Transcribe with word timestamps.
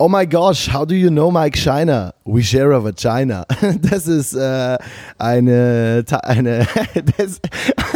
Oh 0.00 0.08
my 0.08 0.24
gosh, 0.24 0.68
how 0.68 0.84
do 0.84 0.94
you 0.94 1.10
know 1.10 1.28
Mike 1.32 1.56
Shiner? 1.56 2.12
We 2.24 2.40
share 2.44 2.70
a 2.72 2.80
vagina. 2.80 3.44
Das 3.80 4.06
ist 4.06 4.32
äh, 4.32 4.78
eine, 5.18 6.04
eine 6.22 6.66
das, 7.16 7.40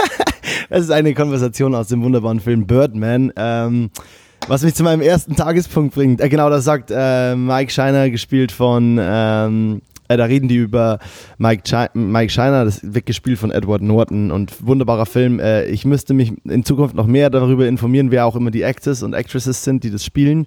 das, 0.69 0.81
ist 0.81 0.91
eine 0.91 1.15
Konversation 1.15 1.77
aus 1.77 1.89
dem 1.89 2.03
wunderbaren 2.03 2.41
Film 2.41 2.67
Birdman. 2.67 3.33
Ähm, 3.37 3.91
was 4.49 4.65
mich 4.65 4.75
zu 4.75 4.83
meinem 4.83 5.01
ersten 5.01 5.37
Tagespunkt 5.37 5.95
bringt. 5.95 6.21
Äh, 6.21 6.29
genau, 6.29 6.51
das 6.51 6.65
sagt 6.65 6.91
äh, 6.93 7.37
Mike 7.37 7.71
Shiner, 7.71 8.11
gespielt 8.11 8.51
von 8.51 8.99
ähm, 9.01 9.83
äh, 10.13 10.17
da 10.17 10.25
reden 10.25 10.49
die 10.49 10.57
über 10.57 10.99
Mike, 11.39 11.63
Chi 11.65 11.87
Mike 11.95 12.31
Shiner, 12.31 12.65
das 12.65 12.81
wird 12.83 13.07
gespielt 13.07 13.39
von 13.39 13.51
Edward 13.51 13.83
Norton 13.83 14.31
und 14.31 14.67
wunderbarer 14.67 15.07
Film. 15.07 15.41
Äh, 15.41 15.65
ich 15.67 15.85
müsste 15.85 16.15
mich 16.15 16.33
in 16.45 16.65
Zukunft 16.65 16.95
noch 16.95 17.07
mehr 17.07 17.31
darüber 17.31 17.67
informieren, 17.67 18.11
wer 18.11 18.27
auch 18.27 18.37
immer 18.37 18.51
die 18.51 18.63
Actors 18.63 19.03
und 19.03 19.15
Actresses 19.15 19.65
sind, 19.65 19.85
die 19.85 19.91
das 19.91 20.05
spielen. 20.05 20.47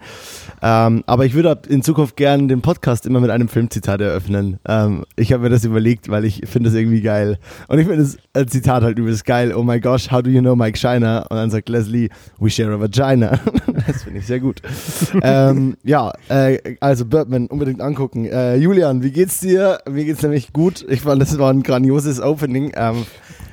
Ähm, 0.62 1.04
aber 1.08 1.26
ich 1.26 1.34
würde 1.34 1.58
in 1.70 1.82
Zukunft 1.82 2.16
gerne 2.16 2.48
den 2.48 2.62
Podcast 2.62 3.06
immer 3.06 3.20
mit 3.20 3.30
einem 3.30 3.48
Filmzitat 3.48 4.02
eröffnen. 4.02 4.60
Ähm, 4.68 5.06
ich 5.16 5.34
habe 5.34 5.44
mir 5.44 5.50
das 5.50 5.66
überlegt, 5.66 6.10
weil 6.10 6.26
ich 6.26 6.42
finde 6.46 6.70
das 6.70 6.78
irgendwie 6.78 7.02
geil. 7.02 7.38
Und 7.68 7.80
ich 7.80 7.88
finde 7.88 8.04
das 8.04 8.18
äh, 8.34 8.46
Zitat 8.46 8.84
halt 8.84 8.98
übelst 9.00 9.26
geil. 9.26 9.54
Oh 9.56 9.64
my 9.64 9.80
gosh, 9.80 10.12
how 10.12 10.22
do 10.22 10.30
you 10.30 10.42
know 10.42 10.56
Mike 10.56 10.78
Shiner? 10.78 11.26
Und 11.30 11.38
dann 11.38 11.50
sagt 11.50 11.70
Leslie, 11.70 12.10
we 12.40 12.50
share 12.50 12.74
a 12.74 12.80
vagina. 12.80 13.40
das 13.88 14.04
finde 14.04 14.20
ich 14.20 14.28
sehr 14.28 14.40
gut. 14.40 14.62
ähm, 15.22 15.78
ja, 15.84 16.14
äh, 16.30 16.76
also 16.80 17.06
Birdman 17.06 17.48
unbedingt 17.48 17.82
angucken. 17.82 18.26
Äh, 18.26 18.58
Julian, 18.58 19.04
wie 19.04 19.12
geht's 19.12 19.40
dir? 19.40 19.55
Dir. 19.56 19.80
Mir 19.90 20.06
geht's 20.06 20.22
nämlich 20.22 20.54
gut. 20.54 20.86
Ich 20.88 21.02
fand, 21.02 21.22
das 21.22 21.38
war 21.38 21.52
ein 21.52 21.64
grandioses 21.64 22.22
Opening. 22.22 22.72
Ähm, 22.76 23.06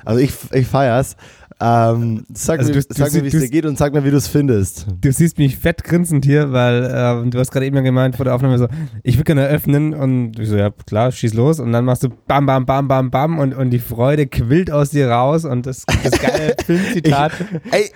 also 0.05 0.21
ich, 0.21 0.33
ich 0.53 0.67
feier's. 0.67 1.17
Ähm, 1.61 2.25
sag 2.35 2.59
also 2.59 2.73
mir, 2.73 2.83
sag 2.89 3.13
mir 3.13 3.23
wie 3.23 3.29
es 3.29 3.41
dir 3.41 3.49
geht 3.49 3.67
und 3.67 3.79
sag 3.79 3.93
mir, 3.93 4.05
wie 4.05 4.11
du 4.11 4.17
es 4.17 4.27
findest. 4.27 4.87
Du 5.01 5.13
siehst 5.13 5.39
mich 5.39 5.57
fett 5.57 5.85
grinsend 5.85 6.25
hier, 6.25 6.53
weil 6.53 6.91
ähm, 6.93 7.31
du 7.31 7.39
hast 7.39 7.53
gerade 7.53 7.67
eben 7.67 7.77
ja 7.77 7.83
gemeint 7.83 8.17
vor 8.17 8.25
der 8.25 8.35
Aufnahme 8.35 8.59
so, 8.59 8.67
ich 9.05 9.17
will 9.17 9.23
gerne 9.23 9.47
öffnen 9.47 9.95
und 9.95 10.41
ich 10.41 10.49
so, 10.49 10.57
ja 10.57 10.71
klar, 10.71 11.13
schieß 11.13 11.35
los 11.35 11.61
und 11.61 11.71
dann 11.71 11.85
machst 11.85 12.03
du 12.03 12.09
bam, 12.09 12.47
bam, 12.47 12.67
bam, 12.67 12.89
bam, 12.89 13.13
bam 13.13 13.39
und, 13.39 13.55
und 13.55 13.71
die 13.71 13.79
Freude 13.79 14.27
quillt 14.27 14.73
aus 14.73 14.91
dir 14.91 15.09
raus 15.09 15.45
und 15.45 15.67
das, 15.67 15.85
das 16.03 16.21
geile 16.21 16.57
Filmzitat. 16.67 17.33
Ich, 17.67 17.73
ey, 17.73 17.91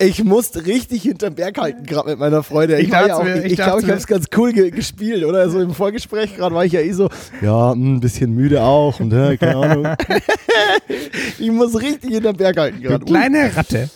ich 0.00 0.22
musste 0.22 0.64
richtig 0.64 1.02
hinterm 1.02 1.34
Berg 1.34 1.58
halten, 1.58 1.84
gerade 1.84 2.10
mit 2.10 2.18
meiner 2.20 2.42
Freude. 2.44 2.76
Ich, 2.76 2.84
ich 2.84 2.88
glaube, 2.90 3.28
ja 3.28 3.36
ich, 3.36 3.52
ich, 3.52 3.56
glaub, 3.56 3.80
ich 3.80 3.88
habe 3.88 3.98
es 3.98 4.06
ganz 4.06 4.26
cool 4.36 4.52
ge 4.52 4.70
gespielt, 4.70 5.24
oder? 5.24 5.50
So 5.50 5.60
im 5.60 5.74
Vorgespräch 5.74 6.36
gerade 6.36 6.54
war 6.54 6.64
ich 6.64 6.72
ja 6.72 6.80
eh 6.80 6.92
so, 6.92 7.08
ja, 7.42 7.72
hm, 7.72 7.96
ein 7.96 8.00
bisschen 8.00 8.32
müde 8.34 8.62
auch 8.62 9.00
und 9.00 9.12
ja, 9.12 9.36
keine 9.36 9.56
Ahnung. 9.56 9.88
ich 11.38 11.50
muss 11.50 11.80
richtig 11.80 12.10
hinterm 12.10 12.36
Berg 12.36 12.56
halten 12.56 12.80
gerade. 12.80 13.04
Kleine 13.04 13.56
Ratte. 13.56 13.90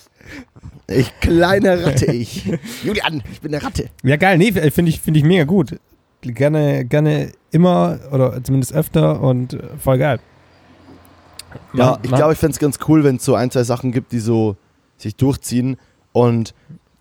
Ich 0.88 1.20
kleine 1.20 1.84
Ratte, 1.86 2.06
ich. 2.06 2.44
Julian, 2.82 3.22
ich 3.30 3.40
bin 3.40 3.54
eine 3.54 3.64
Ratte. 3.64 3.88
Ja, 4.02 4.16
geil, 4.16 4.38
nee, 4.38 4.52
finde 4.52 4.90
ich, 4.90 5.00
find 5.00 5.16
ich 5.16 5.22
mega 5.22 5.44
gut. 5.44 5.78
Gerne, 6.22 6.84
gerne 6.84 7.32
immer 7.52 8.00
oder 8.10 8.42
zumindest 8.42 8.74
öfter 8.74 9.20
und 9.20 9.56
voll 9.78 9.98
geil. 9.98 10.18
Ja, 11.74 11.98
ich 12.02 12.10
glaube, 12.10 12.32
ich 12.32 12.38
fände 12.38 12.52
es 12.52 12.58
ganz 12.58 12.78
cool, 12.88 13.04
wenn 13.04 13.16
es 13.16 13.24
so 13.24 13.34
ein, 13.34 13.50
zwei 13.50 13.62
Sachen 13.62 13.92
gibt, 13.92 14.12
die 14.12 14.20
so 14.20 14.56
sich 14.96 15.16
durchziehen 15.16 15.76
und 16.12 16.54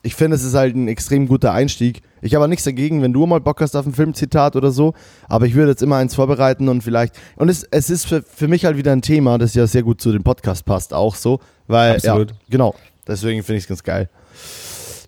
ich 0.04 0.16
finde, 0.16 0.36
es 0.36 0.44
ist 0.44 0.56
halt 0.56 0.76
ein 0.76 0.88
extrem 0.88 1.28
guter 1.28 1.54
Einstieg. 1.54 2.02
Ich 2.22 2.36
habe 2.36 2.48
nichts 2.48 2.64
dagegen, 2.64 3.02
wenn 3.02 3.14
du 3.14 3.26
mal 3.26 3.40
Bock 3.40 3.62
hast 3.62 3.76
auf 3.76 3.86
ein 3.86 3.94
Filmzitat 3.94 4.56
oder 4.56 4.72
so, 4.72 4.94
aber 5.28 5.45
ich 5.45 5.54
würde 5.54 5.72
jetzt 5.72 5.84
immer 5.84 5.98
eins 5.98 6.16
vorbereiten 6.16 6.70
und 6.70 6.81
vielleicht. 6.81 7.16
Und 7.36 7.50
es, 7.50 7.64
es 7.70 7.89
ist 7.89 8.08
für, 8.08 8.23
für 8.23 8.48
mich 8.48 8.66
halt 8.66 8.78
wieder 8.78 8.92
ein 8.92 9.02
Thema, 9.02 9.38
das 9.38 9.54
ja 9.54 9.67
sehr 9.67 9.84
gut 9.84 10.02
zu 10.02 10.12
dem 10.12 10.23
Podcast 10.23 10.66
passt, 10.66 10.94
auch 10.94 11.16
so. 11.16 11.39
Weil, 11.67 11.95
Absolut. 11.95 12.32
ja, 12.32 12.38
genau. 12.50 12.76
Deswegen 13.08 13.44
finde 13.44 13.58
ich 13.58 13.64
es 13.66 13.67
ganz 13.67 13.84
geil. 13.84 14.09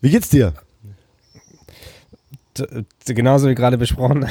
Wie 0.01 0.09
geht's 0.09 0.29
dir? 0.29 0.53
Genauso 3.05 3.49
wie 3.49 3.55
gerade 3.55 3.79
besprochen. 3.79 4.27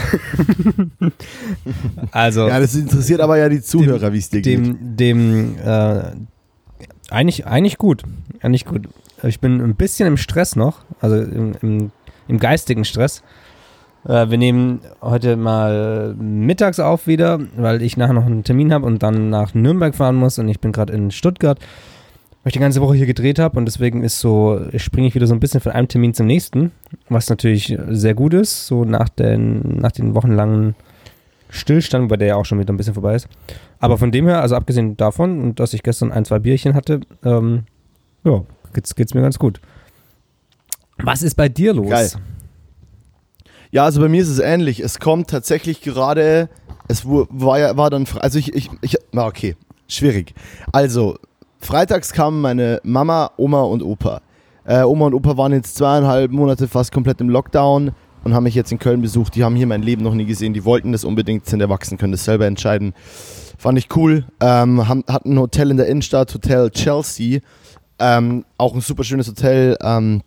also. 2.13 2.47
Ja, 2.47 2.61
das 2.61 2.75
interessiert 2.75 3.21
aber 3.21 3.37
ja 3.37 3.49
die 3.49 3.63
Zuhörer, 3.63 4.13
wie 4.13 4.19
es 4.19 4.31
dir 4.31 4.43
dem, 4.43 4.65
geht. 4.65 5.01
Dem, 5.01 5.57
äh, 5.59 6.03
eigentlich, 7.11 7.47
eigentlich 7.47 7.79
gut. 7.79 8.05
Eigentlich 8.41 8.65
gut. 8.65 8.89
Ich 9.25 9.41
bin 9.41 9.61
ein 9.61 9.77
bisschen 9.77 10.07
im 10.09 10.17
Stress 10.17 10.57
noch, 10.57 10.81
also 11.01 11.17
im, 11.17 11.53
im, 11.63 11.91
im 12.29 12.39
geistigen 12.39 12.85
Stress. 12.85 13.23
Äh, 14.05 14.31
wir 14.31 14.39
nehmen 14.39 14.81
heute 15.01 15.37
mal 15.37 16.15
mittags 16.19 16.81
auf 16.81 17.07
wieder, 17.07 17.39
weil 17.57 17.83
ich 17.83 17.97
nachher 17.97 18.15
noch 18.15 18.27
einen 18.27 18.45
Termin 18.45 18.73
habe 18.73 18.87
und 18.87 19.03
dann 19.03 19.31
nach 19.31 19.55
Nürnberg 19.55 19.95
fahren 19.95 20.17
muss 20.17 20.39
und 20.39 20.49
ich 20.49 20.61
bin 20.61 20.73
gerade 20.73 20.93
in 20.93 21.11
Stuttgart, 21.11 21.59
weil 22.43 22.49
ich 22.49 22.53
die 22.55 22.59
ganze 22.59 22.81
Woche 22.81 22.97
hier 22.97 23.07
gedreht 23.07 23.39
habe 23.39 23.59
und 23.59 23.67
deswegen 23.67 24.03
ist 24.03 24.19
so, 24.19 24.61
springe 24.77 25.07
ich 25.07 25.15
wieder 25.15 25.27
so 25.27 25.35
ein 25.35 25.41
bisschen 25.41 25.61
von 25.61 25.73
einem 25.73 25.89
Termin 25.89 26.15
zum 26.15 26.27
nächsten, 26.27 26.73
was 27.09 27.31
natürlich 27.31 27.77
sehr 27.91 28.15
gut 28.15 28.35
ist, 28.35 28.67
so 28.67 28.85
nach 28.85 29.09
den, 29.09 29.79
nach 29.79 29.93
den 29.93 30.15
wochenlangen 30.15 30.75
Stillstand, 31.49 32.09
bei 32.09 32.17
der 32.17 32.29
ja 32.29 32.37
auch 32.37 32.47
schon 32.47 32.59
wieder 32.59 32.73
ein 32.73 32.79
bisschen 32.79 32.95
vorbei 32.95 33.15
ist. 33.15 33.29
Aber 33.79 33.99
von 33.99 34.11
dem 34.11 34.27
her, 34.27 34.41
also 34.41 34.57
abgesehen 34.57 34.97
davon 34.97 35.55
dass 35.55 35.75
ich 35.75 35.83
gestern 35.83 36.11
ein, 36.11 36.25
zwei 36.25 36.41
Bierchen 36.41 36.75
hatte, 36.75 37.01
ähm, 37.25 37.65
ja, 38.25 38.43
geht's, 38.73 38.95
geht's 38.95 39.15
mir 39.15 39.23
ganz 39.23 39.39
gut. 39.39 39.61
Was 40.99 41.23
ist 41.23 41.35
bei 41.35 41.49
dir 41.49 41.75
los? 41.75 41.91
Geil. 41.91 42.11
Ja, 43.71 43.85
also 43.85 44.01
bei 44.01 44.09
mir 44.09 44.23
ist 44.23 44.29
es 44.29 44.39
ähnlich. 44.39 44.81
Es 44.81 44.99
kommt 44.99 45.31
tatsächlich 45.31 45.81
gerade, 45.81 46.49
es 46.89 47.07
war 47.07 47.59
ja, 47.59 47.77
war 47.77 47.91
dann, 47.91 48.07
also 48.21 48.39
ich, 48.39 48.55
ich, 48.55 48.71
ich, 48.83 48.99
okay, 49.17 49.57
schwierig. 49.89 50.35
Also, 50.73 51.17
freitags 51.59 52.13
kamen 52.13 52.41
meine 52.41 52.81
Mama, 52.85 53.31
Oma 53.37 53.63
und 53.63 53.83
Opa. 53.83 54.21
Äh, 54.65 54.83
Oma 54.83 55.07
und 55.07 55.15
Opa 55.15 55.37
waren 55.37 55.53
jetzt 55.53 55.77
zweieinhalb 55.77 56.31
Monate 56.31 56.69
fast 56.69 56.93
komplett 56.93 57.21
im 57.21 57.31
Lockdown 57.31 57.93
und 58.25 58.35
haben 58.35 58.45
mich 58.45 58.55
jetzt 58.55 58.71
in 58.73 58.79
Köln 58.79 59.03
besucht. 59.03 59.35
Die 59.35 59.43
haben 59.43 59.57
hier 59.57 59.67
mein 59.67 59.83
Leben 59.83 60.03
noch 60.03 60.15
nie 60.15 60.27
gesehen. 60.27 60.55
Die 60.55 60.65
wollten 60.65 60.93
das 60.93 61.05
unbedingt, 61.05 61.47
sind 61.47 61.61
erwachsen, 61.61 61.99
können 61.99 62.13
das 62.13 62.25
selber 62.25 62.47
entscheiden. 62.47 62.95
Fand 63.59 63.79
ich 63.79 63.89
cool. 63.97 64.25
Ähm, 64.41 64.87
haben, 64.89 65.05
hatten 65.09 65.35
ein 65.35 65.39
Hotel 65.39 65.71
in 65.71 65.77
der 65.77 65.87
Innenstadt, 65.87 66.33
Hotel 66.35 66.71
Chelsea. 66.71 67.41
Ähm, 67.99 68.45
auch 68.59 68.75
ein 68.75 68.81
super 68.81 69.05
schönes 69.05 69.29
Hotel. 69.29 69.77
Ähm, 69.83 70.23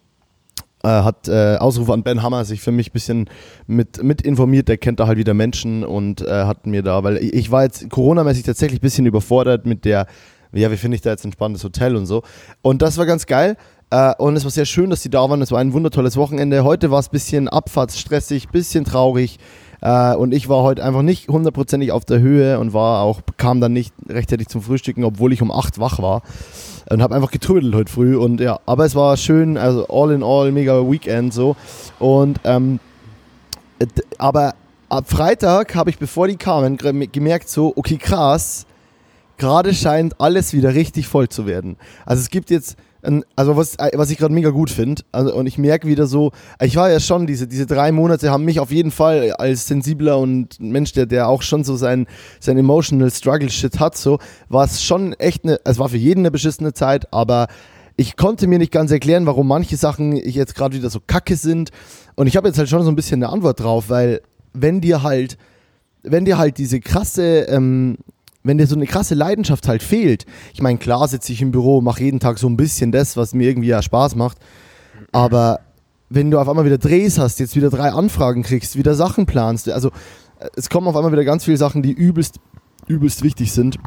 äh, 0.86 0.88
hat 0.88 1.28
äh, 1.28 1.58
Ausrufe 1.58 1.94
an 1.94 2.04
Ben 2.04 2.22
Hammer 2.22 2.46
sich 2.46 2.62
für 2.62 2.72
mich 2.72 2.90
ein 2.90 2.94
bisschen 2.94 3.30
mit, 3.66 4.04
mit 4.04 4.22
informiert. 4.22 4.68
Der 4.68 4.78
kennt 4.78 5.00
da 5.00 5.08
halt 5.08 5.18
wieder 5.18 5.34
Menschen 5.34 5.84
und 5.84 6.22
äh, 6.22 6.44
hat 6.44 6.68
mir 6.68 6.84
da, 6.84 7.04
weil 7.04 7.18
ich 7.18 7.50
war 7.50 7.64
jetzt 7.64 7.90
Corona-mäßig 7.90 8.44
tatsächlich 8.44 8.80
ein 8.80 8.84
bisschen 8.84 9.06
überfordert 9.08 9.66
mit 9.66 9.84
der, 9.84 10.06
ja, 10.54 10.72
wie 10.72 10.78
finde 10.78 10.96
ich 10.96 11.02
da 11.02 11.10
jetzt 11.10 11.26
ein 11.26 11.32
spannendes 11.32 11.64
Hotel 11.64 11.96
und 11.96 12.06
so. 12.06 12.22
Und 12.62 12.82
das 12.82 12.98
war 12.98 13.06
ganz 13.08 13.26
geil. 13.26 13.58
Äh, 13.90 14.14
und 14.18 14.36
es 14.36 14.44
war 14.44 14.52
sehr 14.52 14.66
schön, 14.66 14.90
dass 14.90 15.02
sie 15.02 15.10
da 15.10 15.30
waren. 15.30 15.42
Es 15.42 15.52
war 15.52 15.60
ein 15.60 15.74
wundertolles 15.74 16.18
Wochenende. 16.18 16.64
Heute 16.64 16.92
war 16.92 17.00
es 17.00 17.08
ein 17.08 17.12
bisschen 17.12 17.48
abfahrtsstressig, 17.48 18.48
ein 18.48 18.52
bisschen 18.52 18.86
traurig. 18.86 19.40
Äh, 19.82 20.16
und 20.16 20.34
ich 20.34 20.50
war 20.50 20.64
heute 20.64 20.84
einfach 20.84 21.02
nicht 21.02 21.30
hundertprozentig 21.30 21.92
auf 21.92 22.06
der 22.06 22.20
Höhe 22.20 22.60
und 22.60 22.74
war 22.74 23.02
auch, 23.02 23.22
kam 23.38 23.62
dann 23.62 23.74
nicht 23.74 23.94
rechtzeitig 24.08 24.48
zum 24.48 24.62
Frühstücken, 24.62 25.04
obwohl 25.04 25.34
ich 25.34 25.42
um 25.42 25.52
8 25.52 25.80
wach 25.80 26.00
war. 26.00 26.22
Und 26.90 27.02
habe 27.02 27.16
einfach 27.16 27.32
getrödelt 27.32 27.74
heute 27.74 27.92
früh. 27.92 28.16
Und 28.16 28.40
ja, 28.40 28.60
aber 28.66 28.86
es 28.86 28.96
war 28.96 29.18
schön, 29.18 29.58
also 29.58 29.88
all 29.88 30.12
in 30.12 30.24
all, 30.24 30.52
mega 30.52 30.90
Weekend 30.90 31.34
so. 31.34 31.56
Und 32.00 32.40
ähm, 32.44 32.80
aber 34.18 34.54
ab 34.90 35.10
Freitag 35.10 35.76
habe 35.76 35.90
ich, 35.90 35.98
bevor 35.98 36.28
die 36.28 36.38
kamen, 36.38 36.78
gemerkt 36.78 37.50
so, 37.50 37.74
okay, 37.76 37.98
krass, 37.98 38.66
gerade 39.38 39.74
scheint 39.74 40.20
alles 40.20 40.54
wieder 40.54 40.74
richtig 40.74 41.08
voll 41.08 41.30
zu 41.30 41.46
werden. 41.46 41.78
Also 42.06 42.22
es 42.22 42.30
gibt 42.30 42.50
jetzt 42.50 42.78
also 43.36 43.56
was, 43.56 43.78
was 43.94 44.10
ich 44.10 44.18
gerade 44.18 44.34
mega 44.34 44.50
gut 44.50 44.70
finde, 44.70 45.04
also, 45.12 45.34
und 45.36 45.48
ich 45.48 45.58
merke 45.58 45.88
wieder 45.88 46.08
so, 46.08 46.32
ich 46.62 46.76
war 46.76 46.90
ja 46.90 47.00
schon, 47.00 47.28
diese, 47.28 47.48
diese 47.48 47.66
drei 47.66 47.92
Monate 47.92 48.32
haben 48.32 48.46
mich 48.46 48.60
auf 48.60 48.72
jeden 48.72 48.92
Fall 48.92 49.32
als 49.34 49.68
sensibler 49.68 50.18
und 50.18 50.60
Mensch, 50.60 50.94
der, 50.94 51.06
der 51.06 51.28
auch 51.28 51.42
schon 51.42 51.64
so 51.64 51.76
sein, 51.76 52.08
sein 52.40 52.58
emotional 52.58 53.12
struggle 53.12 53.50
shit 53.50 53.80
hat, 53.80 53.98
so, 53.98 54.20
war 54.50 54.66
es 54.66 54.84
schon 54.84 55.14
echt 55.14 55.44
eine, 55.44 55.60
es 55.64 55.80
war 55.80 55.90
für 55.90 55.98
jeden 55.98 56.22
eine 56.22 56.32
beschissene 56.32 56.74
Zeit, 56.74 57.14
aber 57.14 57.48
ich 57.98 58.18
konnte 58.18 58.48
mir 58.48 58.60
nicht 58.60 58.72
ganz 58.72 58.92
erklären, 58.92 59.26
warum 59.26 59.48
manche 59.48 59.78
Sachen 59.78 60.16
jetzt 60.16 60.56
gerade 60.56 60.76
wieder 60.76 60.90
so 60.90 61.00
kacke 61.06 61.36
sind. 61.36 61.70
Und 62.16 62.28
ich 62.28 62.36
habe 62.36 62.48
jetzt 62.48 62.58
halt 62.58 62.70
schon 62.70 62.84
so 62.84 62.90
ein 62.90 62.96
bisschen 62.96 63.24
eine 63.24 63.32
Antwort 63.32 63.62
drauf, 63.62 63.90
weil 63.90 64.22
wenn 64.54 64.82
dir 64.82 65.04
halt, 65.04 65.38
wenn 66.04 66.26
dir 66.26 66.38
halt 66.38 66.58
diese 66.58 66.80
krasse, 66.82 67.46
ähm, 67.50 67.98
wenn 68.46 68.58
dir 68.58 68.68
so 68.68 68.76
eine 68.76 68.86
krasse 68.86 69.16
Leidenschaft 69.16 69.68
halt 69.68 69.84
fehlt, 69.84 70.26
ich 70.54 70.62
meine, 70.62 70.78
klar 70.78 71.08
sitze 71.08 71.34
ich 71.34 71.42
im 71.42 71.52
Büro, 71.52 71.82
mache 71.82 72.04
jeden 72.04 72.20
Tag 72.20 72.38
so 72.38 72.48
ein 72.48 72.58
bisschen 72.58 72.92
das, 72.92 73.18
was 73.18 73.34
mir 73.34 73.50
irgendwie 73.50 73.70
ja 73.70 73.82
Spaß 73.82 74.16
macht, 74.16 74.38
aber 75.12 75.60
wenn 76.10 76.32
du 76.32 76.40
auf 76.40 76.48
einmal 76.48 76.66
wieder 76.66 76.78
Drehs 76.78 77.18
hast, 77.18 77.40
jetzt 77.40 77.56
wieder 77.56 77.70
drei 77.70 77.92
Anfragen 77.92 78.44
kriegst, 78.44 78.78
wieder 78.78 78.96
Sachen 78.96 79.26
planst, 79.26 79.70
also 79.70 79.90
äh, 80.40 80.48
es 80.56 80.70
kommen 80.70 80.88
auf 80.88 80.96
einmal 80.96 81.12
wieder 81.12 81.26
ganz 81.26 81.46
viele 81.46 81.58
Sachen, 81.58 81.82
die 81.82 81.92
übelst, 81.92 82.40
übelst 82.88 83.24
wichtig 83.24 83.52
sind 83.52 83.78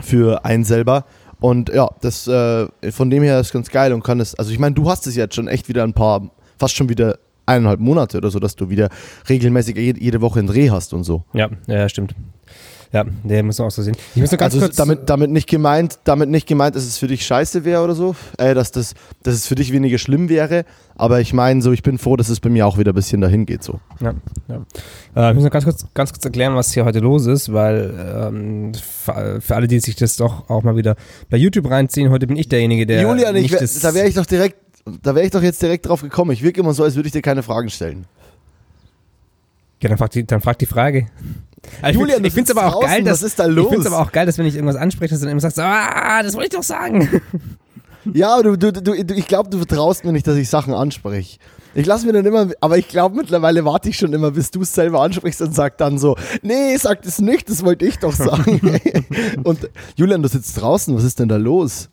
für 0.00 0.44
einen 0.44 0.64
selber. 0.64 1.04
Und 1.40 1.68
ja, 1.70 1.90
das 2.00 2.28
äh, 2.28 2.68
von 2.90 3.10
dem 3.10 3.22
her 3.22 3.40
ist 3.40 3.52
ganz 3.52 3.70
geil 3.70 3.92
und 3.92 4.04
kann 4.04 4.20
es, 4.20 4.34
also 4.36 4.52
ich 4.52 4.58
meine, 4.58 4.74
du 4.74 4.88
hast 4.88 5.06
es 5.06 5.16
jetzt 5.16 5.34
schon 5.34 5.48
echt 5.48 5.68
wieder 5.68 5.82
ein 5.82 5.92
paar, 5.92 6.30
fast 6.58 6.76
schon 6.76 6.88
wieder 6.88 7.18
eineinhalb 7.46 7.80
Monate 7.80 8.18
oder 8.18 8.30
so, 8.30 8.38
dass 8.38 8.54
du 8.54 8.70
wieder 8.70 8.88
regelmäßig 9.28 9.76
jede, 9.76 10.00
jede 10.00 10.20
Woche 10.20 10.38
einen 10.38 10.48
Dreh 10.48 10.70
hast 10.70 10.94
und 10.94 11.02
so. 11.04 11.24
Ja, 11.32 11.50
ja, 11.66 11.88
stimmt. 11.88 12.14
Ja, 12.92 13.04
der 13.24 13.42
muss 13.42 13.58
man 13.58 13.68
auch 13.68 13.70
so 13.70 13.80
sehen. 13.80 13.96
Ich 14.14 14.20
muss 14.20 14.30
nur 14.30 14.38
ganz 14.38 14.52
also 14.52 14.66
kurz. 14.66 14.76
damit, 14.76 15.08
damit 15.08 15.30
nicht 15.30 15.48
gemeint, 15.48 15.98
damit 16.04 16.28
nicht 16.28 16.46
gemeint, 16.46 16.76
dass 16.76 16.84
es 16.84 16.98
für 16.98 17.06
dich 17.06 17.24
scheiße 17.24 17.64
wäre 17.64 17.82
oder 17.82 17.94
so, 17.94 18.14
äh, 18.36 18.52
dass, 18.52 18.70
das, 18.70 18.94
dass 19.22 19.34
es 19.34 19.46
für 19.46 19.54
dich 19.54 19.72
weniger 19.72 19.96
schlimm 19.96 20.28
wäre, 20.28 20.66
aber 20.94 21.20
ich 21.20 21.32
meine 21.32 21.62
so, 21.62 21.72
ich 21.72 21.82
bin 21.82 21.96
froh, 21.96 22.16
dass 22.16 22.28
es 22.28 22.40
bei 22.40 22.50
mir 22.50 22.66
auch 22.66 22.76
wieder 22.76 22.92
ein 22.92 22.94
bisschen 22.94 23.22
dahin 23.22 23.46
geht 23.46 23.62
so. 23.62 23.80
Ja, 24.00 24.12
ja. 24.48 24.56
Äh, 25.16 25.30
ich 25.30 25.34
muss 25.36 25.44
noch 25.44 25.50
ganz 25.50 25.64
kurz, 25.64 25.86
ganz 25.94 26.12
kurz 26.12 26.22
erklären, 26.24 26.54
was 26.54 26.74
hier 26.74 26.84
heute 26.84 26.98
los 26.98 27.26
ist, 27.26 27.50
weil 27.50 27.94
ähm, 28.14 28.72
für, 28.74 29.56
alle, 29.56 29.68
die 29.68 29.80
sich 29.80 29.96
das 29.96 30.16
doch 30.16 30.50
auch 30.50 30.62
mal 30.62 30.76
wieder 30.76 30.96
bei 31.30 31.38
YouTube 31.38 31.70
reinziehen, 31.70 32.10
heute 32.10 32.26
bin 32.26 32.36
ich 32.36 32.48
derjenige, 32.50 32.86
der. 32.86 33.00
Julian, 33.00 33.34
ich 33.36 33.50
nicht 33.50 33.60
wär, 33.60 33.90
da 33.90 33.94
wäre 33.94 34.06
ich 34.06 34.14
doch 34.16 34.26
direkt, 34.26 34.56
da 35.02 35.14
wäre 35.14 35.24
ich 35.24 35.30
doch 35.30 35.42
jetzt 35.42 35.62
direkt 35.62 35.88
drauf 35.88 36.02
gekommen. 36.02 36.32
Ich 36.32 36.42
wirke 36.42 36.60
immer 36.60 36.74
so, 36.74 36.84
als 36.84 36.94
würde 36.94 37.06
ich 37.06 37.12
dir 37.12 37.22
keine 37.22 37.42
Fragen 37.42 37.70
stellen. 37.70 38.04
Ja, 39.82 39.88
dann 39.88 39.98
frag 39.98 40.10
die, 40.10 40.24
dann 40.24 40.42
frag 40.42 40.58
die 40.58 40.66
Frage. 40.66 41.06
Also 41.80 42.00
Julian, 42.00 42.24
ich 42.24 42.32
finde 42.32 42.50
es 42.50 42.56
aber 42.56 42.66
auch 42.68 42.80
draußen, 42.80 42.88
geil, 42.88 43.04
dass, 43.04 43.22
was 43.22 43.28
ist 43.28 43.38
da 43.38 43.46
Ich 43.46 43.54
los? 43.54 43.68
finde 43.68 43.86
es 43.86 43.92
aber 43.92 44.02
auch 44.02 44.12
geil, 44.12 44.26
dass 44.26 44.38
wenn 44.38 44.46
ich 44.46 44.54
irgendwas 44.54 44.76
anspreche, 44.76 45.10
dass 45.10 45.20
du 45.20 45.26
dann 45.26 45.32
immer 45.32 45.40
sagst, 45.40 45.58
ah, 45.58 46.22
das 46.22 46.34
wollte 46.34 46.48
ich 46.48 46.54
doch 46.56 46.62
sagen. 46.62 47.08
Ja, 48.12 48.34
aber 48.34 48.56
du, 48.56 48.72
du, 48.72 48.72
du, 48.72 49.04
du 49.04 49.14
ich 49.14 49.28
glaube, 49.28 49.48
du 49.48 49.58
vertraust 49.58 50.04
mir 50.04 50.12
nicht, 50.12 50.26
dass 50.26 50.36
ich 50.36 50.48
Sachen 50.48 50.74
anspreche. 50.74 51.38
Ich 51.74 51.86
lasse 51.86 52.04
mir 52.04 52.12
dann 52.12 52.26
immer, 52.26 52.48
aber 52.60 52.76
ich 52.76 52.88
glaube 52.88 53.16
mittlerweile 53.16 53.64
warte 53.64 53.88
ich 53.88 53.96
schon 53.96 54.12
immer, 54.12 54.32
bis 54.32 54.50
du 54.50 54.62
es 54.62 54.74
selber 54.74 55.00
ansprichst 55.02 55.40
und 55.40 55.54
sag 55.54 55.78
dann 55.78 55.98
so, 55.98 56.16
nee, 56.42 56.76
sag 56.76 57.02
das 57.02 57.20
nicht, 57.20 57.48
das 57.48 57.64
wollte 57.64 57.86
ich 57.86 57.98
doch 57.98 58.12
sagen. 58.12 58.60
und 59.44 59.70
Julian, 59.96 60.22
du 60.22 60.28
sitzt 60.28 60.60
draußen, 60.60 60.94
was 60.96 61.04
ist 61.04 61.18
denn 61.20 61.28
da 61.28 61.36
los? 61.36 61.90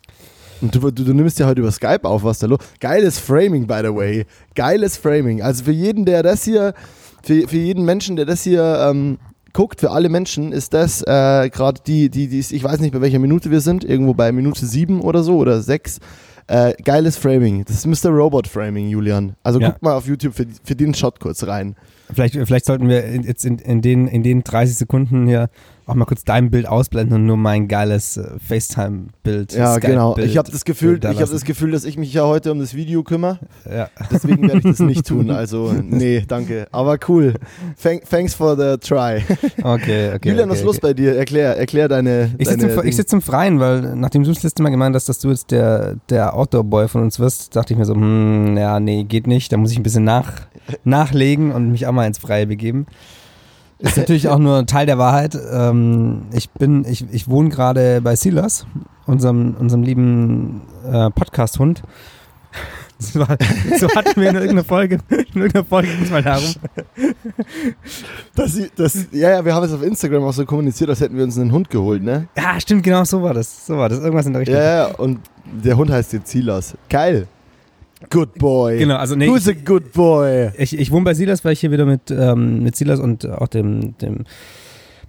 Und 0.60 0.74
du, 0.74 0.90
du, 0.90 1.04
du 1.04 1.14
nimmst 1.14 1.38
ja 1.38 1.46
heute 1.46 1.60
über 1.60 1.70
Skype 1.70 2.04
auf, 2.04 2.24
was 2.24 2.40
da 2.40 2.46
los 2.46 2.58
Geiles 2.80 3.18
Framing, 3.18 3.66
by 3.66 3.80
the 3.82 3.94
way. 3.94 4.26
Geiles 4.54 4.96
Framing. 4.98 5.42
Also 5.42 5.64
für 5.64 5.72
jeden, 5.72 6.04
der 6.04 6.22
das 6.22 6.44
hier, 6.44 6.74
für, 7.22 7.48
für 7.48 7.56
jeden 7.56 7.84
Menschen, 7.84 8.16
der 8.16 8.26
das 8.26 8.42
hier 8.42 8.88
ähm, 8.90 9.18
guckt, 9.52 9.80
für 9.80 9.90
alle 9.90 10.08
Menschen 10.08 10.52
ist 10.52 10.74
das 10.74 11.02
äh, 11.02 11.48
gerade 11.50 11.80
die, 11.86 12.08
die, 12.10 12.28
die, 12.28 12.38
ist- 12.38 12.52
ich 12.52 12.62
weiß 12.64 12.80
nicht, 12.80 12.92
bei 12.92 13.00
welcher 13.00 13.18
Minute 13.18 13.50
wir 13.50 13.60
sind, 13.60 13.84
irgendwo 13.84 14.14
bei 14.14 14.32
Minute 14.32 14.64
sieben 14.66 15.00
oder 15.00 15.22
so 15.22 15.36
oder 15.36 15.60
sechs. 15.62 15.98
Äh, 16.46 16.74
geiles 16.82 17.16
Framing. 17.16 17.64
Das 17.64 17.84
ist 17.84 17.86
Mr. 18.04 18.10
Robot 18.10 18.48
Framing, 18.48 18.88
Julian. 18.88 19.36
Also 19.44 19.60
Ja. 19.60 19.70
guck 19.70 19.82
mal 19.82 19.94
auf 19.94 20.06
YouTube 20.08 20.34
für, 20.34 20.46
für 20.64 20.74
den 20.74 20.94
Shot 20.94 21.20
kurz 21.20 21.46
rein. 21.46 21.76
Vielleicht, 22.12 22.34
vielleicht 22.34 22.64
sollten 22.66 22.88
wir 22.88 23.08
jetzt 23.22 23.44
in, 23.44 23.58
in, 23.60 23.80
den, 23.82 24.08
in 24.08 24.24
den 24.24 24.42
30 24.42 24.76
Sekunden 24.76 25.28
hier 25.28 25.48
auch 25.90 25.94
mal 25.94 26.04
kurz 26.04 26.24
dein 26.24 26.50
Bild 26.50 26.66
ausblenden 26.66 27.16
und 27.16 27.26
nur 27.26 27.36
mein 27.36 27.68
geiles 27.68 28.16
äh, 28.16 28.38
FaceTime-Bild. 28.46 29.52
Ja, 29.52 29.78
genau. 29.78 30.16
Ich 30.18 30.36
habe 30.38 30.50
das 30.50 30.64
Gefühl, 30.64 30.98
da 30.98 31.10
ich 31.10 31.20
habe 31.20 31.30
das 31.30 31.44
Gefühl, 31.44 31.72
dass 31.72 31.84
ich 31.84 31.98
mich 31.98 32.12
ja 32.14 32.24
heute 32.24 32.52
um 32.52 32.58
das 32.58 32.74
Video 32.74 33.02
kümmere. 33.02 33.38
Ja. 33.70 33.88
Deswegen 34.10 34.42
werde 34.42 34.58
ich 34.58 34.64
das 34.64 34.80
nicht 34.80 35.06
tun. 35.06 35.30
Also, 35.40 35.72
nee, 35.72 36.22
danke. 36.26 36.66
Aber 36.70 36.98
cool. 37.08 37.34
Thank, 37.82 38.08
thanks 38.10 38.34
for 38.34 38.56
the 38.56 38.76
try. 38.76 39.22
Okay, 39.62 40.12
okay. 40.14 40.18
Julian, 40.28 40.44
okay, 40.44 40.50
was 40.50 40.58
ist 40.58 40.64
los 40.64 40.80
bei 40.80 40.92
dir? 40.92 41.16
Erklär, 41.16 41.56
erklär 41.56 41.88
deine. 41.88 42.34
Ich 42.36 42.48
sitze 42.48 42.66
im, 42.66 42.92
sitz 42.92 43.12
im 43.12 43.22
Freien, 43.22 43.58
weil 43.58 43.96
nachdem 43.96 44.22
du 44.24 44.32
das 44.32 44.42
letzte 44.42 44.62
Mal 44.62 44.70
gemeint 44.70 44.94
hast, 44.94 45.08
dass 45.08 45.18
du 45.18 45.30
jetzt 45.30 45.50
der, 45.50 45.96
der 46.10 46.34
Outdoor-Boy 46.34 46.88
von 46.88 47.02
uns 47.02 47.18
wirst, 47.20 47.56
dachte 47.56 47.72
ich 47.72 47.78
mir 47.78 47.86
so, 47.86 47.94
hm, 47.94 48.56
ja, 48.56 48.80
nee, 48.80 49.04
geht 49.04 49.26
nicht. 49.26 49.52
Da 49.52 49.56
muss 49.56 49.70
ich 49.70 49.78
ein 49.78 49.82
bisschen 49.82 50.04
nach, 50.04 50.32
nachlegen 50.84 51.52
und 51.52 51.70
mich 51.70 51.86
auch 51.86 51.92
mal 51.92 52.06
ins 52.06 52.18
Freie 52.18 52.46
begeben. 52.46 52.86
Ist 53.80 53.96
natürlich 53.96 54.28
auch 54.28 54.38
nur 54.38 54.58
ein 54.58 54.66
Teil 54.66 54.86
der 54.86 54.98
Wahrheit. 54.98 55.38
Ähm, 55.52 56.22
ich 56.32 56.50
bin, 56.50 56.84
ich, 56.84 57.04
ich 57.12 57.28
wohne 57.28 57.48
gerade 57.48 58.00
bei 58.02 58.14
Silas, 58.14 58.66
unserem, 59.06 59.56
unserem 59.58 59.82
lieben 59.82 60.62
äh, 60.90 61.10
Podcast-Hund. 61.10 61.82
So, 63.02 63.20
so 63.20 63.88
hatten 63.94 64.20
wir 64.20 64.28
in 64.28 64.34
irgendeiner 64.34 64.62
Folge, 64.62 64.98
in 65.08 65.40
irgendeiner 65.40 65.64
Folge 65.64 65.88
ging 65.88 66.10
mal 66.10 66.22
darum. 66.22 66.52
Das, 68.34 68.58
das, 68.76 69.06
ja, 69.10 69.30
ja, 69.30 69.42
wir 69.42 69.54
haben 69.54 69.64
es 69.64 69.72
auf 69.72 69.82
Instagram 69.82 70.22
auch 70.24 70.34
so 70.34 70.44
kommuniziert, 70.44 70.90
als 70.90 71.00
hätten 71.00 71.16
wir 71.16 71.24
uns 71.24 71.38
einen 71.38 71.50
Hund 71.50 71.70
geholt, 71.70 72.02
ne? 72.02 72.28
Ja, 72.36 72.60
stimmt, 72.60 72.82
genau 72.82 73.04
so 73.04 73.22
war 73.22 73.32
das. 73.32 73.66
So 73.66 73.78
war 73.78 73.88
das. 73.88 74.00
Irgendwas 74.00 74.26
in 74.26 74.34
der 74.34 74.40
Richtung. 74.40 74.56
Ja, 74.58 74.88
ja, 74.88 74.94
und 74.96 75.20
der 75.44 75.78
Hund 75.78 75.90
heißt 75.90 76.12
jetzt 76.12 76.30
Silas. 76.30 76.76
Geil. 76.90 77.26
Good 78.08 78.34
boy. 78.34 78.78
Genau, 78.78 78.96
also 78.96 79.14
nee, 79.14 79.28
Who's 79.28 79.46
a 79.48 79.52
good 79.52 79.92
boy? 79.92 80.50
Ich, 80.56 80.78
ich 80.78 80.90
wohne 80.90 81.04
bei 81.04 81.14
Silas, 81.14 81.44
weil 81.44 81.52
ich 81.52 81.60
hier 81.60 81.70
wieder 81.70 81.84
mit, 81.84 82.10
ähm, 82.10 82.62
mit 82.62 82.74
Silas 82.76 82.98
und 82.98 83.28
auch 83.28 83.48
dem, 83.48 83.98
dem 83.98 84.24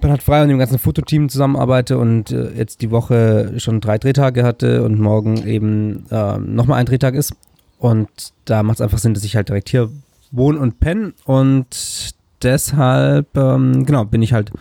Bernhard 0.01 0.23
Frey 0.23 0.41
und 0.41 0.49
dem 0.49 0.59
ganzen 0.59 0.79
Fototeam 0.79 1.29
zusammenarbeite 1.29 1.97
und 1.97 2.31
äh, 2.31 2.51
jetzt 2.51 2.81
die 2.81 2.91
Woche 2.91 3.53
schon 3.57 3.79
drei 3.79 3.97
Drehtage 3.97 4.43
hatte 4.43 4.83
und 4.83 4.99
morgen 4.99 5.47
eben 5.47 6.05
ähm, 6.11 6.55
nochmal 6.55 6.79
ein 6.79 6.85
Drehtag 6.85 7.15
ist. 7.15 7.33
Und 7.77 8.09
da 8.45 8.61
macht 8.63 8.77
es 8.77 8.81
einfach 8.81 8.97
Sinn, 8.97 9.13
dass 9.13 9.23
ich 9.23 9.35
halt 9.35 9.49
direkt 9.49 9.69
hier 9.69 9.89
wohne 10.31 10.59
und 10.59 10.79
penne. 10.79 11.13
Und 11.25 12.13
deshalb, 12.43 13.38
ähm, 13.38 13.85
genau, 13.85 14.05
bin 14.05 14.21
ich 14.21 14.33
halt 14.33 14.51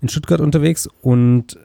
in 0.00 0.08
Stuttgart 0.08 0.40
unterwegs 0.40 0.88
und 1.02 1.58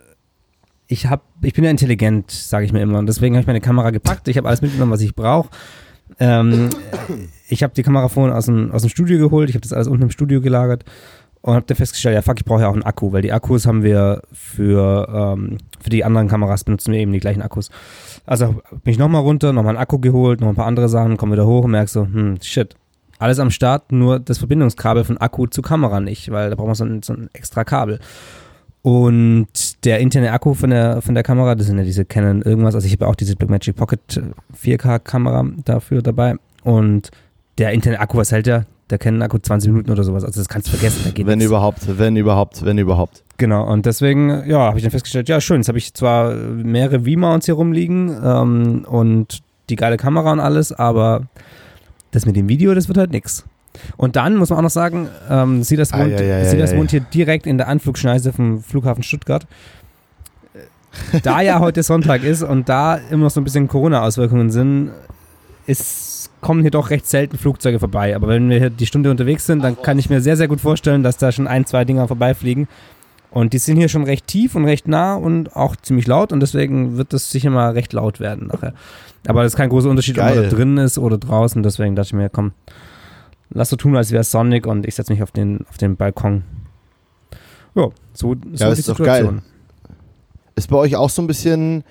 ich 0.88 1.08
hab, 1.08 1.24
ich 1.42 1.54
bin 1.54 1.64
ja 1.64 1.72
intelligent, 1.72 2.32
sage 2.32 2.66
ich 2.66 2.74
mir 2.74 2.82
immer. 2.82 3.00
Und 3.00 3.08
deswegen 3.08 3.36
habe 3.36 3.42
ich 3.42 3.48
meine 3.48 3.62
Kamera 3.62 3.92
gepackt. 3.92 4.28
Ich 4.28 4.38
habe 4.38 4.48
alles 4.48 4.62
mitgenommen, 4.62 4.92
was 4.92 5.02
ich 5.02 5.16
brauche. 5.16 5.50
Ähm, 6.20 6.70
ich 7.48 7.64
habe 7.64 7.74
die 7.74 7.84
Kamera 7.84 8.08
vorhin 8.10 8.34
aus 8.34 8.46
dem, 8.46 8.72
aus 8.72 8.82
dem 8.82 8.90
Studio 8.90 9.18
geholt. 9.20 9.50
Ich 9.50 9.56
habe 9.56 9.64
das 9.64 9.74
alles 9.74 9.88
unten 9.88 10.04
im 10.04 10.12
Studio 10.12 10.42
gelagert 10.42 10.86
und 11.46 11.54
habe 11.54 11.66
dann 11.68 11.78
festgestellt, 11.78 12.16
ja 12.16 12.24
fuck, 12.24 12.40
ich 12.40 12.46
brauche 12.46 12.62
ja 12.62 12.68
auch 12.68 12.74
einen 12.74 12.82
Akku, 12.82 13.14
weil 13.14 13.22
die 13.22 13.32
Akkus 13.32 13.68
haben 13.68 13.84
wir 13.84 14.24
für, 14.32 15.08
ähm, 15.38 15.60
für 15.80 15.92
die 15.92 16.04
anderen 16.04 16.28
Kameras 16.28 16.64
benutzen 16.64 16.92
wir 16.92 17.00
eben 17.00 17.14
die 17.14 17.20
gleichen 17.20 17.44
Akkus. 17.44 17.70
Also 18.26 18.62
bin 18.84 18.92
ich 18.92 18.98
nochmal 18.98 19.22
runter, 19.22 19.54
nochmal 19.54 19.76
einen 19.76 19.82
Akku 19.82 20.00
geholt, 20.00 20.42
noch 20.42 20.50
ein 20.50 20.56
paar 20.56 20.66
andere 20.66 20.90
Sachen, 20.90 21.18
komme 21.18 21.34
wieder 21.34 21.46
hoch 21.46 21.66
und 21.66 21.72
merke 21.72 21.92
so, 21.92 22.02
hm, 22.02 22.42
shit. 22.42 22.76
Alles 23.20 23.38
am 23.38 23.52
Start, 23.52 23.92
nur 23.92 24.20
das 24.20 24.40
Verbindungskabel 24.40 25.04
von 25.04 25.18
Akku 25.20 25.46
zu 25.46 25.62
Kamera 25.62 26.00
nicht, 26.00 26.32
weil 26.32 26.50
da 26.50 26.56
braucht 26.56 26.68
man 26.68 26.76
so 26.76 26.84
ein, 26.84 27.04
so 27.04 27.14
ein 27.14 27.30
extra 27.34 27.64
Kabel. 27.64 28.00
Und 28.86 29.84
der 29.84 30.00
interne 30.00 30.32
Akku 30.32 30.54
von 30.54 30.70
der, 30.70 31.02
von 31.02 31.16
der 31.16 31.24
Kamera, 31.24 31.56
das 31.56 31.66
sind 31.66 31.80
ja 31.80 31.84
diese 31.84 32.06
Canon 32.06 32.44
irgendwas, 32.44 32.76
also 32.76 32.86
ich 32.86 32.94
habe 32.94 33.08
auch 33.08 33.16
diese 33.16 33.36
Blackmagic 33.36 33.76
Pocket 33.76 34.22
4K 34.64 35.00
Kamera 35.00 35.44
dafür 35.66 36.04
dabei. 36.04 36.36
Und 36.64 37.10
der 37.58 37.72
interne 37.72 38.00
Akku, 38.00 38.16
was 38.20 38.32
hält 38.32 38.46
der? 38.46 38.68
Der 38.92 39.00
Canon 39.00 39.24
Akku 39.24 39.40
20 39.40 39.72
Minuten 39.72 39.90
oder 39.90 40.04
sowas, 40.04 40.24
also 40.24 40.40
das 40.40 40.48
kannst 40.48 40.68
du 40.68 40.74
vergessen, 40.74 41.02
da 41.04 41.10
geht 41.10 41.26
Wenn 41.26 41.40
nichts. 41.40 41.50
überhaupt, 41.50 41.98
wenn 41.98 42.16
überhaupt, 42.16 42.64
wenn 42.64 42.78
überhaupt. 42.78 43.24
Genau, 43.38 43.68
und 43.68 43.88
deswegen, 43.88 44.48
ja, 44.48 44.60
habe 44.60 44.78
ich 44.78 44.84
dann 44.84 44.92
festgestellt, 44.92 45.30
ja, 45.30 45.42
schön, 45.42 45.62
jetzt 45.62 45.68
habe 45.68 45.80
ich 45.80 45.92
zwar 45.96 46.36
mehrere 46.36 47.00
V-Mounts 47.06 47.48
hier 47.48 47.56
rumliegen 47.56 48.16
ähm, 48.24 48.86
und 48.88 49.40
die 49.72 49.78
geile 49.78 49.98
Kamera 49.98 50.32
und 50.32 50.40
alles, 50.40 50.72
aber 50.72 51.24
das 52.12 52.28
mit 52.28 52.36
dem 52.36 52.48
Video, 52.48 52.76
das 52.76 52.88
wird 52.88 53.00
halt 53.00 53.10
nix. 53.10 53.46
Und 53.98 54.16
dann 54.16 54.36
muss 54.36 54.50
man 54.50 54.60
auch 54.60 54.64
noch 54.64 54.70
sagen, 54.70 55.10
ähm, 55.30 55.60
wohnt, 55.60 55.94
Ei, 55.94 55.98
ei, 55.98 56.42
ei, 56.42 56.44
Silas 56.46 56.72
ei, 56.72 56.76
ei. 56.76 56.78
wohnt 56.78 56.92
hier 56.92 57.02
direkt 57.02 57.48
in 57.48 57.58
der 57.58 57.68
Anflugschneise 57.68 58.34
vom 58.34 58.62
Flughafen 58.62 59.04
Stuttgart. 59.04 59.46
Da 61.24 61.42
ja 61.42 61.60
heute 61.60 61.84
Sonntag 61.84 62.24
ist 62.24 62.44
und 62.44 62.70
da 62.70 63.00
immer 63.10 63.26
noch 63.26 63.32
so 63.32 63.42
ein 63.42 63.44
bisschen 63.44 63.68
Corona-Auswirkungen 63.68 64.50
sind, 64.50 64.92
ist, 65.68 66.30
kommen 66.42 66.62
hier 66.62 66.72
doch 66.72 66.90
recht 66.90 67.08
selten 67.08 67.38
Flugzeuge 67.38 67.80
vorbei. 67.80 68.16
Aber 68.16 68.28
wenn 68.28 68.50
wir 68.50 68.60
hier 68.60 68.70
die 68.70 68.86
Stunde 68.86 69.12
unterwegs 69.12 69.46
sind, 69.46 69.64
dann 69.64 69.82
kann 69.82 70.00
ich 70.00 70.10
mir 70.10 70.22
sehr, 70.22 70.38
sehr 70.38 70.48
gut 70.48 70.62
vorstellen, 70.62 71.04
dass 71.04 71.18
da 71.18 71.32
schon 71.32 71.48
ein, 71.48 71.66
zwei 71.66 71.86
Dinger 71.86 72.08
vorbeifliegen. 72.08 72.68
Und 73.32 73.52
die 73.52 73.58
sind 73.58 73.76
hier 73.76 73.90
schon 73.90 74.04
recht 74.06 74.28
tief 74.28 74.56
und 74.56 74.64
recht 74.64 74.88
nah 74.88 75.16
und 75.16 75.58
auch 75.58 75.76
ziemlich 75.76 76.08
laut 76.08 76.32
und 76.32 76.40
deswegen 76.40 76.96
wird 76.96 77.12
das 77.12 77.32
sicher 77.32 77.50
mal 77.50 77.72
recht 77.72 77.92
laut 77.92 78.22
werden 78.22 78.48
nachher. 78.48 78.74
Aber 79.28 79.44
das 79.44 79.54
ist 79.54 79.58
kein 79.58 79.68
großer 79.68 79.90
Unterschied, 79.90 80.18
ob 80.18 80.26
Geil. 80.26 80.36
man 80.36 80.44
da 80.46 80.56
drin 80.56 80.78
ist 80.78 80.98
oder 80.98 81.18
draußen. 81.18 81.62
Deswegen 81.62 81.98
dachte 81.98 82.08
ich 82.08 82.14
mir, 82.14 82.30
komm, 82.30 82.54
lass 83.56 83.70
so 83.70 83.76
tun, 83.76 83.96
als 83.96 84.12
wäre 84.12 84.22
es 84.22 84.30
Sonic 84.30 84.68
und 84.68 84.86
ich 84.86 84.94
setze 84.94 85.12
mich 85.12 85.24
auf 85.24 85.32
den, 85.32 85.66
auf 85.70 85.78
den 85.78 85.96
Balkon. 85.96 86.44
Ja, 87.74 87.90
so, 88.14 88.36
so 88.54 88.64
Ja, 88.64 88.74
die 88.74 88.80
ist 88.80 88.90
doch 88.90 88.98
geil. 88.98 89.24
Situation. 89.24 89.42
Ist 90.56 90.70
bei 90.70 90.78
euch 90.78 90.96
auch 90.96 91.10
so 91.10 91.22
ein 91.22 91.28
bisschen, 91.28 91.84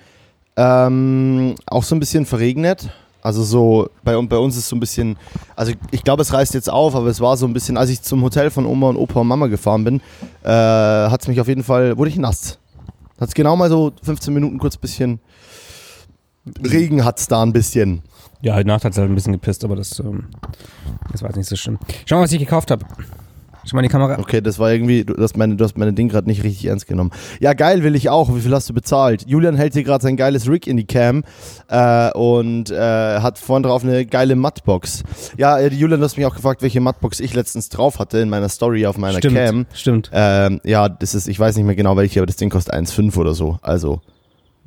ähm, 0.55 1.55
auch 1.65 1.83
so 1.83 1.95
ein 1.95 1.99
bisschen 1.99 2.25
verregnet? 2.25 2.89
Also 3.21 3.43
so, 3.43 3.89
bei, 4.03 4.19
bei 4.21 4.37
uns 4.37 4.55
ist 4.55 4.69
so 4.69 4.75
ein 4.75 4.79
bisschen, 4.79 5.17
also 5.55 5.73
ich 5.89 6.03
glaube, 6.03 6.21
es 6.21 6.31
reißt 6.31 6.53
jetzt 6.53 6.69
auf, 6.69 6.95
aber 6.95 7.07
es 7.07 7.19
war 7.19 7.35
so 7.37 7.47
ein 7.47 7.53
bisschen, 7.53 7.75
als 7.75 7.89
ich 7.89 8.01
zum 8.03 8.21
Hotel 8.21 8.51
von 8.51 8.67
Oma 8.67 8.89
und 8.89 8.97
Opa 8.97 9.21
und 9.21 9.27
Mama 9.27 9.47
gefahren 9.47 9.83
bin, 9.83 10.01
äh, 10.43 10.49
hat 10.49 11.21
es 11.21 11.27
mich 11.27 11.41
auf 11.41 11.47
jeden 11.47 11.63
Fall, 11.63 11.97
wurde 11.97 12.11
ich 12.11 12.17
nass. 12.17 12.59
Hat 13.19 13.29
es 13.29 13.33
genau 13.33 13.55
mal 13.55 13.69
so 13.69 13.93
15 14.03 14.31
Minuten 14.33 14.59
kurz 14.59 14.75
ein 14.75 14.81
bisschen, 14.81 15.19
Regen 16.63 17.03
hat 17.03 17.19
es 17.19 17.27
da 17.27 17.41
ein 17.41 17.53
bisschen. 17.53 18.03
Ja, 18.41 18.55
heute 18.55 18.67
Nacht 18.67 18.85
hat 18.85 18.91
es 18.91 18.97
halt 18.97 19.09
ein 19.09 19.15
bisschen 19.15 19.33
gepisst, 19.33 19.63
aber 19.63 19.75
das, 19.75 19.99
ähm, 19.99 20.25
das 21.11 21.21
war 21.21 21.29
jetzt 21.29 21.37
nicht 21.37 21.49
so 21.49 21.55
schlimm. 21.55 21.79
Schau 22.05 22.17
mal, 22.17 22.23
was 22.23 22.31
ich 22.31 22.39
gekauft 22.39 22.71
habe. 22.71 22.85
Schau 23.65 23.77
mal 23.77 23.81
in 23.81 23.87
die 23.87 23.91
Kamera. 23.91 24.19
Okay, 24.19 24.41
das 24.41 24.59
war 24.59 24.71
irgendwie, 24.71 25.03
du 25.03 25.15
hast 25.17 25.37
meine, 25.37 25.55
du 25.55 25.63
hast 25.63 25.75
meine 25.75 25.91
Ding 25.91 26.07
gerade 26.07 26.27
nicht 26.27 26.43
richtig 26.43 26.65
ernst 26.65 26.85
genommen. 26.85 27.09
Ja, 27.39 27.53
geil, 27.53 27.81
will 27.81 27.95
ich 27.95 28.09
auch. 28.09 28.35
Wie 28.35 28.41
viel 28.41 28.53
hast 28.53 28.69
du 28.69 28.73
bezahlt? 28.75 29.25
Julian 29.27 29.55
hält 29.55 29.73
hier 29.73 29.83
gerade 29.83 30.03
sein 30.03 30.17
geiles 30.17 30.47
Rig 30.47 30.67
in 30.67 30.77
die 30.77 30.85
Cam 30.85 31.23
äh, 31.67 32.11
und 32.11 32.69
äh, 32.69 32.75
hat 33.19 33.39
vorne 33.39 33.67
drauf 33.67 33.83
eine 33.83 34.05
geile 34.05 34.35
Mattbox. 34.35 35.03
Ja, 35.37 35.57
äh, 35.57 35.73
Julian, 35.73 35.99
du 35.99 36.05
hast 36.05 36.15
mich 36.15 36.27
auch 36.27 36.35
gefragt, 36.35 36.61
welche 36.61 36.79
Mattbox 36.79 37.19
ich 37.19 37.33
letztens 37.33 37.69
drauf 37.69 37.97
hatte 37.97 38.19
in 38.19 38.29
meiner 38.29 38.49
Story 38.49 38.85
auf 38.85 38.99
meiner 38.99 39.17
stimmt, 39.17 39.35
Cam. 39.35 39.65
stimmt. 39.73 40.11
Ähm, 40.13 40.61
ja, 40.63 40.87
das 40.87 41.15
ist, 41.15 41.27
ich 41.27 41.39
weiß 41.39 41.55
nicht 41.55 41.65
mehr 41.65 41.75
genau 41.75 41.97
welche, 41.97 42.19
aber 42.19 42.27
das 42.27 42.35
Ding 42.35 42.51
kostet 42.51 42.75
1,5 42.75 43.17
oder 43.17 43.33
so. 43.33 43.57
Also 43.63 44.01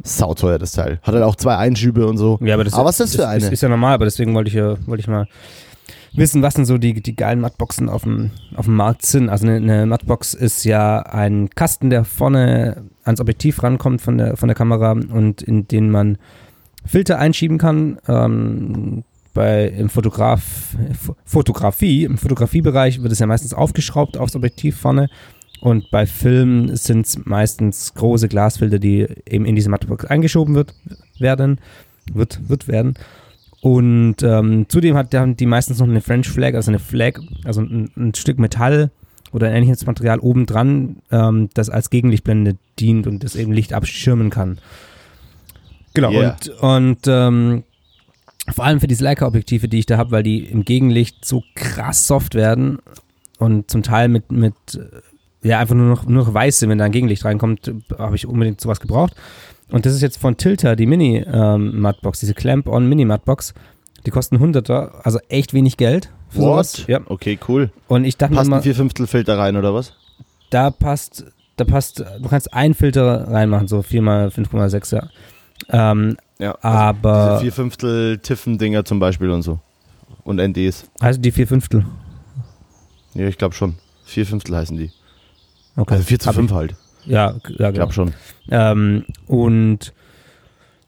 sauteuer 0.03 0.59
das 0.59 0.73
Teil. 0.73 0.99
Hat 1.03 1.15
halt 1.15 1.25
auch 1.25 1.37
zwei 1.37 1.57
Einschübe 1.57 2.07
und 2.07 2.19
so. 2.19 2.39
Ja, 2.43 2.55
aber 2.55 2.65
das, 2.65 2.75
Aber 2.75 2.87
was 2.87 3.01
ist 3.01 3.15
das 3.15 3.17
für 3.17 3.29
eine? 3.29 3.45
Ist, 3.45 3.53
ist 3.53 3.63
ja 3.63 3.69
normal, 3.69 3.95
aber 3.95 4.05
deswegen 4.05 4.35
wollte 4.35 4.49
ich 4.49 4.55
ja, 4.55 4.77
wollte 4.87 5.01
ich 5.01 5.09
mal 5.09 5.27
wissen, 6.15 6.43
was 6.43 6.55
denn 6.55 6.65
so 6.65 6.79
die, 6.79 7.01
die 7.01 7.17
geilen 7.17 7.41
Mattboxen 7.41 7.89
auf 7.89 8.03
dem, 8.03 8.31
auf 8.57 8.67
dem 8.67 8.77
Markt 8.77 9.07
sind. 9.07 9.29
Also 9.29 9.47
eine, 9.47 9.57
eine 9.57 9.87
Mattbox 9.87 10.35
ist 10.35 10.65
ja 10.65 11.01
ein 11.01 11.51
Kasten, 11.51 11.91
der 11.91 12.05
vorne 12.05 12.85
ans 13.05 13.21
Objektiv 13.21 13.63
rankommt 13.63 14.01
von 14.01 14.19
der, 14.19 14.37
von 14.37 14.49
der 14.49 14.57
Kamera 14.57 14.93
und 14.93 15.43
in 15.43 15.69
den 15.69 15.91
man 15.91 16.19
Filter 16.85 17.19
einschieben 17.19 17.59
kann. 17.59 17.99
Ähm, 18.09 19.05
bei 19.35 19.69
im 19.69 19.89
Fotograf, 19.89 20.77
Fotografie, 21.25 22.05
im 22.05 22.19
Fotografiebereich 22.19 23.03
wird 23.03 23.13
es 23.13 23.21
ja 23.21 23.27
meistens 23.27 23.55
aufgeschraubt 23.55 24.17
aufs 24.17 24.35
Objektiv 24.35 24.77
vorne. 24.77 25.09
Und 25.61 25.91
bei 25.91 26.07
Filmen 26.07 26.77
sind 26.77 27.07
es 27.07 27.25
meistens 27.25 27.95
große 27.95 28.29
Glasfilter, 28.29 28.79
die 28.79 29.07
eben 29.29 29.45
in 29.45 29.57
diese 29.57 29.71
Mattebox 29.71 30.05
eingeschoben 30.05 30.55
wird, 30.55 30.75
werden, 31.19 31.61
wird, 32.13 32.49
wird 32.49 32.69
werden. 32.69 32.95
Und 33.61 34.23
ähm, 34.23 34.67
zudem 34.69 34.97
hat 34.97 35.13
der, 35.13 35.27
die 35.27 35.47
meistens 35.47 35.81
noch 35.81 35.89
eine 35.89 36.01
French 36.01 36.29
Flag, 36.29 36.55
also 36.55 36.71
eine 36.71 36.79
Flag, 36.79 37.21
also 37.45 37.61
ein, 37.61 37.91
ein 37.97 38.15
Stück 38.15 38.39
Metall 38.39 38.91
oder 39.33 39.49
ein 39.49 39.57
ähnliches 39.57 39.85
Material 39.85 40.21
obendran, 40.21 40.97
ähm, 41.11 41.49
das 41.55 41.69
als 41.69 41.91
Gegenlichtblende 41.91 42.57
dient 42.79 43.07
und 43.07 43.25
das 43.25 43.35
eben 43.35 43.53
Licht 43.53 43.73
abschirmen 43.73 44.31
kann. 44.31 44.59
Genau, 45.93 46.13
Yeah. 46.13 46.37
und, 46.61 46.61
und 46.61 46.99
ähm, 47.09 47.65
vor 48.55 48.65
allem 48.65 48.81
für 48.81 48.87
diese 48.87 49.03
Leica-Objektive, 49.03 49.69
die 49.69 49.81
ich 49.81 49.87
da 49.87 49.99
habe, 49.99 50.13
weil 50.13 50.23
die 50.23 50.39
im 50.39 50.65
Gegenlicht 50.65 51.25
so 51.25 51.43
krass 51.55 52.07
soft 52.07 52.35
werden 52.35 52.79
und 53.39 53.71
zum 53.71 53.83
Teil 53.83 54.09
mit, 54.09 54.31
mit 54.31 54.55
ja, 55.43 55.59
einfach 55.59 55.75
nur 55.75 55.87
noch, 55.87 56.07
nur 56.07 56.25
noch 56.25 56.35
weiß 56.35 56.59
sind, 56.61 56.69
wenn 56.71 56.79
da 56.79 56.85
ein 56.85 56.93
Gegenlicht 56.93 57.25
reinkommt, 57.25 57.73
habe 57.99 58.17
ich 58.17 58.27
unbedingt 58.27 58.61
sowas 58.61 58.81
gebraucht. 58.81 59.15
Und 59.71 59.85
das 59.87 59.93
ist 59.93 60.01
jetzt 60.03 60.19
von 60.19 60.37
Tilter, 60.37 60.77
die 60.77 60.87
Mini-Mattbox, 60.87 62.21
diese 62.21 62.35
Clamp-on 62.35 62.89
Mini-Mattbox. 62.89 63.55
Die 64.07 64.11
kosten 64.11 64.37
100er, 64.39 65.03
also 65.03 65.19
echt 65.29 65.53
wenig 65.55 65.77
Geld. 65.77 66.11
für 66.31 66.41
sowas. 66.41 66.85
Ja. 66.87 67.01
Okay, 67.07 67.39
cool. 67.49 67.71
Und 67.89 68.05
ich 68.05 68.17
dachte 68.17 68.33
mir 68.33 68.37
Passt 68.39 68.47
immer, 68.49 68.57
ein 68.57 68.63
Vierfünftel-Filter 68.63 69.37
rein, 69.39 69.57
oder 69.57 69.75
was? 69.75 69.93
da 70.51 70.71
passt, 70.71 71.27
da 71.57 71.65
passt, 71.65 72.01
du 72.01 72.29
kannst 72.29 72.55
einen 72.55 72.73
Filter 72.75 73.29
reinmachen, 73.29 73.69
so 73.69 73.81
4x5,6, 73.81 74.95
ja. 74.97 75.09
Ähm, 75.71 76.17
Ja. 76.39 76.57
aber, 76.63 77.33
Diese 77.33 77.41
Vierfünftel-Tiffen-Dinger 77.53 78.85
zum 78.85 78.99
Beispiel 79.01 79.31
und 79.31 79.43
so. 79.43 79.59
Und 80.25 80.39
NDs. 80.39 80.89
also 81.01 81.21
die 81.21 81.33
vier 81.33 81.47
Fünftel. 81.47 81.85
Ja, 83.15 83.27
ich 83.27 83.37
glaube 83.37 83.55
schon. 83.55 83.75
Vier 84.05 84.25
Fünftel 84.27 84.57
heißen 84.57 84.77
die. 84.77 84.91
Okay. 85.79 85.95
Also 85.95 86.05
4 86.05 86.19
zu 86.19 86.27
Hab 86.27 86.35
5 86.35 86.53
halt. 86.53 86.75
Ich, 87.05 87.13
ja, 87.13 87.31
ja, 87.31 87.37
Ich 87.37 87.57
genau. 87.57 87.73
glaube 87.73 87.93
schon. 87.93 88.13
Ähm, 88.51 89.05
und 89.27 89.93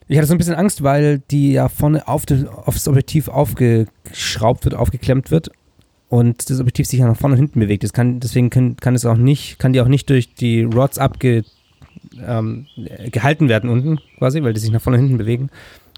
ich 0.08 0.18
hatte 0.18 0.26
so 0.26 0.34
ein 0.34 0.38
bisschen 0.38 0.56
Angst, 0.56 0.82
weil 0.82 1.20
die 1.30 1.52
ja 1.52 1.68
vorne 1.68 2.08
auf 2.08 2.26
das, 2.26 2.44
aufs 2.44 2.88
Objektiv 2.88 3.28
aufgeschraubt 3.28 4.64
wird, 4.64 4.74
aufgeklemmt 4.74 5.30
wird 5.30 5.50
und 6.08 6.50
das 6.50 6.58
Objektiv 6.58 6.88
sich 6.88 6.98
ja 6.98 7.06
nach 7.06 7.16
vorne 7.16 7.34
und 7.34 7.38
hinten 7.38 7.60
bewegt. 7.60 7.84
Das 7.84 7.92
kann, 7.92 8.18
deswegen 8.18 8.50
kann, 8.50 8.76
kann 8.76 8.96
es 8.96 9.06
auch 9.06 9.16
nicht, 9.16 9.60
kann 9.60 9.72
die 9.72 9.80
auch 9.80 9.88
nicht 9.88 10.10
durch 10.10 10.34
die 10.34 10.64
Rods 10.64 10.98
abge, 10.98 11.44
ähm, 12.26 12.66
gehalten 13.12 13.48
werden 13.48 13.70
unten 13.70 14.00
quasi, 14.18 14.42
weil 14.42 14.52
die 14.52 14.60
sich 14.60 14.72
nach 14.72 14.80
vorne 14.80 14.98
und 14.98 15.04
hinten 15.04 15.18
bewegen 15.18 15.50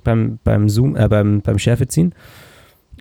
beim, 0.04 0.38
beim 0.44 0.68
Zoom, 0.68 0.94
äh, 0.96 1.08
beim, 1.08 1.40
beim 1.40 1.58
Schärfe 1.58 1.88
ziehen. 1.88 2.14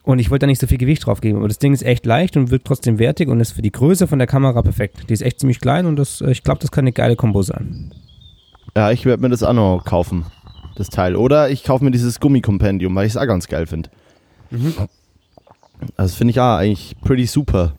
Und 0.03 0.19
ich 0.19 0.31
wollte 0.31 0.43
da 0.43 0.47
nicht 0.47 0.59
so 0.59 0.67
viel 0.67 0.79
Gewicht 0.79 1.05
drauf 1.05 1.21
geben. 1.21 1.37
Aber 1.37 1.47
das 1.47 1.59
Ding 1.59 1.73
ist 1.73 1.83
echt 1.83 2.05
leicht 2.05 2.35
und 2.35 2.49
wirkt 2.49 2.65
trotzdem 2.65 2.97
wertig 2.97 3.29
und 3.29 3.39
ist 3.39 3.51
für 3.51 3.61
die 3.61 3.71
Größe 3.71 4.07
von 4.07 4.17
der 4.17 4.27
Kamera 4.27 4.61
perfekt. 4.61 5.09
Die 5.09 5.13
ist 5.13 5.21
echt 5.21 5.39
ziemlich 5.39 5.59
klein 5.59 5.85
und 5.85 5.95
das, 5.95 6.21
äh, 6.21 6.31
ich 6.31 6.43
glaube, 6.43 6.59
das 6.59 6.71
kann 6.71 6.83
eine 6.83 6.91
geile 6.91 7.15
Kombo 7.15 7.43
sein. 7.43 7.93
Ja, 8.75 8.91
ich 8.91 9.05
werde 9.05 9.21
mir 9.21 9.29
das 9.29 9.43
auch 9.43 9.53
noch 9.53 9.83
kaufen. 9.85 10.25
Das 10.75 10.89
Teil. 10.89 11.15
Oder 11.15 11.49
ich 11.49 11.63
kaufe 11.63 11.83
mir 11.83 11.91
dieses 11.91 12.19
Gummikompendium, 12.19 12.95
weil 12.95 13.05
ich 13.05 13.13
es 13.13 13.17
auch 13.17 13.27
ganz 13.27 13.47
geil 13.47 13.67
finde. 13.67 13.89
Mhm. 14.49 14.73
Also 15.97 16.11
das 16.11 16.15
finde 16.15 16.31
ich 16.31 16.39
auch 16.39 16.55
eigentlich 16.55 16.95
pretty 17.01 17.25
super. 17.25 17.73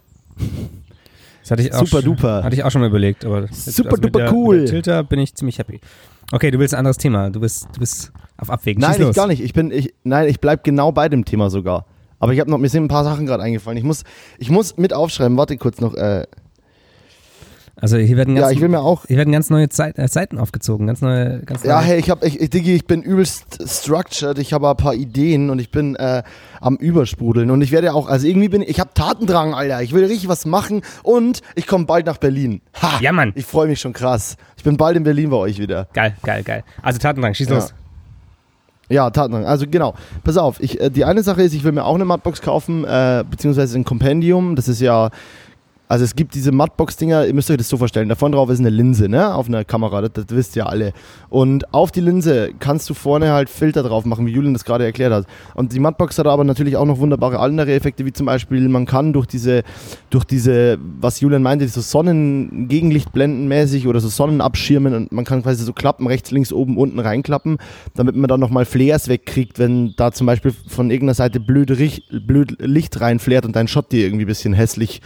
Das 1.43 1.51
hatte 1.51 1.63
ich 1.63 1.73
auch 1.73 1.81
Super 1.81 2.03
schon, 2.03 2.05
duper. 2.05 2.45
Hatte 2.45 2.55
ich 2.55 2.63
auch 2.63 2.71
schon 2.71 2.83
mal 2.83 2.89
überlegt. 2.89 3.25
Aber 3.25 3.49
Super 3.51 3.93
mit 3.93 4.05
duper 4.05 4.19
der, 4.21 4.33
cool. 4.33 4.61
Mit 4.61 4.69
der 4.69 4.73
Tilter 4.75 5.03
bin 5.03 5.19
ich 5.19 5.35
ziemlich 5.35 5.59
happy. 5.59 5.81
Okay, 6.31 6.51
du 6.51 6.59
willst 6.59 6.75
ein 6.75 6.79
anderes 6.79 6.99
Thema. 6.99 7.31
Du 7.31 7.41
bist, 7.41 7.67
du 7.73 7.81
bist 7.81 8.13
auf 8.37 8.49
Abwägen. 8.51 8.81
Nein, 8.81 9.01
ich 9.01 9.15
gar 9.15 9.27
nicht. 9.27 9.43
Ich 9.43 9.53
bin, 9.53 9.71
ich, 9.71 9.93
nein, 10.05 10.29
ich 10.29 10.41
bleib 10.41 10.63
genau 10.63 10.93
bei 10.93 11.09
dem 11.09 11.25
Thema 11.25 11.51
sogar. 11.51 11.87
Aber 12.23 12.33
ich 12.33 12.39
habe 12.39 12.49
noch, 12.51 12.59
mir 12.59 12.69
sind 12.69 12.85
ein 12.85 12.89
paar 12.89 13.03
Sachen 13.03 13.27
gerade 13.27 13.43
eingefallen. 13.43 13.77
Ich 13.77 13.83
muss, 13.85 14.05
ich 14.39 14.49
muss 14.49 14.77
mit 14.77 14.93
aufschreiben. 14.93 15.37
Warte 15.37 15.57
kurz 15.57 15.81
noch. 15.81 15.93
Äh, 15.95 16.25
Also 17.75 17.97
hier 17.97 18.17
werden 18.17 18.37
ganz, 18.37 18.47
ja, 18.47 18.51
ich 18.53 18.61
will 18.61 18.69
mir 18.69 18.81
auch. 18.81 19.07
hier 19.09 19.17
werden 19.17 19.33
ganz 19.33 19.51
neue 19.51 19.69
Zeit, 19.71 19.99
äh, 19.99 20.07
Seiten 20.07 20.39
aufgezogen. 20.39 20.87
Ganz 20.87 21.01
neue, 21.01 21.41
ganz 21.41 21.65
Ja, 21.65 21.79
neue. 21.79 21.85
hey, 21.87 21.99
ich 21.99 22.11
habe, 22.11 22.25
ich, 22.27 22.39
ich, 22.41 22.49
Diggi, 22.51 22.75
ich 22.77 22.87
bin 22.87 23.03
übelst 23.03 23.59
structured. 23.67 24.39
Ich 24.39 24.53
habe 24.53 24.69
ein 24.71 24.77
paar 24.77 24.95
Ideen 24.95 25.51
und 25.51 25.59
ich 25.59 25.73
bin 25.73 25.97
äh, 25.97 26.23
am 26.61 26.77
Übersprudeln. 26.77 27.51
Und 27.51 27.61
ich 27.61 27.73
werde 27.73 27.93
auch, 27.93 28.09
also 28.09 28.25
irgendwie 28.27 28.49
bin 28.49 28.63
ich, 28.63 28.69
ich 28.69 28.79
habe 28.79 28.91
Tatendrang, 28.95 29.53
Alter. 29.55 29.83
Ich 29.83 29.93
will 29.93 30.05
richtig 30.05 30.29
was 30.29 30.45
machen 30.47 30.83
und 31.03 31.41
ich 31.57 31.67
komme 31.67 31.87
bald 31.87 32.07
nach 32.07 32.19
Berlin. 32.19 32.61
Ha! 32.81 33.01
Ja, 33.01 33.11
Mann. 33.11 33.33
Ich 33.35 33.47
freue 33.47 33.67
mich 33.67 33.81
schon 33.81 33.95
krass. 33.95 34.37
Ich 34.57 34.63
bin 34.63 34.77
bald 34.77 34.97
in 34.97 35.03
Berlin 35.03 35.31
bei 35.31 35.39
euch 35.39 35.59
wieder. 35.59 35.89
Geil, 35.93 36.15
geil, 36.23 36.45
geil. 36.45 36.63
Also 36.83 37.01
Tatendrang, 37.01 37.35
schieß 37.35 37.49
Ja. 37.49 37.55
los. 37.57 37.75
Ja, 38.93 39.09
Tatendrang. 39.09 39.47
Also 39.47 39.65
genau. 39.69 39.95
Pass 40.23 40.37
auf, 40.37 40.61
ich, 40.61 40.79
äh, 40.79 40.91
die 40.91 41.07
eine 41.07 41.23
Sache 41.23 41.43
ist, 41.43 41.55
ich 41.55 41.65
will 41.65 41.73
mir 41.73 41.85
auch 41.85 41.95
eine 41.95 42.05
Mattbox 42.05 42.43
kaufen, 42.43 42.85
äh, 42.85 43.25
beziehungsweise 43.29 43.79
ein 43.79 43.85
Compendium. 43.85 44.55
Das 44.55 44.69
ist 44.69 44.81
ja, 44.81 45.09
also 45.93 46.07
es 46.07 46.17
gibt 46.17 46.35
diese 46.35 46.53
Mattbox-Dinger, 46.53 47.27
ihr 47.27 47.35
müsst 47.35 47.51
euch 47.51 47.59
das 47.59 47.69
so 47.69 47.77
vorstellen. 47.77 48.09
Davon 48.09 48.33
drauf 48.33 48.49
ist 48.49 48.61
eine 48.61 48.71
Linse, 48.71 49.11
ne? 49.11 49.35
Auf 49.35 49.47
einer 49.47 49.63
Kamera, 49.63 50.01
das, 50.01 50.13
das 50.15 50.25
wisst 50.31 50.57
ihr 50.57 50.67
alle. 50.67 50.95
Und 51.29 51.75
auf 51.75 51.93
die 51.93 52.01
Linse 52.01 52.53
kannst 52.59 52.89
du 52.89 52.95
vorne 52.95 53.31
halt 53.31 53.51
Filter 53.51 53.83
drauf 53.83 54.07
machen, 54.07 54.25
wie 54.25 54.31
Julian 54.31 54.55
das 54.55 54.65
gerade 54.65 54.87
erklärt 54.87 55.13
hat. 55.13 55.27
Und 55.55 55.75
die 55.75 55.81
Mattbox 55.81 56.19
hat 56.19 56.27
aber 56.27 56.45
natürlich 56.45 56.79
auch 56.79 56.87
noch 56.87 56.99
wunderbare 56.99 57.39
andere 57.41 57.75
Effekte, 57.75 58.07
wie 58.07 58.13
zum 58.15 58.25
Beispiel, 58.25 58.71
man 58.71 58.87
kann 58.87 59.13
durch 59.13 59.27
diese, 59.27 59.65
durch 60.09 60.25
diese, 60.25 60.79
was 60.99 61.21
Julian 61.21 61.43
meinte, 61.43 61.69
so 61.69 61.83
Sonnengegenlichtblendenmäßig 61.83 63.87
oder 63.87 64.01
so 64.01 64.09
Sonnenabschirmen 64.09 64.95
und 64.95 65.13
man 65.13 65.27
kann 65.27 65.43
quasi 65.43 65.63
so 65.63 65.75
Klappen 65.75 66.07
rechts, 66.07 66.31
links, 66.31 66.55
oben, 66.55 66.79
unten 66.79 67.01
reinklappen, 67.01 67.59
damit 67.95 68.17
man 68.17 68.29
dann 68.29 68.41
nochmal 68.41 68.65
Flares 68.65 69.09
wegkriegt, 69.09 69.59
wenn 69.59 69.93
da 69.99 70.11
zum 70.11 70.27
Beispiel 70.27 70.55
von 70.69 70.91
irgendeiner 70.91 71.13
Seite 71.13 71.39
blöd, 71.39 71.71
blöd 72.27 72.57
Licht 72.61 72.99
reinflärt 72.99 73.45
und 73.45 73.55
dein 73.55 73.69
Shot 73.69 73.93
dir 73.93 74.07
irgendwie 74.07 74.25
ein 74.25 74.29
bisschen 74.29 74.55
hässlich 74.55 75.03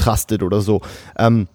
entkontrastet 0.00 0.42
oder 0.42 0.60
so. 0.60 0.80
Ähm, 1.18 1.48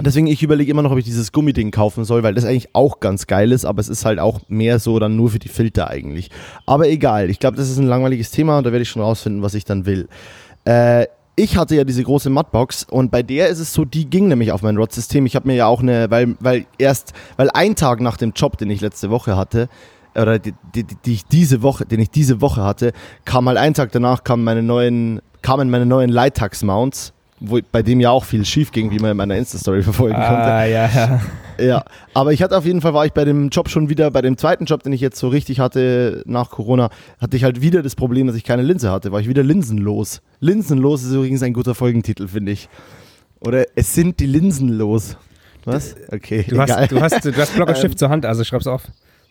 Deswegen, 0.00 0.28
ich 0.28 0.44
überlege 0.44 0.70
immer 0.70 0.82
noch, 0.82 0.92
ob 0.92 0.98
ich 0.98 1.04
dieses 1.04 1.32
Gummiding 1.32 1.72
kaufen 1.72 2.04
soll, 2.04 2.22
weil 2.22 2.32
das 2.32 2.44
eigentlich 2.44 2.68
auch 2.72 3.00
ganz 3.00 3.26
geil 3.26 3.50
ist, 3.50 3.64
aber 3.64 3.80
es 3.80 3.88
ist 3.88 4.04
halt 4.04 4.20
auch 4.20 4.42
mehr 4.46 4.78
so 4.78 5.00
dann 5.00 5.16
nur 5.16 5.30
für 5.30 5.40
die 5.40 5.48
Filter 5.48 5.90
eigentlich. 5.90 6.30
Aber 6.66 6.88
egal, 6.88 7.30
ich 7.30 7.40
glaube, 7.40 7.56
das 7.56 7.68
ist 7.68 7.78
ein 7.78 7.86
langweiliges 7.88 8.30
Thema 8.30 8.58
und 8.58 8.64
da 8.64 8.70
werde 8.70 8.84
ich 8.84 8.88
schon 8.88 9.02
rausfinden, 9.02 9.42
was 9.42 9.54
ich 9.54 9.64
dann 9.64 9.86
will. 9.86 10.08
Äh, 10.64 11.06
ich 11.34 11.56
hatte 11.56 11.74
ja 11.74 11.82
diese 11.82 12.04
große 12.04 12.30
Mattbox 12.30 12.84
und 12.84 13.10
bei 13.10 13.24
der 13.24 13.48
ist 13.48 13.58
es 13.58 13.72
so, 13.72 13.84
die 13.84 14.08
ging 14.08 14.28
nämlich 14.28 14.52
auf 14.52 14.62
mein 14.62 14.76
Rod-System. 14.76 15.26
Ich 15.26 15.34
habe 15.34 15.48
mir 15.48 15.56
ja 15.56 15.66
auch 15.66 15.82
eine, 15.82 16.08
weil, 16.12 16.36
weil 16.38 16.66
erst, 16.78 17.12
weil 17.36 17.50
ein 17.50 17.74
Tag 17.74 18.00
nach 18.00 18.18
dem 18.18 18.30
Job, 18.36 18.56
den 18.56 18.70
ich 18.70 18.80
letzte 18.80 19.10
Woche 19.10 19.36
hatte, 19.36 19.68
oder 20.14 20.38
die, 20.38 20.54
die, 20.76 20.84
die, 20.84 21.12
ich 21.12 21.24
diese 21.24 21.60
Woche, 21.62 21.86
den 21.86 21.98
ich 21.98 22.10
diese 22.10 22.40
Woche 22.40 22.62
hatte, 22.62 22.92
kam 23.24 23.42
mal 23.42 23.56
ein 23.56 23.74
Tag 23.74 23.90
danach, 23.90 24.22
kamen 24.22 24.44
meine 24.44 24.62
neuen, 24.62 25.20
kamen 25.42 25.70
meine 25.70 25.86
neuen 25.86 26.10
Litax-Mounts, 26.10 27.14
wo, 27.40 27.58
bei 27.72 27.82
dem 27.82 28.00
ja 28.00 28.10
auch 28.10 28.24
viel 28.24 28.44
schief 28.44 28.72
ging, 28.72 28.90
wie 28.90 28.98
man 28.98 29.12
in 29.12 29.16
meiner 29.16 29.36
Insta-Story 29.36 29.82
verfolgen 29.84 30.14
konnte. 30.14 30.28
Ah, 30.28 30.64
ja, 30.64 30.88
ja. 30.94 31.20
Ja, 31.60 31.84
aber 32.14 32.32
ich 32.32 32.42
hatte 32.42 32.56
auf 32.56 32.64
jeden 32.64 32.80
Fall, 32.80 32.94
war 32.94 33.04
ich 33.04 33.12
bei 33.12 33.24
dem 33.24 33.48
Job 33.48 33.68
schon 33.68 33.88
wieder, 33.88 34.10
bei 34.12 34.22
dem 34.22 34.36
zweiten 34.36 34.64
Job, 34.64 34.82
den 34.84 34.92
ich 34.92 35.00
jetzt 35.00 35.18
so 35.18 35.26
richtig 35.28 35.58
hatte 35.58 36.22
nach 36.26 36.50
Corona, 36.50 36.88
hatte 37.20 37.36
ich 37.36 37.42
halt 37.44 37.60
wieder 37.60 37.82
das 37.82 37.96
Problem, 37.96 38.28
dass 38.28 38.36
ich 38.36 38.44
keine 38.44 38.62
Linse 38.62 38.92
hatte, 38.92 39.10
war 39.10 39.20
ich 39.20 39.28
wieder 39.28 39.42
linsenlos. 39.42 40.20
Linsenlos 40.40 41.02
ist 41.02 41.12
übrigens 41.12 41.42
ein 41.42 41.52
guter 41.54 41.74
Folgentitel, 41.74 42.28
finde 42.28 42.52
ich. 42.52 42.68
Oder 43.40 43.64
es 43.74 43.92
sind 43.94 44.20
die 44.20 44.26
Linsen 44.26 44.68
los. 44.68 45.16
Was? 45.64 45.96
Okay, 46.12 46.44
Du 46.48 46.60
hast, 46.60 46.70
egal. 46.70 46.86
du 46.88 47.00
hast, 47.00 47.24
du 47.24 47.32
hast 47.36 47.54
Block 47.56 47.68
und 47.68 47.76
Stift 47.78 47.98
zur 47.98 48.08
Hand, 48.08 48.24
also 48.24 48.44
schreib's 48.44 48.66
auf. 48.68 48.82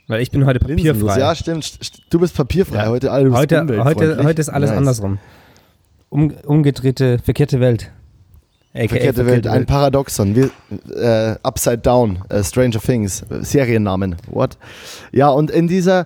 Weil 0.08 0.22
ich 0.22 0.30
bin 0.32 0.46
heute 0.46 0.60
Linsenlos, 0.66 0.98
papierfrei. 1.00 1.20
ja, 1.20 1.36
stimmt. 1.36 1.64
St- 1.64 2.00
Du 2.10 2.20
bist 2.20 2.36
papierfrei 2.36 2.84
Ja. 2.84 2.90
heute. 2.90 3.08
Bist 3.24 3.36
heute, 3.36 3.84
heute, 3.84 4.24
heute 4.24 4.42
ist 4.42 4.50
alles 4.50 4.70
Nice. 4.70 4.78
andersrum. 4.78 5.18
Um, 6.10 6.32
umgedrehte, 6.46 7.20
verkehrte 7.20 7.60
Welt. 7.60 7.92
AKA 8.74 8.88
Verkehrte 8.90 9.26
Welt, 9.26 9.48
ein 9.48 9.66
Paradoxon. 9.66 10.36
Wir, 10.36 10.52
äh, 10.96 11.36
Upside 11.44 11.80
Down, 11.80 12.20
äh, 12.30 12.44
Stranger 12.44 12.80
Things, 12.80 13.24
äh, 13.24 13.44
Seriennamen. 13.44 14.16
What? 14.30 14.58
Ja, 15.12 15.30
und 15.30 15.52
in 15.52 15.68
dieser, 15.68 16.06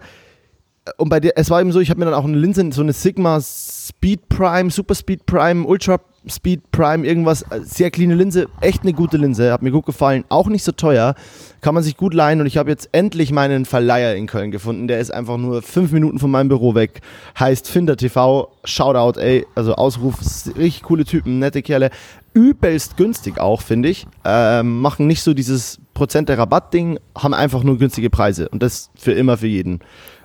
und 0.97 1.09
bei 1.09 1.19
der, 1.19 1.37
es 1.37 1.49
war 1.49 1.61
eben 1.61 1.71
so, 1.71 1.79
ich 1.79 1.89
habe 1.89 1.99
mir 1.99 2.05
dann 2.05 2.13
auch 2.13 2.25
eine 2.25 2.37
Linse, 2.37 2.67
so 2.71 2.81
eine 2.81 2.93
Sigma 2.93 3.39
Speed 3.41 4.29
Prime, 4.29 4.71
Super 4.71 4.95
Speed 4.95 5.25
Prime, 5.25 5.65
Ultra 5.65 5.99
Speed 6.27 6.71
Prime, 6.71 7.05
irgendwas, 7.05 7.41
äh, 7.43 7.61
sehr 7.63 7.89
cleane 7.91 8.15
Linse, 8.15 8.47
echt 8.59 8.83
eine 8.83 8.93
gute 8.93 9.17
Linse, 9.17 9.51
hat 9.51 9.61
mir 9.61 9.71
gut 9.71 9.85
gefallen, 9.85 10.23
auch 10.29 10.47
nicht 10.47 10.63
so 10.63 10.71
teuer, 10.71 11.15
kann 11.61 11.73
man 11.73 11.83
sich 11.83 11.97
gut 11.97 12.13
leihen 12.13 12.41
und 12.41 12.45
ich 12.47 12.57
habe 12.57 12.69
jetzt 12.69 12.89
endlich 12.91 13.31
meinen 13.31 13.65
Verleiher 13.65 14.15
in 14.15 14.27
Köln 14.27 14.51
gefunden, 14.51 14.87
der 14.87 14.99
ist 14.99 15.11
einfach 15.11 15.37
nur 15.37 15.61
fünf 15.61 15.91
Minuten 15.91 16.19
von 16.19 16.29
meinem 16.29 16.47
Büro 16.49 16.75
weg, 16.75 17.01
heißt 17.39 17.67
Finder 17.67 17.97
TV, 17.97 18.51
Shoutout, 18.63 19.19
ey, 19.19 19.45
also 19.55 19.73
Ausruf, 19.75 20.19
richtig 20.57 20.83
coole 20.83 21.05
Typen, 21.05 21.39
nette 21.39 21.61
Kerle, 21.61 21.89
übelst 22.33 22.97
günstig 22.97 23.39
auch, 23.39 23.61
finde 23.61 23.89
ich, 23.89 24.05
ähm, 24.23 24.79
machen 24.79 25.07
nicht 25.07 25.23
so 25.23 25.33
dieses 25.33 25.79
Prozente 25.93 26.37
Rabatt-Ding, 26.37 26.99
haben 27.17 27.33
einfach 27.33 27.63
nur 27.63 27.77
günstige 27.77 28.09
Preise 28.09 28.47
und 28.49 28.61
das 28.63 28.89
für 28.95 29.11
immer 29.11 29.37
für 29.37 29.47
jeden. 29.47 29.79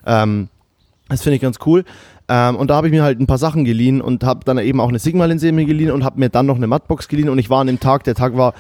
Ähm, 0.07 0.49
Das 1.09 1.23
finde 1.23 1.37
ich 1.37 1.43
ganz 1.43 1.59
cool. 1.65 1.85
Ähm, 2.29 2.57
und 2.57 2.71
da 2.71 2.77
habe 2.77 2.89
ich 2.89 2.93
mir 2.93 3.03
halt 3.03 3.21
ein 3.21 3.27
paar 3.27 3.39
Sachen 3.39 3.65
geliehen 3.65 4.01
und 4.01 4.25
habe 4.25 4.41
dann 4.45 4.59
eben 4.59 4.81
auch 4.81 4.89
eine 4.89 4.99
Sigma-Linse 4.99 5.53
mir 5.53 5.65
geliehen 5.65 5.91
und 5.91 6.05
habe 6.05 6.19
mir 6.19 6.29
dann 6.29 6.47
noch 6.47 6.57
eine 6.57 6.67
Mattbox 6.67 7.09
geliehen 7.09 7.29
und 7.29 7.39
ich 7.39 7.51
war 7.51 7.61
an 7.61 7.69
dem 7.69 7.81
Tag, 7.81 8.05
der 8.05 8.15
Tag 8.15 8.37
war 8.37 8.55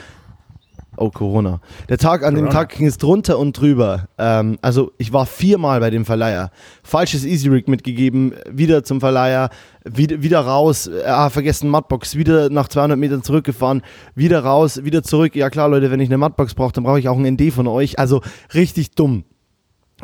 Oh, 0.98 1.10
Corona. 1.10 1.60
Der 1.88 1.98
Tag, 1.98 2.24
an 2.24 2.34
Corona. 2.34 2.48
dem 2.50 2.52
Tag 2.54 2.70
ging 2.70 2.86
es 2.86 2.96
drunter 2.96 3.38
und 3.38 3.58
drüber. 3.58 4.08
Ähm, 4.16 4.58
also 4.62 4.92
ich 4.96 5.12
war 5.12 5.26
viermal 5.26 5.80
bei 5.80 5.90
dem 5.90 6.06
Verleiher. 6.06 6.50
Falsches 6.82 7.24
Easy 7.24 7.48
Rig 7.48 7.68
mitgegeben, 7.68 8.32
wieder 8.50 8.82
zum 8.82 9.00
Verleiher, 9.00 9.50
wieder, 9.84 10.22
wieder 10.22 10.40
raus, 10.40 10.90
ah, 11.04 11.28
vergessen 11.28 11.68
Mattbox, 11.68 12.16
wieder 12.16 12.48
nach 12.48 12.68
200 12.68 12.98
Metern 12.98 13.22
zurückgefahren, 13.22 13.82
wieder 14.14 14.40
raus, 14.42 14.84
wieder 14.84 15.02
zurück. 15.02 15.36
Ja 15.36 15.50
klar, 15.50 15.68
Leute, 15.68 15.90
wenn 15.90 16.00
ich 16.00 16.08
eine 16.08 16.18
Mattbox 16.18 16.54
brauche, 16.54 16.72
dann 16.72 16.84
brauche 16.84 16.98
ich 16.98 17.08
auch 17.10 17.18
ein 17.18 17.26
ND 17.26 17.52
von 17.52 17.66
euch. 17.66 17.98
Also 17.98 18.22
richtig 18.54 18.92
dumm. 18.92 19.24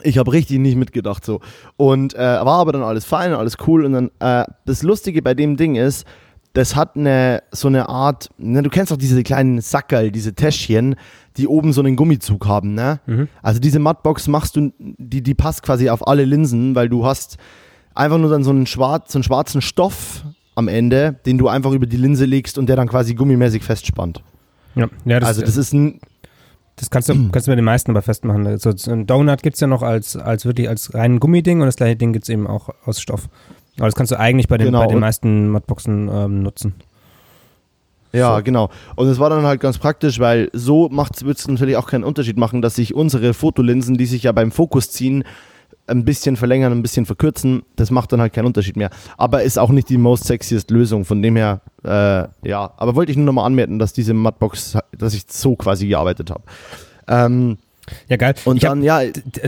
Ich 0.03 0.17
habe 0.17 0.33
richtig 0.33 0.59
nicht 0.59 0.77
mitgedacht 0.77 1.25
so. 1.25 1.41
Und 1.77 2.15
äh, 2.15 2.19
war 2.19 2.61
aber 2.61 2.73
dann 2.73 2.83
alles 2.83 3.05
fein, 3.05 3.35
alles 3.35 3.57
cool. 3.67 3.85
Und 3.85 3.93
dann 3.93 4.11
äh, 4.21 4.51
das 4.65 4.83
Lustige 4.83 5.21
bei 5.23 5.35
dem 5.35 5.57
Ding 5.57 5.77
ist, 5.77 6.07
das 6.55 6.77
hat 6.77 6.97
eine 6.97 7.43
so 7.51 7.69
eine 7.69 7.89
Art, 7.89 8.29
ne, 8.39 8.63
du 8.63 8.71
kennst 8.71 8.93
auch 8.93 8.97
diese 8.97 9.23
kleinen 9.23 9.61
Sackerl, 9.61 10.11
diese 10.11 10.35
Täschchen, 10.35 10.97
die 11.37 11.47
oben 11.47 11.73
so 11.73 11.81
einen 11.81 11.97
Gummizug 11.97 12.47
haben, 12.47 12.75
ne? 12.75 13.01
Mhm. 13.07 13.29
Also 13.43 13.59
diese 13.59 13.79
Mattbox 13.79 14.29
machst 14.29 14.57
du, 14.57 14.73
die, 14.79 15.23
die 15.23 15.35
passt 15.35 15.63
quasi 15.63 15.89
auf 15.89 16.07
alle 16.07 16.25
Linsen, 16.25 16.75
weil 16.75 16.89
du 16.89 17.07
hast 17.07 17.39
einfach 17.95 18.19
nur 18.19 18.31
dann 18.31 18.45
so 18.45 18.51
einen, 18.51 18.67
schwarz, 18.67 19.13
so 19.13 19.19
einen 19.19 19.25
schwarzen 19.25 19.63
Stoff 19.63 20.25
am 20.55 20.69
Ende, 20.69 21.17
den 21.25 21.39
du 21.39 21.49
einfach 21.49 21.73
über 21.73 21.87
die 21.87 21.97
Linse 21.97 22.27
legst 22.27 22.59
und 22.59 22.67
der 22.67 22.77
dann 22.77 22.89
quasi 22.89 23.15
gummimäßig 23.15 23.63
festspannt. 23.63 24.23
Ja, 24.75 24.89
ja 25.05 25.21
das, 25.21 25.29
also 25.29 25.41
das 25.43 25.57
ist 25.57 25.73
ein 25.73 26.01
das 26.83 26.91
kannst 26.91 27.09
du, 27.09 27.15
kannst 27.31 27.47
du 27.47 27.53
bei 27.53 27.57
den 27.57 27.65
meisten 27.65 27.93
aber 27.93 28.03
festmachen. 28.03 28.45
Also 28.45 28.71
ein 28.91 29.07
Donut 29.07 29.45
gibt 29.45 29.55
es 29.55 29.61
ja 29.61 29.69
noch 29.69 29.83
als, 29.83 30.17
als 30.17 30.45
wirklich 30.45 30.69
als 30.69 30.93
reinen 30.95 31.21
Gummiding 31.21 31.61
und 31.61 31.67
das 31.67 31.77
gleiche 31.77 31.95
Ding 31.95 32.12
gibt 32.12 32.25
es 32.25 32.29
eben 32.29 32.49
auch 32.49 32.71
aus 32.85 33.01
Stoff. 33.01 33.29
Aber 33.77 33.87
das 33.87 33.95
kannst 33.95 34.11
du 34.11 34.19
eigentlich 34.19 34.49
bei 34.49 34.59
den, 34.59 34.67
genau. 34.67 34.81
bei 34.81 34.89
den 34.89 34.99
meisten 34.99 35.49
Modboxen 35.51 36.11
ähm, 36.12 36.43
nutzen. 36.43 36.75
Ja, 38.12 38.37
so. 38.37 38.43
genau. 38.43 38.69
Und 38.97 39.07
es 39.07 39.21
war 39.21 39.31
dann 39.31 39.45
halt 39.45 39.61
ganz 39.61 39.79
praktisch, 39.79 40.19
weil 40.19 40.51
so 40.55 40.91
wird 40.91 41.39
es 41.39 41.47
natürlich 41.47 41.77
auch 41.77 41.87
keinen 41.87 42.03
Unterschied 42.03 42.37
machen, 42.37 42.62
dass 42.62 42.75
sich 42.75 42.97
unsere 42.97 43.33
Fotolinsen, 43.33 43.97
die 43.97 44.07
sich 44.07 44.25
ja 44.25 44.33
beim 44.33 44.51
Fokus 44.51 44.91
ziehen, 44.91 45.23
ein 45.87 46.05
bisschen 46.05 46.37
verlängern, 46.37 46.73
ein 46.73 46.83
bisschen 46.83 47.07
verkürzen. 47.07 47.62
Das 47.77 47.91
macht 47.91 48.12
dann 48.12 48.21
halt 48.21 48.33
keinen 48.33 48.47
Unterschied 48.47 48.77
mehr. 48.77 48.91
Aber 49.17 49.43
ist 49.43 49.59
auch 49.59 49.71
nicht 49.71 49.89
die 49.89 49.99
most 49.99 50.25
sexiest 50.25 50.71
Lösung. 50.71 51.05
Von 51.05 51.23
dem 51.23 51.37
her, 51.37 51.61
äh, 51.85 52.49
ja. 52.49 52.73
Aber 52.77 52.95
wollte 52.95 53.12
ich 53.12 53.19
nur 53.19 53.27
nochmal 53.27 53.47
anmerken, 53.47 53.79
dass 53.79 53.93
diese 53.93 54.15
Mattbox, 54.15 54.79
dass 54.97 55.15
ich 55.15 55.25
so 55.29 55.57
quasi 55.57 55.89
gearbeitet 55.89 56.31
habe. 56.31 56.45
Ähm, 57.09 57.59
ja, 58.09 58.17
geil. 58.17 58.35
Und 58.45 58.57
ich 58.57 58.62
dann, 58.62 58.83
ja. 58.83 59.03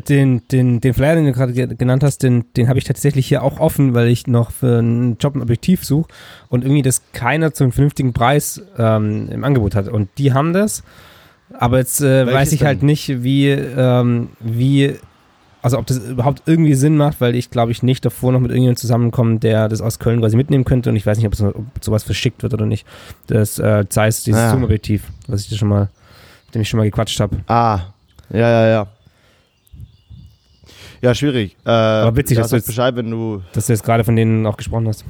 Den, 0.08 0.42
den, 0.48 0.80
den 0.80 0.94
Flyer, 0.94 1.14
den 1.14 1.26
du 1.26 1.32
gerade 1.32 1.52
genannt 1.52 2.02
hast, 2.02 2.22
den, 2.22 2.52
den 2.56 2.68
habe 2.68 2.78
ich 2.78 2.84
tatsächlich 2.84 3.26
hier 3.26 3.42
auch 3.42 3.60
offen, 3.60 3.94
weil 3.94 4.08
ich 4.08 4.26
noch 4.26 4.50
für 4.50 4.78
einen 4.78 5.18
Job 5.18 5.36
ein 5.36 5.42
Objektiv 5.42 5.84
suche 5.84 6.08
und 6.48 6.64
irgendwie 6.64 6.82
das 6.82 7.02
keiner 7.12 7.54
zum 7.54 7.72
vernünftigen 7.72 8.12
Preis 8.12 8.60
ähm, 8.76 9.28
im 9.30 9.44
Angebot 9.44 9.74
hat. 9.76 9.88
Und 9.88 10.08
die 10.18 10.32
haben 10.32 10.52
das. 10.52 10.82
Aber 11.52 11.78
jetzt 11.78 12.00
äh, 12.00 12.26
weiß 12.26 12.52
ich 12.52 12.64
halt 12.64 12.82
denn? 12.82 12.88
halt 12.88 12.98
nicht, 13.08 13.22
wie, 13.22 13.50
ähm, 13.50 14.30
wie, 14.40 14.94
also 15.64 15.78
ob 15.78 15.86
das 15.86 15.96
überhaupt 15.96 16.42
irgendwie 16.44 16.74
Sinn 16.74 16.98
macht, 16.98 17.22
weil 17.22 17.34
ich 17.34 17.50
glaube 17.50 17.72
ich 17.72 17.82
nicht 17.82 18.04
davor 18.04 18.32
noch 18.32 18.40
mit 18.40 18.50
irgendjemandem 18.50 18.76
zusammenkomme, 18.76 19.38
der 19.38 19.70
das 19.70 19.80
aus 19.80 19.98
Köln 19.98 20.20
quasi 20.20 20.36
mitnehmen 20.36 20.64
könnte 20.64 20.90
und 20.90 20.96
ich 20.96 21.06
weiß 21.06 21.16
nicht, 21.16 21.26
ob, 21.26 21.32
es, 21.32 21.40
ob 21.40 21.64
sowas 21.80 22.02
verschickt 22.02 22.42
wird 22.42 22.52
oder 22.52 22.66
nicht. 22.66 22.86
Das 23.28 23.58
äh, 23.58 23.88
Zeiss, 23.88 24.24
dieses 24.24 24.42
ah. 24.42 24.50
Zoom-Objektiv, 24.50 25.04
was 25.26 25.40
ich 25.40 25.48
dir 25.48 25.56
schon 25.56 25.68
mal, 25.68 25.88
mit 26.46 26.54
dem 26.54 26.60
ich 26.60 26.68
schon 26.68 26.76
mal 26.76 26.84
gequatscht 26.84 27.18
habe. 27.18 27.38
Ah, 27.46 27.80
ja, 28.28 28.40
ja, 28.40 28.66
ja. 28.66 28.86
Ja, 31.00 31.14
schwierig. 31.14 31.56
Äh, 31.64 31.70
Aber 31.70 32.14
witzig, 32.14 32.36
ja, 32.36 32.42
dass, 32.42 32.50
du 32.50 32.56
jetzt, 32.56 32.66
Bescheid, 32.66 32.94
wenn 32.96 33.10
du 33.10 33.40
dass 33.54 33.66
du 33.66 33.72
jetzt 33.72 33.84
gerade 33.84 34.04
von 34.04 34.16
denen 34.16 34.46
auch 34.46 34.58
gesprochen 34.58 34.86
hast. 34.86 35.06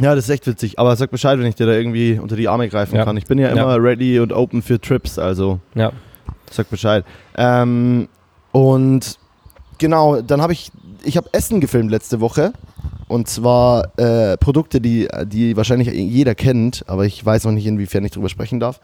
Ja, 0.00 0.16
das 0.16 0.24
ist 0.24 0.30
echt 0.30 0.48
witzig. 0.48 0.80
Aber 0.80 0.96
sag 0.96 1.12
Bescheid, 1.12 1.38
wenn 1.38 1.46
ich 1.46 1.54
dir 1.54 1.66
da 1.66 1.74
irgendwie 1.74 2.18
unter 2.18 2.34
die 2.34 2.48
Arme 2.48 2.68
greifen 2.68 2.96
ja. 2.96 3.04
kann. 3.04 3.16
Ich 3.16 3.26
bin 3.26 3.38
ja 3.38 3.50
immer 3.50 3.70
ja. 3.70 3.76
ready 3.76 4.18
und 4.18 4.32
open 4.32 4.62
für 4.62 4.80
Trips, 4.80 5.16
also 5.16 5.60
ja. 5.76 5.92
sag 6.50 6.68
Bescheid. 6.70 7.04
Ähm, 7.36 8.08
und 8.56 9.18
genau, 9.76 10.22
dann 10.22 10.40
habe 10.40 10.54
ich, 10.54 10.72
ich 11.04 11.18
habe 11.18 11.28
Essen 11.32 11.60
gefilmt 11.60 11.90
letzte 11.90 12.22
Woche. 12.22 12.54
Und 13.06 13.28
zwar 13.28 13.90
äh, 13.98 14.38
Produkte, 14.38 14.80
die, 14.80 15.06
die 15.26 15.58
wahrscheinlich 15.58 15.88
jeder 15.88 16.34
kennt, 16.34 16.82
aber 16.86 17.04
ich 17.04 17.22
weiß 17.24 17.44
noch 17.44 17.52
nicht, 17.52 17.66
inwiefern 17.66 18.02
ich 18.06 18.12
drüber 18.12 18.30
sprechen 18.30 18.58
darf. 18.58 18.80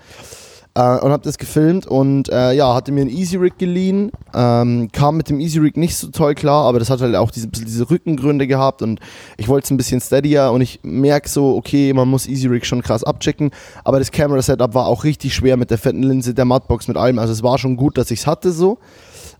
Äh, 0.74 0.98
und 0.98 1.10
habe 1.10 1.22
das 1.22 1.38
gefilmt 1.38 1.86
und 1.86 2.28
äh, 2.28 2.52
ja, 2.52 2.74
hatte 2.74 2.92
mir 2.92 3.00
ein 3.00 3.08
Easy 3.08 3.38
Rig 3.38 3.56
geliehen. 3.56 4.12
Ähm, 4.34 4.90
kam 4.92 5.16
mit 5.16 5.30
dem 5.30 5.40
Easy 5.40 5.58
Rig 5.58 5.78
nicht 5.78 5.96
so 5.96 6.08
toll 6.08 6.34
klar, 6.34 6.66
aber 6.66 6.78
das 6.78 6.90
hat 6.90 7.00
halt 7.00 7.16
auch 7.16 7.30
diese, 7.30 7.48
diese 7.48 7.88
Rückengründe 7.88 8.46
gehabt 8.46 8.82
und 8.82 9.00
ich 9.38 9.48
wollte 9.48 9.64
es 9.64 9.70
ein 9.70 9.78
bisschen 9.78 10.02
steadier 10.02 10.50
und 10.52 10.60
ich 10.60 10.80
merke 10.82 11.30
so, 11.30 11.56
okay, 11.56 11.94
man 11.94 12.08
muss 12.08 12.26
Easy 12.26 12.46
Rig 12.46 12.66
schon 12.66 12.82
krass 12.82 13.04
abchecken, 13.04 13.52
aber 13.84 13.98
das 13.98 14.10
Camera 14.10 14.42
Setup 14.42 14.74
war 14.74 14.86
auch 14.86 15.04
richtig 15.04 15.34
schwer 15.34 15.56
mit 15.56 15.70
der 15.70 15.78
fetten 15.78 16.02
Linse, 16.02 16.34
der 16.34 16.44
Mattbox, 16.44 16.88
mit 16.88 16.98
allem. 16.98 17.18
Also 17.18 17.32
es 17.32 17.42
war 17.42 17.56
schon 17.56 17.76
gut, 17.76 17.96
dass 17.96 18.10
ich 18.10 18.20
es 18.20 18.26
hatte 18.26 18.52
so. 18.52 18.76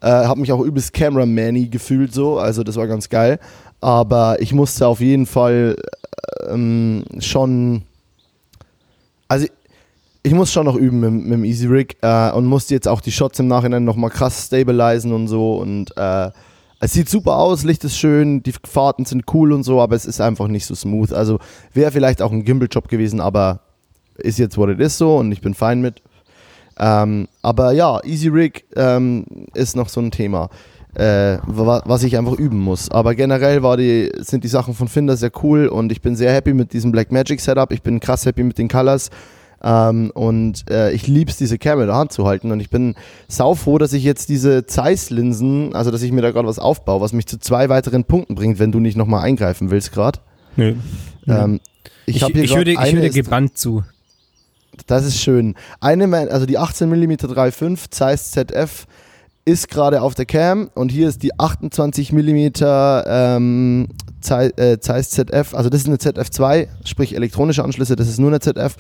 Äh, 0.03 0.09
habe 0.09 0.41
mich 0.41 0.51
auch 0.51 0.61
übelst 0.61 0.93
Cameraman-y 0.93 1.69
gefühlt 1.69 2.13
so, 2.13 2.39
also 2.39 2.65
das 2.65 2.77
war 2.77 2.89
ganz 2.89 3.09
geil. 3.09 3.39
Aber 3.81 4.37
ich 4.41 4.53
musste 4.53 4.87
auf 4.87 5.01
jeden 5.01 5.27
Fall 5.27 5.77
ähm, 6.49 7.05
schon. 7.21 7.83
Also 9.29 9.47
ich 10.25 10.35
muss 10.35 10.53
schon 10.53 10.67
noch 10.67 10.77
üben 10.77 11.01
mit, 11.01 11.13
mit 11.13 11.33
dem 11.33 11.45
Easy 11.45 11.67
Rig 11.67 11.97
äh, 12.03 12.33
und 12.33 12.47
musste 12.47 12.75
jetzt 12.75 12.89
auch 12.89 13.01
die 13.01 13.13
Shots 13.13 13.39
im 13.39 13.47
Nachhinein 13.47 13.85
nochmal 13.85 14.11
krass 14.11 14.47
stabilisieren 14.47 15.15
und 15.15 15.29
so. 15.29 15.55
Und 15.55 15.97
äh, 15.97 16.31
es 16.81 16.93
sieht 16.93 17.09
super 17.09 17.37
aus, 17.37 17.63
Licht 17.63 17.85
ist 17.85 17.97
schön, 17.97 18.43
die 18.43 18.53
Fahrten 18.65 19.05
sind 19.05 19.25
cool 19.33 19.53
und 19.53 19.63
so, 19.63 19.81
aber 19.81 19.95
es 19.95 20.05
ist 20.05 20.21
einfach 20.21 20.49
nicht 20.49 20.67
so 20.67 20.75
smooth. 20.75 21.13
Also 21.13 21.39
wäre 21.73 21.93
vielleicht 21.93 22.21
auch 22.23 22.33
ein 22.33 22.45
Gimbal-Job 22.45 22.89
gewesen, 22.89 23.21
aber 23.21 23.61
ist 24.17 24.41
jetzt 24.41 24.59
what 24.59 24.69
it 24.69 24.81
is 24.81 24.99
so 24.99 25.17
und 25.17 25.31
ich 25.31 25.41
bin 25.41 25.55
fein 25.55 25.81
mit. 25.81 26.03
Ähm, 26.79 27.29
aber 27.43 27.73
ja, 27.73 28.03
Easy 28.05 28.29
Rig 28.29 28.65
ähm, 28.77 29.25
ist 29.55 29.77
noch 29.77 29.89
so 29.89 30.01
ein 30.01 30.11
Thema, 30.11 30.49
äh, 30.95 31.39
was 31.47 32.03
ich 32.03 32.17
einfach 32.17 32.39
üben 32.39 32.59
muss. 32.59 32.91
Aber 32.91 33.15
generell 33.15 33.63
war 33.63 33.77
die, 33.77 34.11
sind 34.19 34.45
die 34.45 34.49
Sachen 34.49 34.75
von 34.75 34.89
Finder 34.89 35.17
sehr 35.17 35.33
cool 35.43 35.67
und 35.67 35.93
ich 35.93 36.01
bin 36.03 36.17
sehr 36.17 36.33
happy 36.33 36.55
mit 36.55 36.73
diesem 36.73 36.93
Black 36.93 37.13
Magic 37.13 37.41
Setup. 37.41 37.73
Ich 37.73 37.83
bin 37.83 38.01
krass 38.01 38.27
happy 38.27 38.43
mit 38.43 38.59
den 38.59 38.69
Colors. 38.69 39.11
Ähm, 39.65 40.11
und 40.15 40.69
äh, 40.71 40.93
ich 40.93 41.07
liebe 41.07 41.31
es, 41.31 41.37
diese 41.37 41.57
Camera 41.57 41.85
in 41.85 41.89
der 41.89 41.97
Hand 41.97 42.13
zu 42.13 42.27
halten. 42.27 42.51
Und 42.51 42.61
ich 42.61 42.69
bin 42.69 42.95
saufroh, 43.29 43.79
dass 43.79 43.93
ich 43.93 44.03
jetzt 44.03 44.29
diese 44.29 44.67
Zeiss-Linsen, 44.67 45.75
also 45.75 45.91
dass 45.91 46.03
ich 46.03 46.11
mir 46.11 46.23
da 46.23 46.33
gerade 46.33 46.49
was 46.49 46.59
aufbaue, 46.59 47.01
was 47.01 47.13
mich 47.13 47.27
zu 47.27 47.39
zwei 47.39 47.69
weiteren 47.69 48.05
Punkten 48.05 48.35
bringt, 48.35 48.59
wenn 48.59 48.73
du 48.73 48.81
nicht 48.81 48.97
nochmal 48.97 49.23
eingreifen 49.23 49.71
willst 49.71 49.93
gerade. 49.93 50.19
Nö. 50.57 50.75
Ähm, 51.29 51.61
ich, 52.07 52.17
ich, 52.17 52.35
ich, 52.35 52.57
höre, 52.57 52.67
ich 52.67 52.93
höre 52.93 53.09
gebannt 53.11 53.57
zu. 53.57 53.85
Das 54.87 55.05
ist 55.05 55.19
schön. 55.19 55.55
Eine, 55.81 56.31
also 56.31 56.47
die 56.47 56.59
18 56.59 56.89
mm 56.89 57.13
3.5 57.13 57.91
Zeiss 57.91 58.31
ZF 58.33 58.87
ist 59.45 59.69
gerade 59.69 60.03
auf 60.03 60.15
der 60.15 60.25
Cam 60.25 60.71
und 60.75 60.91
hier 60.91 61.09
ist 61.09 61.23
die 61.23 61.39
28 61.39 62.13
mm 62.13 62.49
ähm, 62.63 63.89
Zeiss, 64.21 64.53
äh, 64.57 64.79
Zeiss 64.79 65.11
ZF, 65.11 65.55
also 65.55 65.69
das 65.69 65.83
ist 65.83 65.89
eine 65.89 65.97
ZF2, 65.97 66.69
sprich 66.85 67.15
elektronische 67.15 67.65
Anschlüsse, 67.65 67.97
das 67.97 68.09
ist 68.09 68.19
nur 68.19 68.31
eine 68.31 68.41
ZF. 68.41 68.77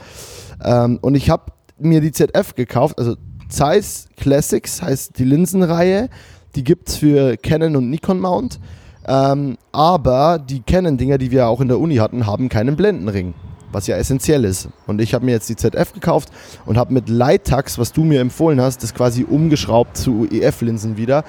Ähm, 0.62 0.98
und 1.02 1.16
ich 1.16 1.30
habe 1.30 1.52
mir 1.78 2.00
die 2.00 2.12
ZF 2.12 2.54
gekauft, 2.54 2.98
also 2.98 3.16
Zeiss 3.48 4.06
Classics 4.16 4.80
heißt 4.80 5.18
die 5.18 5.24
Linsenreihe. 5.24 6.08
Die 6.54 6.64
gibt 6.64 6.88
es 6.88 6.96
für 6.96 7.36
Canon 7.36 7.76
und 7.76 7.90
Nikon 7.90 8.18
Mount. 8.18 8.58
Ähm, 9.06 9.58
aber 9.72 10.38
die 10.38 10.60
Canon-Dinger, 10.60 11.18
die 11.18 11.30
wir 11.30 11.48
auch 11.48 11.60
in 11.60 11.68
der 11.68 11.78
Uni 11.78 11.96
hatten, 11.96 12.26
haben 12.26 12.48
keinen 12.48 12.76
Blendenring, 12.76 13.34
was 13.72 13.86
ja 13.86 13.96
essentiell 13.96 14.44
ist. 14.44 14.68
Und 14.86 15.00
ich 15.00 15.14
habe 15.14 15.24
mir 15.24 15.32
jetzt 15.32 15.48
die 15.48 15.56
ZF 15.56 15.92
gekauft 15.92 16.30
und 16.66 16.76
habe 16.76 16.92
mit 16.92 17.08
Lightax, 17.08 17.78
was 17.78 17.92
du 17.92 18.04
mir 18.04 18.20
empfohlen 18.20 18.60
hast, 18.60 18.82
das 18.82 18.94
quasi 18.94 19.24
umgeschraubt 19.24 19.96
zu 19.96 20.28
EF-Linsen 20.30 20.96
wieder. 20.96 21.24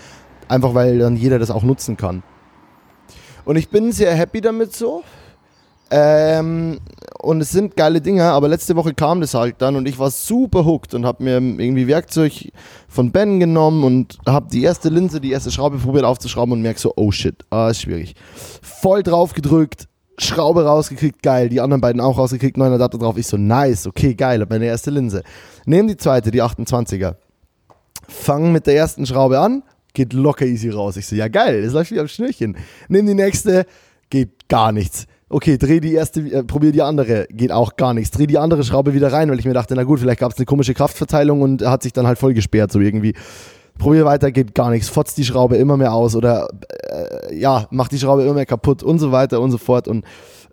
Einfach 0.47 0.73
weil 0.73 0.99
dann 0.99 1.15
jeder 1.15 1.39
das 1.39 1.51
auch 1.51 1.63
nutzen 1.63 1.97
kann. 1.97 2.23
Und 3.45 3.56
ich 3.56 3.69
bin 3.69 3.91
sehr 3.91 4.13
happy 4.13 4.41
damit 4.41 4.75
so. 4.75 5.03
Ähm, 5.91 6.79
und 7.19 7.39
es 7.39 7.51
sind 7.51 7.75
geile 7.75 8.01
Dinge, 8.01 8.23
aber 8.23 8.47
letzte 8.47 8.75
Woche 8.75 8.93
kam 8.93 9.21
das 9.21 9.34
halt 9.34 9.56
dann 9.60 9.75
und 9.75 9.88
ich 9.88 9.99
war 9.99 10.10
super 10.12 10.65
hooked 10.65 10.93
und 10.93 11.06
habe 11.06 11.23
mir 11.23 11.36
irgendwie 11.36 11.88
Werkzeug 11.88 12.51
von 12.88 13.12
Ben 13.12 13.39
genommen 13.39 13.84
und 13.84 14.17
habe 14.27 14.49
die 14.51 14.63
erste 14.63 14.89
Linse, 14.89 15.21
die 15.21 15.32
erste 15.32 15.51
Schraube 15.51 15.77
probiert 15.77 16.03
aufzuschrauben 16.03 16.51
und 16.53 16.62
merke 16.62 16.79
so, 16.79 16.93
oh 16.95 17.12
shit, 17.12 17.45
ah, 17.49 17.69
ist 17.69 17.82
schwierig. 17.82 18.15
Voll 18.62 19.03
drauf 19.03 19.34
gedrückt, 19.34 19.88
Schraube 20.17 20.65
rausgekriegt, 20.65 21.21
geil. 21.23 21.49
Die 21.49 21.62
anderen 21.62 21.82
beiden 21.82 22.02
auch 22.02 22.17
rausgekriegt, 22.17 22.58
neuner 22.58 22.76
Adapter 22.76 22.97
drauf. 22.97 23.17
Ich 23.17 23.28
so, 23.28 23.38
nice, 23.38 23.88
okay, 23.88 24.13
geil, 24.13 24.41
hab 24.41 24.49
meine 24.49 24.65
erste 24.65 24.91
Linse. 24.91 25.23
Nehmen 25.65 25.88
die 25.88 25.97
zweite, 25.97 26.32
die 26.32 26.41
28er. 26.41 27.15
Fangen 28.08 28.52
mit 28.52 28.67
der 28.67 28.76
ersten 28.76 29.06
Schraube 29.06 29.39
an, 29.39 29.63
geht 29.93 30.13
locker 30.13 30.45
easy 30.45 30.69
raus. 30.69 30.97
Ich 30.97 31.08
so, 31.08 31.15
ja 31.15 31.28
geil, 31.28 31.63
das 31.63 31.73
läuft 31.73 31.91
wie 31.91 31.99
am 31.99 32.08
Schnürchen. 32.08 32.58
Nehmen 32.89 33.08
die 33.08 33.13
nächste, 33.13 33.65
geht 34.10 34.47
gar 34.49 34.71
nichts 34.71 35.08
okay, 35.34 35.58
dreh 35.58 35.80
die 35.80 35.93
erste, 35.93 36.21
äh, 36.21 36.43
probier 36.43 36.71
die 36.71 36.82
andere, 36.82 37.28
geht 37.30 37.52
auch 37.52 37.76
gar 37.76 37.93
nichts. 37.93 38.12
Dreh 38.12 38.28
die 38.28 38.38
andere 38.38 38.63
Schraube 38.63 38.93
wieder 38.93 39.12
rein, 39.12 39.30
weil 39.30 39.39
ich 39.39 39.45
mir 39.45 39.54
dachte, 39.54 39.76
na 39.76 39.84
gut, 39.84 39.99
vielleicht 39.99 40.19
gab 40.19 40.32
es 40.32 40.38
eine 40.38 40.45
komische 40.45 40.73
Kraftverteilung 40.73 41.41
und 41.41 41.63
hat 41.63 41.84
sich 41.84 41.93
dann 41.93 42.08
halt 42.08 42.19
voll 42.19 42.34
gesperrt, 42.34 42.71
so 42.71 42.80
irgendwie. 42.80 43.13
Probier 43.77 44.05
weiter, 44.05 44.31
geht 44.31 44.55
gar 44.55 44.69
nichts, 44.69 44.89
fotzt 44.89 45.17
die 45.17 45.25
Schraube 45.25 45.57
immer 45.57 45.77
mehr 45.77 45.93
aus 45.93 46.15
oder 46.15 46.47
äh, 46.89 47.36
ja, 47.36 47.67
macht 47.71 47.91
die 47.91 47.99
Schraube 47.99 48.23
immer 48.23 48.33
mehr 48.33 48.45
kaputt 48.45 48.83
und 48.83 48.99
so 48.99 49.12
weiter 49.12 49.41
und 49.41 49.51
so 49.51 49.57
fort 49.57 49.88
und 49.88 50.05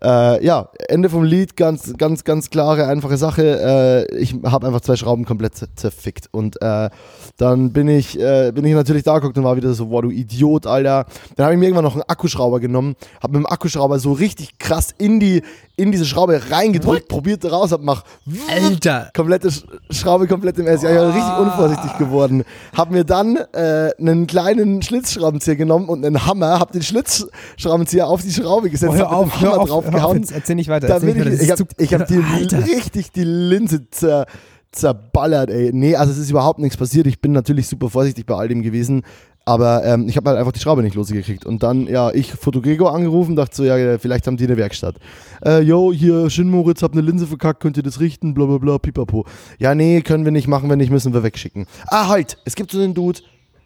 äh, 0.03 0.45
ja, 0.45 0.71
Ende 0.89 1.11
vom 1.11 1.25
Lied, 1.25 1.57
ganz, 1.57 1.93
ganz, 1.99 2.25
ganz 2.25 2.49
klare, 2.49 2.87
einfache 2.87 3.17
Sache. 3.17 4.07
Äh, 4.11 4.17
ich 4.17 4.35
habe 4.45 4.67
einfach 4.67 4.81
zwei 4.81 4.97
Schrauben 4.97 5.25
komplett 5.25 5.53
zerfickt. 5.75 6.29
Und 6.33 6.61
äh, 6.63 6.89
dann 7.37 7.73
bin 7.73 7.89
ich, 7.89 8.19
äh, 8.19 8.53
bin 8.53 8.65
ich 8.65 8.75
natürlich 8.75 9.03
da 9.03 9.19
geguckt 9.19 9.37
und 9.37 9.45
war 9.45 9.57
wieder 9.57 9.75
so, 9.75 9.87
boah, 9.87 10.03
du 10.03 10.11
Idiot, 10.11 10.67
Alter. 10.67 11.05
Dann 11.37 11.45
habe 11.45 11.55
ich 11.55 11.61
mir 11.61 11.67
irgendwann 11.67 11.85
noch 11.85 11.95
einen 11.95 12.05
Akkuschrauber 12.05 12.61
genommen, 12.61 12.97
habe 13.23 13.35
mit 13.35 13.47
dem 13.47 13.53
Akkuschrauber 13.53 13.99
so 13.99 14.13
richtig 14.13 14.59
krass 14.59 14.95
in 14.97 15.21
die, 15.21 15.43
in 15.81 15.91
diese 15.93 16.05
Schraube 16.05 16.41
reingedrückt, 16.51 17.09
probiert 17.09 17.45
raus, 17.51 17.73
hab 17.73 17.81
mach 17.83 18.05
Alter! 18.49 19.11
komplette 19.17 19.51
Sch 19.51 19.65
Schraube 19.91 20.27
komplett 20.29 20.59
im. 20.59 20.67
Ja, 20.67 20.75
ich 20.75 20.81
bin 20.83 20.91
richtig 20.91 21.39
unvorsichtig 21.39 21.99
geworden. 21.99 22.45
Hab 22.77 22.91
mir 22.91 23.05
dann 23.05 23.37
äh, 23.53 23.91
einen 23.99 24.27
kleinen 24.27 24.83
Schlitzschraubenzieher 24.83 25.57
genommen 25.57 25.89
und 25.89 26.05
einen 26.05 26.27
Hammer, 26.27 26.59
hab 26.61 26.73
den 26.73 26.83
Schlitzschraubenzieher 26.83 28.07
auf 28.07 28.23
die 28.23 28.33
Schraube 28.33 28.71
gesetzt, 28.71 28.93
Oh, 28.93 28.97
hör 28.97 29.11
hab 29.11 29.11
mit 29.11 29.33
auf, 29.33 29.33
dem 29.33 29.41
Hammer 29.41 29.61
auf, 29.61 29.69
draufgehauen. 29.69 30.25
auf, 30.25 30.31
erzähl 30.33 30.57
nicht 30.57 30.69
weiter. 30.69 30.89
erzähl 30.89 31.15
nicht 31.15 31.19
ich, 31.19 31.33
weiter, 31.33 31.43
ich 31.43 31.51
habe 31.51 31.59
zu- 31.67 31.75
ich 31.79 31.95
hab 31.95 32.07
die 32.07 32.23
Alter. 32.23 32.59
richtig 32.67 33.13
die 33.13 33.25
Linse 33.25 33.89
zer, 33.91 34.27
zerballert, 34.73 35.51
ey. 35.51 35.71
Nee, 35.73 35.97
also 35.97 36.13
es 36.13 36.19
ist 36.19 36.31
überhaupt 36.31 36.61
nichts 36.61 36.77
passiert. 36.77 37.07
Ich 37.07 37.21
bin 37.21 37.33
natürlich 37.33 37.67
super 37.69 37.91
vorsichtig 37.91 38.25
bei 38.27 38.35
all 38.37 38.49
dem 38.49 38.63
gewesen. 38.63 39.03
Aber 39.45 39.85
ähm, 39.85 40.09
ich 40.09 40.17
habe 40.17 40.31
halt 40.31 40.39
einfach 40.39 40.53
die 40.53 40.61
Schraube 40.61 40.83
nicht 40.83 40.95
losgekriegt. 40.95 41.47
Und 41.47 41.63
dann, 41.63 41.87
ja, 41.87 42.11
ich 42.13 42.33
Fotogrego 42.33 42.89
angerufen, 42.89 43.37
dachte 43.37 43.57
so, 43.57 43.65
ja, 43.65 43.99
vielleicht 43.99 44.27
haben 44.27 44.37
die 44.37 44.45
eine 44.45 44.57
Werkstatt. 44.57 44.97
Äh, 45.45 45.63
yo, 45.63 45.93
hier, 45.93 46.31
Shin-Moritz, 46.31 46.83
hab 46.83 46.93
eine 46.93 47.01
Linse 47.01 47.27
verkackt, 47.27 47.61
könnt 47.61 47.77
ihr 47.77 47.83
das 47.83 48.01
richten? 48.01 48.35
Bla 48.35 48.47
bla 48.47 48.59
bla, 48.59 48.79
pipapo. 48.79 49.25
Ja, 49.59 49.75
nee, 49.75 50.03
können 50.03 50.25
wir 50.25 50.33
nicht 50.33 50.47
machen, 50.47 50.69
wenn 50.71 50.79
nicht, 50.79 50.91
müssen 50.91 51.15
wir 51.15 51.23
wegschicken. 51.23 51.67
Ah, 51.87 52.09
halt, 52.09 52.37
es 52.45 52.55
gibt 52.55 52.71
so 52.71 52.79
einen 52.79 52.95
Dude, 52.95 53.21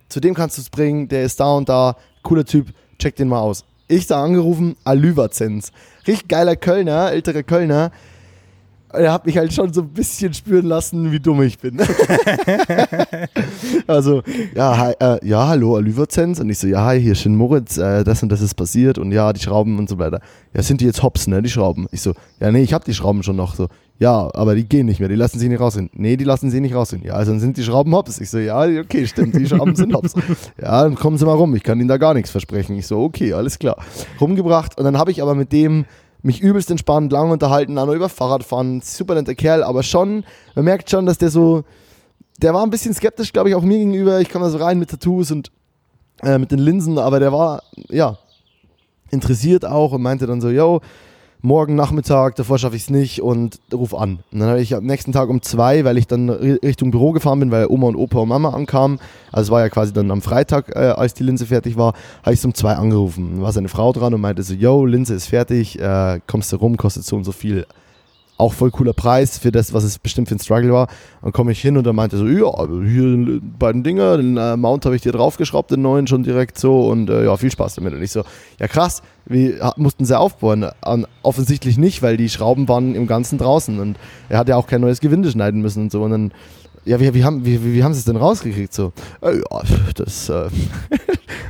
zu 0.09 0.21
dem 0.21 0.35
kannst 0.35 0.57
du 0.59 0.63
es 0.63 0.71
bringen, 0.71 1.09
der 1.09 1.25
ist 1.25 1.41
da 1.41 1.53
und 1.53 1.69
da, 1.69 1.97
cooler 2.23 2.45
Typ, 2.45 2.69
check 2.99 3.17
den 3.17 3.29
mal 3.29 3.41
aus. 3.41 3.65
Ich 3.89 4.07
da 4.07 4.23
angerufen, 4.23 4.77
Alüvazenz. 4.85 5.71
Richtig 6.07 6.29
geiler 6.29 6.57
Kölner, 6.57 7.13
älterer 7.13 7.43
Kölner. 7.43 7.91
Er 8.97 9.13
hat 9.13 9.27
mich 9.27 9.37
halt 9.37 9.53
schon 9.53 9.73
so 9.73 9.83
ein 9.83 9.89
bisschen 9.89 10.33
spüren 10.35 10.67
lassen, 10.67 11.13
wie 11.13 11.21
dumm 11.21 11.43
ich 11.43 11.59
bin. 11.59 11.79
also, 13.87 14.23
ja, 14.55 14.77
hi, 14.77 14.93
äh, 15.01 15.27
ja, 15.27 15.49
hallo, 15.49 15.77
Alüvazenz. 15.77 16.41
Und 16.41 16.51
ich 16.51 16.59
so, 16.59 16.67
ja, 16.67 16.85
hi, 16.85 17.01
hier 17.01 17.15
Shin 17.15 17.37
Moritz, 17.37 17.77
äh, 17.77 18.05
das 18.05 18.23
und 18.23 18.31
das 18.31 18.41
ist 18.41 18.55
passiert 18.55 18.99
und 18.99 19.13
ja, 19.13 19.33
die 19.33 19.41
Schrauben 19.41 19.79
und 19.79 19.89
so 19.89 19.99
weiter. 19.99 20.21
Ja, 20.55 20.63
sind 20.63 20.81
die 20.81 20.85
jetzt 20.85 21.03
hops, 21.03 21.27
ne, 21.27 21.43
die 21.43 21.51
Schrauben? 21.51 21.87
Ich 21.91 22.03
so, 22.03 22.13
ja, 22.41 22.53
nee, 22.53 22.63
ich 22.63 22.73
hab 22.73 22.85
die 22.85 22.95
Schrauben 22.95 23.23
schon 23.23 23.37
noch. 23.37 23.55
So, 23.55 23.69
ja, 23.99 24.29
aber 24.35 24.55
die 24.55 24.69
gehen 24.69 24.87
nicht 24.87 25.01
mehr, 25.01 25.09
die 25.09 25.15
lassen 25.15 25.39
sich 25.39 25.49
nicht 25.49 25.61
rausgehen. 25.61 25.91
Nee, 25.95 26.17
die 26.17 26.25
lassen 26.25 26.51
sich 26.51 26.61
nicht 26.61 26.75
rausgehen. 26.75 27.05
Ja, 27.05 27.15
also 27.15 27.31
dann 27.31 27.41
sind 27.41 27.57
die 27.57 27.63
Schrauben 27.63 27.95
hops. 27.95 28.21
Ich 28.21 28.31
so, 28.31 28.39
ja, 28.39 28.63
okay, 28.63 29.07
stimmt, 29.07 29.37
die 29.37 29.47
Schrauben 29.47 29.77
sind 29.77 29.95
hops. 29.95 30.15
Ja, 30.61 30.83
dann 30.83 30.95
kommen 30.95 31.19
sie 31.19 31.25
mal 31.25 31.35
rum, 31.35 31.55
ich 31.55 31.63
kann 31.63 31.79
ihnen 31.79 31.89
da 31.89 31.97
gar 31.97 32.15
nichts 32.15 32.31
versprechen. 32.31 32.77
Ich 32.77 32.87
so, 32.87 33.03
okay, 33.03 33.33
alles 33.33 33.59
klar. 33.59 33.77
Rumgebracht 34.21 34.79
und 34.79 34.85
dann 34.85 34.99
habe 34.99 35.11
ich 35.11 35.23
aber 35.23 35.35
mit 35.35 35.53
dem 35.53 35.85
mich 36.25 36.41
übelst 36.41 36.71
entspannt, 36.71 37.13
lang 37.13 37.31
unterhalten, 37.31 37.79
auch 37.79 37.87
noch 37.87 37.95
über 37.95 38.09
Fahrradfahren, 38.09 38.81
super 38.81 39.15
netter 39.15 39.35
Kerl, 39.35 39.63
aber 39.63 39.83
schon, 39.83 40.25
man 40.55 40.65
merkt 40.65 40.91
schon, 40.91 41.05
dass 41.05 41.19
der 41.19 41.29
so, 41.29 41.65
der 42.41 42.55
war 42.55 42.63
ein 42.63 42.71
bisschen 42.71 42.95
skeptisch, 42.95 43.33
glaube 43.33 43.51
ich, 43.51 43.55
auch 43.55 43.63
mir 43.63 43.79
gegenüber. 43.79 44.21
Ich 44.21 44.31
komme 44.31 44.47
da 44.47 44.51
so 44.51 44.57
rein 44.57 44.79
mit 44.79 44.91
Tattoos 44.91 45.31
und 45.31 45.53
äh, 46.23 46.39
mit 46.39 46.51
den 46.51 46.59
Linsen, 46.59 46.99
aber 46.99 47.21
der 47.21 47.33
war, 47.33 47.63
ja, 47.91 48.17
interessiert 49.11 49.67
auch 49.67 49.93
und 49.93 50.01
meinte 50.01 50.27
dann 50.27 50.41
so, 50.41 50.49
yo, 50.49 50.81
morgen 51.45 51.75
Nachmittag, 51.75 52.37
davor 52.37 52.59
schaffe 52.59 52.75
ich 52.75 52.85
es 52.85 52.91
nicht 52.91 53.21
und 53.21 53.61
ruf 53.73 53.95
an. 53.95 54.21
Und 54.33 54.41
dann 54.41 54.49
habe 54.49 54.63
ich 54.63 54.75
am 54.75 54.85
nächsten 54.85 55.13
Tag 55.13 55.29
um 55.29 55.43
zwei, 55.43 55.85
weil 55.85 55.99
ich 55.99 56.07
dann 56.07 56.31
ri- 56.31 56.63
Richtung 56.65 56.91
Büro 56.91 57.13
gefahren 57.13 57.39
bin, 57.39 57.51
weil 57.51 57.67
Oma 57.69 57.89
und 57.89 57.97
Opa 57.97 58.21
und 58.21 58.29
Mama 58.31 58.51
ankamen. 58.51 58.99
Also 59.31 59.49
es 59.49 59.51
war 59.51 59.61
ja 59.61 59.69
quasi 59.69 59.93
dann 59.93 60.11
am 60.11 60.23
Freitag, 60.23 60.75
äh, 60.75 60.79
als 60.79 61.13
die 61.13 61.23
Linse 61.23 61.45
fertig 61.45 61.77
war, 61.77 61.93
habe 62.23 62.33
ich 62.33 62.41
es 62.41 62.45
um 62.47 62.55
zwei 62.55 62.75
angerufen. 62.75 63.33
Dann 63.35 63.43
war 63.43 63.53
seine 63.53 63.69
Frau 63.69 63.93
dran 63.93 64.15
und 64.15 64.23
meinte 64.23 64.43
so, 64.43 64.55
yo, 64.55 64.87
Linse 64.87 65.13
ist 65.13 65.27
fertig, 65.27 65.79
äh, 65.79 66.19
kommst 66.27 66.51
du 66.51 66.57
rum, 66.57 66.79
kostet 66.79 67.05
so 67.05 67.15
und 67.15 67.25
so 67.25 67.33
viel. 67.33 67.67
Auch 68.37 68.53
voll 68.53 68.71
cooler 68.71 68.93
Preis 68.93 69.39
für 69.39 69.53
das, 69.53 69.73
was 69.73 69.85
es 69.85 69.99
bestimmt 69.99 70.29
für 70.29 70.35
ein 70.35 70.41
Struggle 70.41 70.73
war. 70.73 70.89
Dann 71.23 71.33
komme 71.33 71.53
ich 71.53 71.61
hin 71.61 71.77
und 71.77 71.85
dann 71.85 71.95
meinte 71.95 72.17
so, 72.17 72.27
ja, 72.27 72.47
also 72.47 72.83
hier 72.83 73.41
beiden 73.59 73.85
Dinger, 73.85 74.17
den 74.17 74.37
äh, 74.37 74.57
Mount 74.57 74.85
habe 74.87 74.97
ich 74.97 75.03
dir 75.03 75.13
draufgeschraubt, 75.13 75.71
den 75.71 75.83
neuen 75.83 76.07
schon 76.07 76.25
direkt 76.25 76.59
so 76.59 76.89
und 76.89 77.11
äh, 77.11 77.25
ja, 77.25 77.37
viel 77.37 77.51
Spaß 77.51 77.77
damit. 77.77 77.95
Und 77.95 78.03
ich 78.03 78.11
so, 78.11 78.25
ja 78.59 78.67
krass, 78.67 79.03
wie 79.27 79.55
mussten 79.77 80.05
sie 80.05 80.19
aufbauen? 80.19 80.67
An, 80.81 81.07
offensichtlich 81.23 81.79
nicht, 81.79 82.03
weil 82.03 82.17
die 82.17 82.29
Schrauben 82.29 82.69
waren 82.69 82.95
im 82.95 83.07
Ganzen 83.07 83.39
draußen 83.39 83.79
und 83.79 83.99
er 84.29 84.39
hat 84.39 84.49
ja 84.49 84.57
auch 84.57 84.67
kein 84.67 84.81
neues 84.81 85.01
Gewinde 85.01 85.31
schneiden 85.31 85.63
müssen 85.63 85.85
und 85.85 85.93
so. 85.93 86.03
Und 86.03 86.11
dann, 86.11 86.33
ja, 86.85 87.01
wie, 87.01 87.15
wie, 87.15 87.25
haben, 87.25 87.45
wie, 87.45 87.63
wie, 87.65 87.75
wie 87.75 87.85
haben 87.85 87.95
sie 87.95 88.01
es 88.01 88.05
denn 88.05 88.17
rausgekriegt? 88.17 88.73
So, 88.73 88.93
äh, 89.23 89.37
ja, 89.37 89.63
das 89.95 90.29
äh, 90.29 90.33
hat 90.51 90.51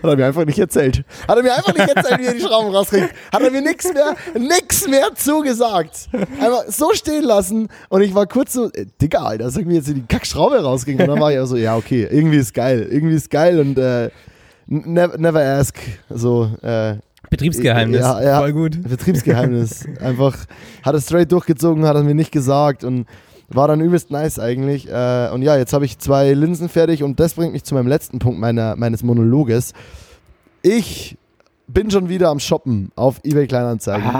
er 0.03 0.17
mir 0.17 0.27
einfach 0.27 0.45
nicht 0.45 0.59
erzählt. 0.59 1.05
Hat 1.27 1.37
er 1.37 1.43
mir 1.43 1.55
einfach 1.55 1.75
nicht 1.75 1.89
erzählt, 1.89 2.21
wie 2.21 2.27
er 2.27 2.35
die 2.35 2.41
Schrauben 2.41 2.75
rauskriegt. 2.75 3.11
Hat 3.33 3.43
er 3.43 3.51
mir 3.51 3.63
nichts 3.63 3.93
mehr, 3.93 4.15
nix 4.39 4.89
mehr 4.89 5.09
zugesagt. 5.15 6.09
Einfach 6.13 6.65
so 6.69 6.93
stehen 6.93 7.25
lassen 7.25 7.69
und 7.89 8.03
ich 8.03 8.15
war 8.15 8.27
kurz 8.27 8.53
so, 8.53 8.71
äh, 8.73 8.87
Digga, 9.01 9.25
Alter, 9.25 9.51
sag 9.51 9.67
mir 9.67 9.75
jetzt 9.75 9.89
die 9.89 10.03
Kackschraube 10.07 10.63
rausging. 10.63 11.01
Und 11.01 11.09
dann 11.09 11.21
war 11.21 11.33
ich 11.33 11.39
auch 11.39 11.47
so, 11.47 11.57
ja, 11.57 11.77
okay, 11.77 12.07
irgendwie 12.11 12.39
ist 12.39 12.55
geil, 12.55 12.87
irgendwie 12.91 13.15
ist 13.15 13.31
geil 13.31 13.59
und 13.59 13.79
äh, 13.79 14.11
never, 14.67 15.19
never 15.19 15.41
ask. 15.41 15.79
So, 16.11 16.51
äh, 16.63 16.97
Betriebsgeheimnis. 17.31 18.01
Ja, 18.01 18.23
ja. 18.23 18.39
Voll 18.39 18.53
gut. 18.53 18.83
Betriebsgeheimnis. 18.89 19.87
Einfach 20.01 20.37
hat 20.85 20.95
er 20.95 21.01
straight 21.01 21.33
durchgezogen, 21.33 21.85
hat 21.85 21.97
er 21.97 22.05
mir 22.05 22.15
nicht 22.15 22.31
gesagt 22.31 22.85
und 22.85 23.07
war 23.49 23.69
dann 23.69 23.81
übelst 23.81 24.11
nice 24.11 24.39
eigentlich. 24.39 24.89
Äh, 24.89 25.31
und 25.33 25.43
ja, 25.43 25.57
jetzt 25.57 25.73
habe 25.73 25.85
ich 25.85 25.99
zwei 25.99 26.33
Linsen 26.33 26.69
fertig 26.69 27.03
und 27.03 27.21
das 27.21 27.35
bringt 27.35 27.53
mich 27.53 27.65
zu 27.65 27.75
meinem 27.75 27.89
letzten 27.89 28.19
Punkt 28.19 28.39
meiner, 28.39 28.77
meines 28.77 29.03
Monologes. 29.03 29.73
Ich 30.63 31.17
bin 31.67 31.91
schon 31.91 32.09
wieder 32.09 32.31
am 32.31 32.41
Shoppen 32.41 32.91
auf 32.97 33.21
eBay 33.25 33.47
Kleinanzeigen. 33.47 34.11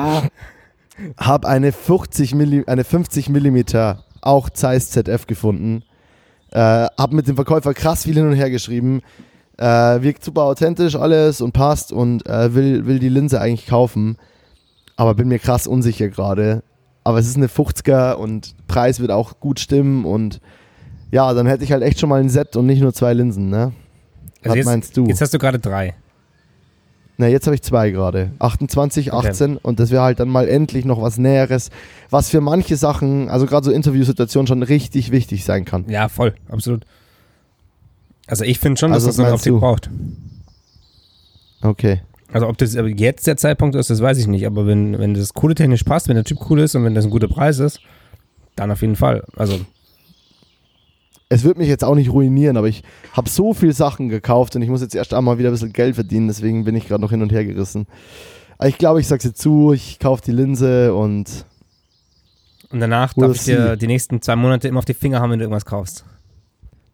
Habe 1.17 1.49
eine 1.49 1.73
50 1.73 2.35
Milli 2.35 2.65
eine 2.67 2.85
50 2.85 3.29
Millimeter 3.29 4.05
auch 4.21 4.49
Zeiss 4.51 4.91
ZF 4.91 5.27
gefunden. 5.27 5.83
Äh, 6.51 6.59
habe 6.99 7.17
mit 7.17 7.27
dem 7.27 7.35
Verkäufer 7.35 7.75
krass 7.75 8.05
viel 8.05 8.15
hin 8.15 8.27
und 8.27 8.35
her 8.35 8.51
geschrieben. 8.51 9.03
Äh, 9.57 10.03
wirkt 10.03 10.25
super 10.25 10.43
authentisch 10.43 10.97
alles 10.97 11.41
und 11.41 11.53
passt 11.53 11.93
und 11.93 12.27
äh, 12.27 12.55
will, 12.55 12.87
will 12.87 12.99
die 12.99 13.09
Linse 13.09 13.41
eigentlich 13.41 13.67
kaufen. 13.67 14.17
Aber 14.97 15.15
bin 15.15 15.29
mir 15.29 15.39
krass 15.39 15.67
unsicher 15.67 16.09
gerade. 16.09 16.63
Aber 17.05 17.19
es 17.19 17.27
ist 17.29 17.37
eine 17.37 17.49
50er 17.49 18.15
und 18.15 18.55
Preis 18.67 18.99
wird 19.01 19.11
auch 19.11 19.39
gut 19.41 19.61
stimmen 19.61 20.05
und 20.05 20.41
ja, 21.11 21.33
dann 21.35 21.47
hätte 21.47 21.63
ich 21.63 21.71
halt 21.71 21.83
echt 21.83 22.01
schon 22.01 22.09
mal 22.09 22.21
ein 22.21 22.31
Set 22.31 22.57
und 22.57 22.67
nicht 22.67 22.81
nur 22.81 22.93
zwei 22.95 23.13
Linsen, 23.13 23.51
ne? 23.51 23.73
Was 24.43 24.47
Also 24.51 24.57
jetzt, 24.57 24.67
meinst 24.67 24.97
du? 24.97 25.07
Jetzt 25.07 25.21
hast 25.21 25.33
du 25.35 25.39
gerade 25.39 25.59
drei. 25.59 25.95
Na, 27.17 27.29
jetzt 27.29 27.47
habe 27.47 27.55
ich 27.55 27.63
zwei 27.63 27.91
gerade. 27.91 28.33
28, 28.41 29.13
Okay. 29.13 29.29
18 29.29 29.57
und 29.59 29.79
das 29.79 29.91
wäre 29.91 30.03
halt 30.03 30.19
dann 30.19 30.29
mal 30.29 30.49
endlich 30.49 30.85
noch 30.85 31.01
was 31.01 31.17
Näheres, 31.19 31.71
was 32.11 32.29
für 32.31 32.41
manche 32.41 32.77
Sachen, 32.77 33.29
also 33.29 33.47
gerade 33.47 33.65
so 33.67 33.71
Interviewsituationen 33.71 34.47
schon 34.49 34.63
richtig 34.65 35.13
wichtig 35.13 35.45
sein 35.45 35.65
kann. 35.65 35.85
Ja, 35.89 36.09
voll, 36.09 36.35
absolut. 36.49 36.85
Also 38.27 38.43
ich 38.45 38.59
finde 38.59 38.81
schon, 38.81 38.91
dass 38.91 39.05
Also 39.05 39.09
das 39.09 39.19
eine 39.21 39.29
meinst 39.29 39.43
Optik 39.47 39.53
du? 39.53 39.61
braucht. 39.61 39.91
Okay. 41.63 42.01
Also 42.35 42.49
ob 42.49 42.59
das 42.59 42.75
jetzt 42.75 43.27
der 43.29 43.37
Zeitpunkt 43.37 43.77
ist, 43.77 43.91
das 43.91 44.03
weiß 44.03 44.19
ich 44.19 44.27
nicht. 44.27 44.45
Aber 44.45 44.67
wenn, 44.67 44.99
wenn 44.99 45.15
das 45.15 45.35
coole 45.35 45.55
technisch 45.55 45.85
passt, 45.85 46.09
wenn 46.09 46.17
der 46.17 46.25
Typ 46.25 46.39
cool 46.51 46.59
ist 46.59 46.75
und 46.75 46.83
wenn 46.83 46.97
das 46.97 47.05
ein 47.05 47.11
guter 47.11 47.29
Preis 47.29 47.61
ist, 47.61 47.79
dann 48.57 48.73
auf 48.73 48.83
jeden 48.83 48.97
Fall. 48.97 49.23
Also 49.37 49.61
Es 51.29 51.45
wird 51.45 51.59
mich 51.59 51.69
jetzt 51.69 51.85
auch 51.85 51.95
nicht 51.95 52.11
ruinieren, 52.11 52.57
aber 52.57 52.67
ich 52.67 52.83
habe 53.13 53.29
so 53.29 53.55
viel 53.55 53.73
Sachen 53.73 54.09
gekauft 54.09 54.57
und 54.57 54.63
ich 54.63 54.69
muss 54.69 54.83
jetzt 54.83 54.97
erst 54.97 55.15
einmal 55.15 55.39
wieder 55.39 55.51
ein 55.51 55.53
bisschen 55.53 55.73
Geld 55.73 55.95
verdienen, 55.95 56.27
deswegen 56.27 56.65
bin 56.65 56.75
ich 56.75 56.89
gerade 56.89 57.01
noch 57.01 57.11
hin 57.11 57.23
und 57.23 57.31
her 57.31 57.45
gerissen. 57.45 57.87
Aber 58.59 58.69
ich 58.69 58.79
glaube, 58.79 59.01
ich 59.01 59.07
sag's 59.07 59.23
dir 59.23 59.33
zu, 59.35 59.73
ich 59.73 60.01
kaufe 60.01 60.23
die 60.27 60.33
Linse 60.33 60.93
und 60.93 61.47
und 62.71 62.81
danach 62.81 63.15
darf 63.15 63.37
ich 63.37 63.45
dir 63.45 63.77
die 63.77 63.87
nächsten 63.87 64.21
zwei 64.23 64.35
Monate 64.35 64.67
immer 64.67 64.79
auf 64.81 64.85
die 64.85 64.95
Finger 64.95 65.21
haben, 65.21 65.31
wenn 65.31 65.39
du 65.39 65.45
irgendwas 65.45 65.65
kaufst. 65.65 66.05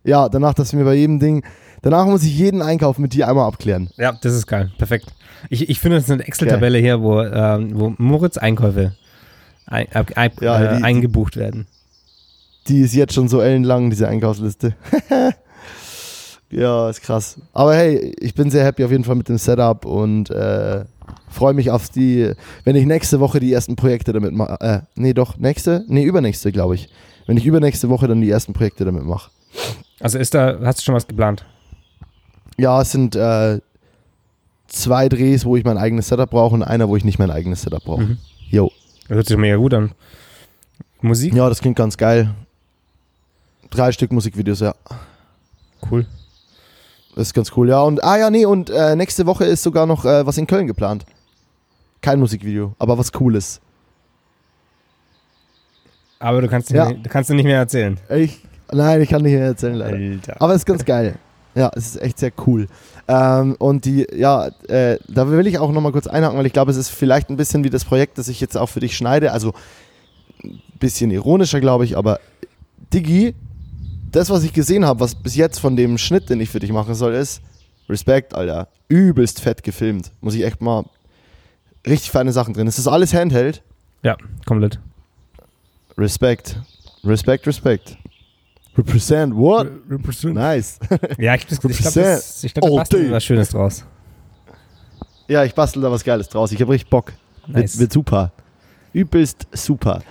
ja, 0.05 0.29
danach, 0.29 0.53
dass 0.53 0.75
wir 0.77 0.85
bei 0.85 0.95
jedem 0.95 1.19
Ding, 1.19 1.43
danach 1.83 2.07
muss 2.07 2.23
ich 2.25 2.37
jeden 2.37 2.63
Einkauf 2.63 2.99
mit 2.99 3.13
dir 3.15 3.29
einmal 3.29 3.47
abklären. 3.47 3.91
Ja, 3.97 4.13
das 4.21 4.35
ist 4.35 4.47
geil. 4.47 4.71
Perfekt. 4.79 5.07
Ich, 5.49 5.69
ich 5.69 5.81
finde, 5.81 5.97
das 5.97 6.05
ist 6.05 6.11
eine 6.11 6.25
Excel-Tabelle 6.27 6.79
hier, 6.79 7.01
wo, 7.03 7.21
ähm, 7.23 7.71
wo 7.79 7.95
Moritz 7.99 8.37
Einkäufe 8.37 8.95
ein, 9.67 9.87
ab- 9.95 10.13
ein, 10.17 10.31
Ja, 10.41 10.61
äh, 10.61 10.77
die- 10.79 10.85
eingebucht 10.85 11.37
werden. 11.37 11.67
Die 12.69 12.81
ist 12.81 12.95
jetzt 12.95 13.15
schon 13.15 13.29
so 13.29 13.41
ellenlang, 13.41 13.89
diese 13.91 14.07
Einkaufsliste. 14.09 14.75
ja, 16.51 16.91
ist 16.91 17.03
krass. 17.03 17.39
Aber 17.53 17.75
hey, 17.75 18.15
ich 18.21 18.35
bin 18.35 18.51
sehr 18.51 18.65
happy 18.65 18.85
auf 18.85 18.91
jeden 18.91 19.05
Fall 19.05 19.17
mit 19.17 19.29
dem 19.29 19.39
Setup 19.39 19.85
und 19.85 20.31
äh, 20.31 20.85
freue 21.31 21.55
mich 21.55 21.71
auf 21.71 21.89
die, 21.89 22.33
wenn 22.65 22.77
ich 22.77 22.87
nächste 22.87 23.21
Woche 23.21 23.41
die 23.41 23.53
ersten 23.53 23.77
Projekte 23.77 24.13
damit 24.13 24.33
mache. 24.35 24.61
Äh, 24.61 24.81
nee, 24.95 25.15
doch, 25.15 25.39
nächste? 25.39 25.85
Nee, 25.89 26.03
übernächste, 26.05 26.53
glaube 26.53 26.75
ich. 26.75 26.89
Wenn 27.27 27.37
ich 27.37 27.47
übernächste 27.47 27.89
Woche 27.89 28.09
dann 28.09 28.21
die 28.21 28.31
ersten 28.31 28.53
Projekte 28.53 28.85
damit 28.85 29.05
mache. 29.05 29.31
Also 30.01 30.19
ist 30.19 30.35
da, 30.35 30.59
hast 30.65 30.81
du 30.81 30.85
schon 30.85 30.95
was 30.95 31.07
geplant? 31.07 31.45
Ja, 32.61 32.81
es 32.83 32.93
sind 32.93 33.17
äh, 33.17 33.61
zwei 34.67 35.09
Drehs, 35.09 35.45
wo 35.45 35.57
ich 35.57 35.65
mein 35.65 35.79
eigenes 35.79 36.09
Setup 36.09 36.29
brauche 36.31 36.55
und 36.55 36.63
einer, 36.63 36.89
wo 36.89 36.97
ich 36.97 37.05
nicht 37.05 37.19
mein 37.19 37.31
eigenes 37.31 37.63
Setup 37.63 37.83
brauche. 37.83 38.03
Mhm. 38.03 38.19
Das 39.09 39.17
hört 39.17 39.27
sich 39.27 39.37
mega 39.37 39.57
gut 39.57 39.75
an. 39.75 39.93
Musik? 41.01 41.35
Ja, 41.35 41.49
das 41.49 41.61
klingt 41.61 41.77
ganz 41.77 41.97
geil. 41.97 42.35
Drei 43.71 43.91
Stück 43.93 44.13
Musikvideos, 44.13 44.61
ja. 44.61 44.75
Cool. 45.91 46.07
Das 47.17 47.29
ist 47.29 47.35
ganz 47.35 47.51
cool, 47.57 47.69
ja. 47.71 47.81
Und, 47.83 48.05
ah 48.05 48.19
ja, 48.19 48.31
nee, 48.31 48.45
und 48.45 48.71
äh, 48.71 48.95
nächste 48.95 49.27
Woche 49.27 49.45
ist 49.47 49.63
sogar 49.63 49.87
noch 49.87 50.05
äh, 50.05 50.27
was 50.27 50.37
in 50.39 50.47
Köln 50.47 50.67
geplant. 50.67 51.07
Kein 52.03 52.21
Musikvideo, 52.21 52.75
aber 52.79 52.99
was 52.99 53.11
Cooles. 53.13 53.61
Aber 56.19 56.43
du 56.43 56.49
kannst, 56.49 56.71
Ja. 56.71 56.89
nicht, 56.91 57.07
du 57.07 57.11
kannst 57.11 57.31
nicht 57.31 57.45
mehr 57.45 57.59
erzählen. 57.59 57.99
Ich, 58.11 58.41
nein, 58.71 59.01
ich 59.01 59.09
kann 59.09 59.23
nicht 59.23 59.33
mehr 59.33 59.47
erzählen, 59.47 59.75
leider. 59.75 59.97
Alter. 59.97 60.37
Aber 60.41 60.53
es 60.53 60.59
ist 60.61 60.67
ganz 60.67 60.85
geil. 60.85 61.17
Ja, 61.55 61.71
es 61.75 61.87
ist 61.87 62.03
echt 62.03 62.19
sehr 62.19 62.33
cool. 62.47 62.69
Ähm, 63.09 63.57
und 63.59 63.85
die, 63.85 64.07
ja, 64.15 64.49
äh, 64.69 64.99
da 65.09 65.29
will 65.29 65.47
ich 65.47 65.59
auch 65.59 65.73
nochmal 65.73 65.93
kurz 65.93 66.07
einhaken, 66.07 66.39
weil 66.39 66.47
ich 66.47 66.53
glaube, 66.53 66.71
es 66.71 66.77
ist 66.77 66.91
vielleicht 66.91 67.29
ein 67.29 67.37
bisschen 67.37 67.65
wie 67.65 67.71
das 67.71 67.85
Projekt, 67.85 68.19
das 68.19 68.29
ich 68.29 68.41
jetzt 68.41 68.57
auch 68.57 68.69
für 68.69 68.81
dich 68.81 68.97
schneide. 68.97 69.33
Also 69.33 69.53
ein 70.45 70.61
bisschen 70.79 71.11
ironischer, 71.11 71.61
glaube 71.61 71.85
ich, 71.85 71.97
aber 71.97 72.21
Diggi, 72.93 73.35
das, 74.13 74.31
was 74.31 74.45
ich 74.45 74.53
gesehen 74.53 74.85
habe, 74.85 75.01
was 75.01 75.15
bis 75.15 75.35
jetzt 75.35 75.59
von 75.59 75.77
dem 75.77 75.99
Schnitt, 75.99 76.31
den 76.31 76.41
ich 76.41 76.51
für 76.51 76.61
dich 76.61 76.73
machen 76.73 76.95
soll, 76.95 77.15
ist 77.15 77.43
Respekt, 77.89 78.35
Alter. 78.35 78.69
Übelst 78.89 79.41
fett 79.41 79.63
gefilmt. 79.63 80.13
Muss 80.21 80.35
ich 80.35 80.45
echt 80.45 80.61
mal 80.61 80.85
richtig 81.87 82.11
feine 82.11 82.33
Sachen 82.33 82.55
drin. 82.55 82.67
Es 82.67 82.79
ist 82.79 82.87
alles 82.87 83.13
Handheld. 83.15 83.63
Ja, 84.03 84.17
komplett. 84.47 84.79
Respekt. 85.99 86.61
Respekt, 87.05 87.47
Respekt. 87.47 87.97
Represent, 88.77 89.35
what? 89.35 89.69
Nice. 90.25 90.79
Ja, 91.19 91.35
ich, 91.35 91.43
ich 91.43 91.49
glaube, 91.49 91.75
Represent. 91.75 92.07
das, 92.07 92.45
ich 92.45 92.55
glaub, 92.55 92.71
da 92.71 92.77
basteln 92.77 93.11
was 93.11 93.25
Schönes 93.25 93.49
draus. 93.51 93.85
Ja, 95.29 95.45
ich 95.45 95.55
bastel 95.55 95.83
da 95.83 95.91
was 95.91 96.05
Geiles 96.05 96.29
draus. 96.29 96.53
Ich 96.53 96.61
habe 96.61 96.73
richtig 96.73 96.91
Bock. 96.91 97.13
Nice. 97.47 97.75
Wird, 97.75 97.79
wird 97.79 97.93
super. 97.93 98.33
Übelst 98.93 99.47
super. 99.53 100.03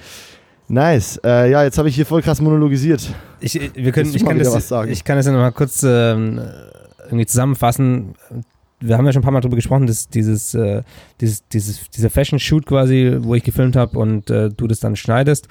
Nice. 0.67 1.19
Äh, 1.23 1.51
ja, 1.51 1.63
jetzt 1.63 1.77
habe 1.77 1.89
ich 1.89 1.95
hier 1.95 2.05
voll 2.05 2.21
krass 2.21 2.39
monologisiert. 2.39 3.13
Ich, 3.39 3.55
wir 3.55 3.91
können, 3.91 4.13
ich, 4.13 4.23
mal 4.23 4.29
kann 4.29 4.39
das, 4.39 4.53
was 4.53 4.67
sagen? 4.67 4.91
ich 4.91 5.03
kann 5.03 5.17
das 5.17 5.25
ja 5.25 5.31
nochmal 5.31 5.51
kurz 5.51 5.83
ähm, 5.83 6.39
irgendwie 7.05 7.25
zusammenfassen. 7.25 8.13
Wir 8.79 8.97
haben 8.97 9.05
ja 9.05 9.11
schon 9.11 9.21
ein 9.21 9.23
paar 9.23 9.33
Mal 9.33 9.41
darüber 9.41 9.55
gesprochen, 9.55 9.87
dass 9.87 10.07
dieses, 10.07 10.53
äh, 10.53 10.83
dieses, 11.19 11.45
dieses, 11.49 11.89
dieser 11.89 12.09
Fashion-Shoot 12.09 12.65
quasi, 12.65 13.17
wo 13.19 13.35
ich 13.35 13.43
gefilmt 13.43 13.75
habe 13.75 13.97
und 13.97 14.29
äh, 14.29 14.49
du 14.49 14.67
das 14.67 14.79
dann 14.79 14.95
schneidest. 14.95 15.47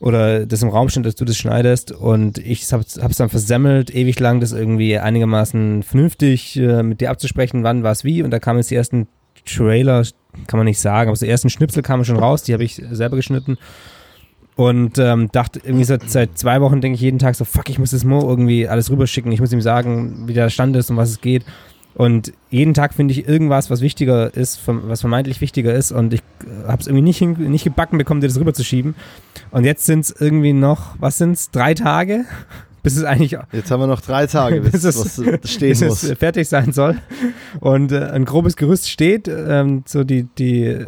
Oder 0.00 0.46
das 0.46 0.62
im 0.62 0.68
Raum 0.68 0.88
steht, 0.88 1.06
dass 1.06 1.16
du 1.16 1.24
das 1.24 1.36
schneidest 1.36 1.90
und 1.90 2.38
ich 2.38 2.72
habe 2.72 2.84
es 2.84 3.16
dann 3.16 3.28
versemmelt, 3.28 3.92
ewig 3.92 4.20
lang 4.20 4.38
das 4.38 4.52
irgendwie 4.52 4.96
einigermaßen 4.96 5.82
vernünftig 5.82 6.56
äh, 6.56 6.84
mit 6.84 7.00
dir 7.00 7.10
abzusprechen, 7.10 7.64
wann, 7.64 7.82
was, 7.82 8.04
wie. 8.04 8.22
Und 8.22 8.30
da 8.30 8.38
kamen 8.38 8.60
jetzt 8.60 8.70
die 8.70 8.76
ersten 8.76 9.08
Trailer, 9.44 10.04
kann 10.46 10.58
man 10.58 10.66
nicht 10.66 10.80
sagen, 10.80 11.10
aber 11.10 11.18
die 11.18 11.28
ersten 11.28 11.50
Schnipsel 11.50 11.82
kamen 11.82 12.04
schon 12.04 12.16
raus, 12.16 12.44
die 12.44 12.52
habe 12.52 12.62
ich 12.62 12.80
selber 12.90 13.16
geschnitten. 13.16 13.58
Und 14.54 14.98
ähm, 14.98 15.28
dachte 15.30 15.60
irgendwie 15.62 15.84
seit, 15.84 16.10
seit 16.10 16.36
zwei 16.36 16.60
Wochen 16.60 16.80
denke 16.80 16.96
ich 16.96 17.00
jeden 17.00 17.20
Tag 17.20 17.36
so, 17.36 17.44
fuck, 17.44 17.68
ich 17.70 17.78
muss 17.78 17.92
das 17.92 18.04
Mo 18.04 18.20
irgendwie 18.28 18.66
alles 18.66 18.90
rüberschicken. 18.90 19.30
Ich 19.30 19.40
muss 19.40 19.52
ihm 19.52 19.60
sagen, 19.60 20.26
wie 20.26 20.32
der 20.32 20.50
Stand 20.50 20.74
ist 20.74 20.90
und 20.90 20.96
was 20.96 21.10
es 21.10 21.20
geht. 21.20 21.44
Und 21.94 22.32
jeden 22.50 22.74
Tag 22.74 22.94
finde 22.94 23.12
ich 23.12 23.28
irgendwas, 23.28 23.70
was 23.70 23.80
wichtiger 23.80 24.34
ist, 24.34 24.60
was 24.66 25.00
vermeintlich 25.00 25.40
wichtiger 25.40 25.74
ist. 25.74 25.92
Und 25.92 26.12
ich 26.12 26.22
habe 26.66 26.80
es 26.80 26.88
irgendwie 26.88 27.02
nicht, 27.02 27.20
nicht 27.20 27.64
gebacken 27.64 27.98
bekommen, 27.98 28.20
dir 28.20 28.26
das 28.26 28.38
rüberzuschieben. 28.38 28.96
Und 29.50 29.64
jetzt 29.64 29.86
sind 29.86 30.00
es 30.00 30.10
irgendwie 30.18 30.52
noch, 30.52 30.94
was 31.00 31.18
sind 31.18 31.32
es, 31.32 31.50
drei 31.50 31.74
Tage? 31.74 32.24
Bis 32.82 32.96
es 32.96 33.02
eigentlich 33.04 33.32
Jetzt 33.52 33.70
haben 33.70 33.80
wir 33.80 33.86
noch 33.88 34.00
drei 34.00 34.26
Tage, 34.26 34.60
bis, 34.70 34.70
Bis 34.70 34.84
es- 34.84 35.50
stehen 35.50 35.70
bis 35.70 35.82
muss. 35.82 36.02
es 36.04 36.16
fertig 36.18 36.48
sein 36.48 36.72
soll. 36.72 36.96
Und 37.60 37.90
äh, 37.92 38.04
ein 38.10 38.24
grobes 38.24 38.56
Gerüst 38.56 38.88
steht. 38.88 39.26
Ähm, 39.28 39.82
so 39.86 40.04
die, 40.04 40.24
die, 40.38 40.62
äh, 40.64 40.86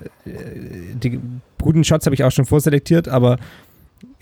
die 0.95 1.21
guten 1.61 1.83
Shots 1.85 2.07
habe 2.07 2.15
ich 2.15 2.23
auch 2.25 2.31
schon 2.31 2.45
vorselektiert, 2.47 3.09
aber 3.09 3.39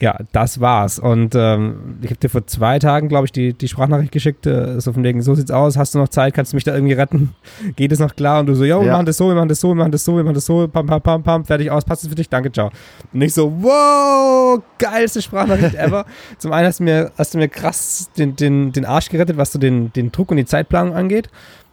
ja, 0.01 0.17
das 0.31 0.61
war's. 0.61 1.01
Und 1.01 1.35
ähm, 1.35 1.99
ich 2.03 2.11
habe 2.11 2.21
dir 2.21 2.29
vor 2.29 2.47
zwei 2.47 2.79
Tagen, 2.79 3.09
glaube 3.09 3.25
ich, 3.25 3.33
die, 3.33 3.53
die 3.53 3.67
Sprachnachricht 3.67 4.13
geschickt, 4.13 4.47
äh, 4.47 4.81
so 4.81 4.93
von 4.93 5.03
wegen, 5.03 5.23
so 5.23 5.35
sieht's 5.35 5.51
aus, 5.51 5.77
hast 5.77 5.95
du 5.95 5.99
noch 5.99 6.09
Zeit, 6.09 6.35
kannst 6.35 6.53
du 6.53 6.57
mich 6.57 6.63
da 6.63 6.73
irgendwie 6.73 6.93
retten? 6.93 7.35
Geht 7.77 7.91
es 7.91 7.99
noch 7.99 8.15
klar? 8.15 8.41
Und 8.41 8.47
du 8.47 8.55
so, 8.55 8.65
ja, 8.65 8.81
wir 8.81 8.93
machen 8.93 9.07
das 9.07 9.17
so, 9.17 9.27
wir 9.27 9.35
machen 9.35 9.49
das 9.49 9.61
so, 9.61 9.69
wir 9.69 9.75
machen 9.75 9.91
das 9.91 10.05
so, 10.05 10.17
wir 10.17 10.23
machen 10.23 10.35
das 10.35 10.47
so, 10.47 10.69
pam, 10.69 10.87
pam, 10.87 11.03
pam, 11.03 11.23
pam, 11.25 11.45
fertig 11.45 11.71
aus, 11.73 11.85
passt 11.85 12.05
es 12.05 12.09
für 12.09 12.15
dich, 12.15 12.29
danke, 12.29 12.53
ciao. 12.53 12.71
Und 13.13 13.23
ich 13.23 13.35
so, 13.35 13.53
wow, 13.61 14.63
geilste 14.79 15.21
Sprachnachricht 15.21 15.75
ever. 15.79 16.07
Zum 16.39 16.53
einen 16.53 16.69
hast 16.69 16.79
du 16.79 16.85
mir, 16.85 17.11
hast 17.19 17.35
du 17.35 17.39
mir 17.39 17.49
krass 17.49 18.09
den, 18.17 18.37
den, 18.37 18.71
den 18.71 18.85
Arsch 18.85 19.09
gerettet, 19.09 19.37
was 19.37 19.53
so 19.53 19.59
den, 19.59 19.93
den 19.93 20.13
Druck 20.13 20.31
und 20.31 20.37
die 20.37 20.47
Zeitplanung 20.47 20.95
angeht. 20.95 21.29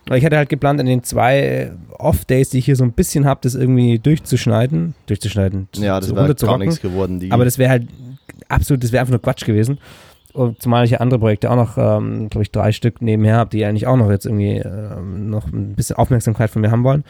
Weil 0.07 0.19
ich 0.19 0.25
hatte 0.25 0.37
halt 0.37 0.49
geplant, 0.49 0.79
an 0.79 0.85
den 0.85 1.03
zwei 1.03 1.71
Off-Days, 1.97 2.51
die 2.51 2.59
ich 2.59 2.65
hier 2.65 2.75
so 2.75 2.83
ein 2.83 2.91
bisschen 2.91 3.25
habe, 3.25 3.39
das 3.41 3.55
irgendwie 3.55 3.97
durchzuschneiden. 3.97 4.93
Durchzuschneiden. 5.07 5.67
Ja, 5.77 5.99
das 5.99 6.15
wäre 6.15 6.35
gar 6.35 6.57
nichts 6.59 6.79
geworden. 6.79 7.19
Die, 7.19 7.31
Aber 7.31 7.43
das 7.43 7.57
wäre 7.57 7.71
halt 7.71 7.87
absolut, 8.49 8.83
das 8.83 8.91
wäre 8.91 9.01
einfach 9.01 9.11
nur 9.11 9.21
Quatsch 9.21 9.45
gewesen. 9.45 9.79
Und 10.33 10.61
zumal 10.61 10.83
ich 10.83 10.91
ja 10.91 10.99
andere 10.99 11.19
Projekte 11.19 11.49
auch 11.49 11.55
noch, 11.55 11.77
ähm, 11.77 12.29
glaube 12.29 12.43
ich, 12.43 12.51
drei 12.51 12.73
Stück 12.73 13.01
nebenher 13.01 13.37
habe, 13.37 13.49
die 13.51 13.63
eigentlich 13.63 13.87
auch 13.87 13.95
noch 13.95 14.09
jetzt 14.11 14.25
irgendwie 14.25 14.57
ähm, 14.57 15.29
noch 15.29 15.47
ein 15.47 15.75
bisschen 15.75 15.95
Aufmerksamkeit 15.95 16.49
von 16.49 16.61
mir 16.61 16.71
haben 16.71 16.83
wollen. 16.83 17.05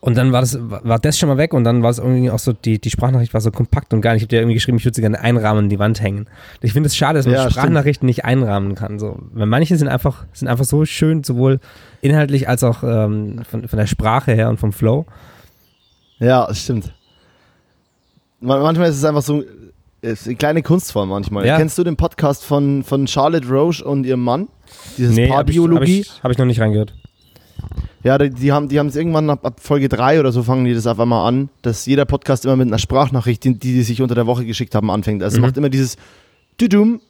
Und 0.00 0.16
dann 0.16 0.32
war 0.32 0.40
das, 0.40 0.58
war 0.58 0.98
das 0.98 1.18
schon 1.18 1.28
mal 1.28 1.36
weg 1.36 1.52
und 1.52 1.64
dann 1.64 1.82
war 1.82 1.90
es 1.90 1.98
irgendwie 1.98 2.30
auch 2.30 2.38
so, 2.38 2.54
die, 2.54 2.78
die 2.80 2.88
Sprachnachricht 2.88 3.34
war 3.34 3.42
so 3.42 3.50
kompakt 3.50 3.92
und 3.92 4.00
geil. 4.00 4.16
Ich 4.16 4.22
habe 4.22 4.28
dir 4.28 4.40
irgendwie 4.40 4.54
geschrieben, 4.54 4.78
ich 4.78 4.86
würde 4.86 4.94
sie 4.94 5.02
gerne 5.02 5.20
einrahmen 5.20 5.64
an 5.64 5.68
die 5.68 5.78
Wand 5.78 6.00
hängen. 6.00 6.28
Ich 6.62 6.72
finde 6.72 6.86
es 6.86 6.96
schade, 6.96 7.18
dass 7.18 7.26
man 7.26 7.34
Ja, 7.34 7.40
stimmt. 7.42 7.54
Sprachnachrichten 7.56 8.06
nicht 8.06 8.24
einrahmen 8.24 8.74
kann. 8.74 8.98
So. 8.98 9.18
Weil 9.34 9.46
manche 9.46 9.76
sind 9.76 9.88
einfach, 9.88 10.24
sind 10.32 10.48
einfach 10.48 10.64
so 10.64 10.86
schön, 10.86 11.24
sowohl 11.24 11.60
inhaltlich 12.00 12.48
als 12.48 12.64
auch 12.64 12.82
ähm, 12.82 13.42
von, 13.48 13.68
von 13.68 13.78
der 13.78 13.86
Sprache 13.86 14.32
her 14.32 14.48
und 14.48 14.58
vom 14.58 14.72
Flow. 14.72 15.04
ja, 16.20 16.46
das 16.46 16.62
stimmt. 16.62 16.94
Man, 18.40 18.62
manchmal 18.62 18.88
ist 18.88 18.96
es 18.96 19.04
einfach 19.04 19.22
so 19.22 19.44
ist 20.02 20.26
eine 20.26 20.36
kleine 20.36 20.62
Kunstform 20.62 21.08
manchmal. 21.08 21.46
Ja. 21.46 21.56
Kennst 21.56 21.78
du 21.78 21.84
den 21.84 21.96
Podcast 21.96 22.44
von, 22.44 22.82
von 22.82 23.06
Charlotte 23.06 23.48
Roche 23.48 23.84
und 23.84 24.04
ihrem 24.04 24.22
Mann? 24.22 24.48
Dieses 24.98 25.16
hab 25.18 25.28
Paarbiologie? 25.28 26.00
ich, 26.00 26.22
hab 26.22 26.30
ich 26.30 26.38
noch 26.38 26.44
nicht 26.44 26.60
reingehört. 26.60 26.92
Ja, 28.02 28.18
die, 28.18 28.30
die 28.30 28.50
haben 28.52 28.66
es 28.68 28.96
irgendwann 28.96 29.30
ab, 29.30 29.46
ab 29.46 29.60
Folge 29.60 29.88
3 29.88 30.18
oder 30.18 30.32
so 30.32 30.42
fangen 30.42 30.64
die 30.64 30.74
das 30.74 30.88
auf 30.88 30.98
einmal 30.98 31.28
an, 31.28 31.50
dass 31.62 31.86
jeder 31.86 32.04
Podcast 32.04 32.44
immer 32.44 32.56
mit 32.56 32.66
einer 32.66 32.78
Sprachnachricht, 32.78 33.44
die, 33.44 33.54
die 33.54 33.74
die 33.74 33.82
sich 33.82 34.02
unter 34.02 34.16
der 34.16 34.26
Woche 34.26 34.44
geschickt 34.44 34.74
haben, 34.74 34.90
anfängt. 34.90 35.22
Also 35.22 35.36
es 35.36 35.38
Mhm. 35.40 35.46
macht 35.46 35.56
immer 35.56 35.68
dieses 35.68 35.96
Düdum 36.60 37.00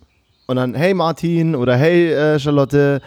und 0.47 0.57
dann 0.57 0.75
hey 0.75 0.93
Martin 0.93 1.55
oder 1.55 1.77
hey 1.77 2.13
äh, 2.13 2.39
Charlotte 2.39 3.01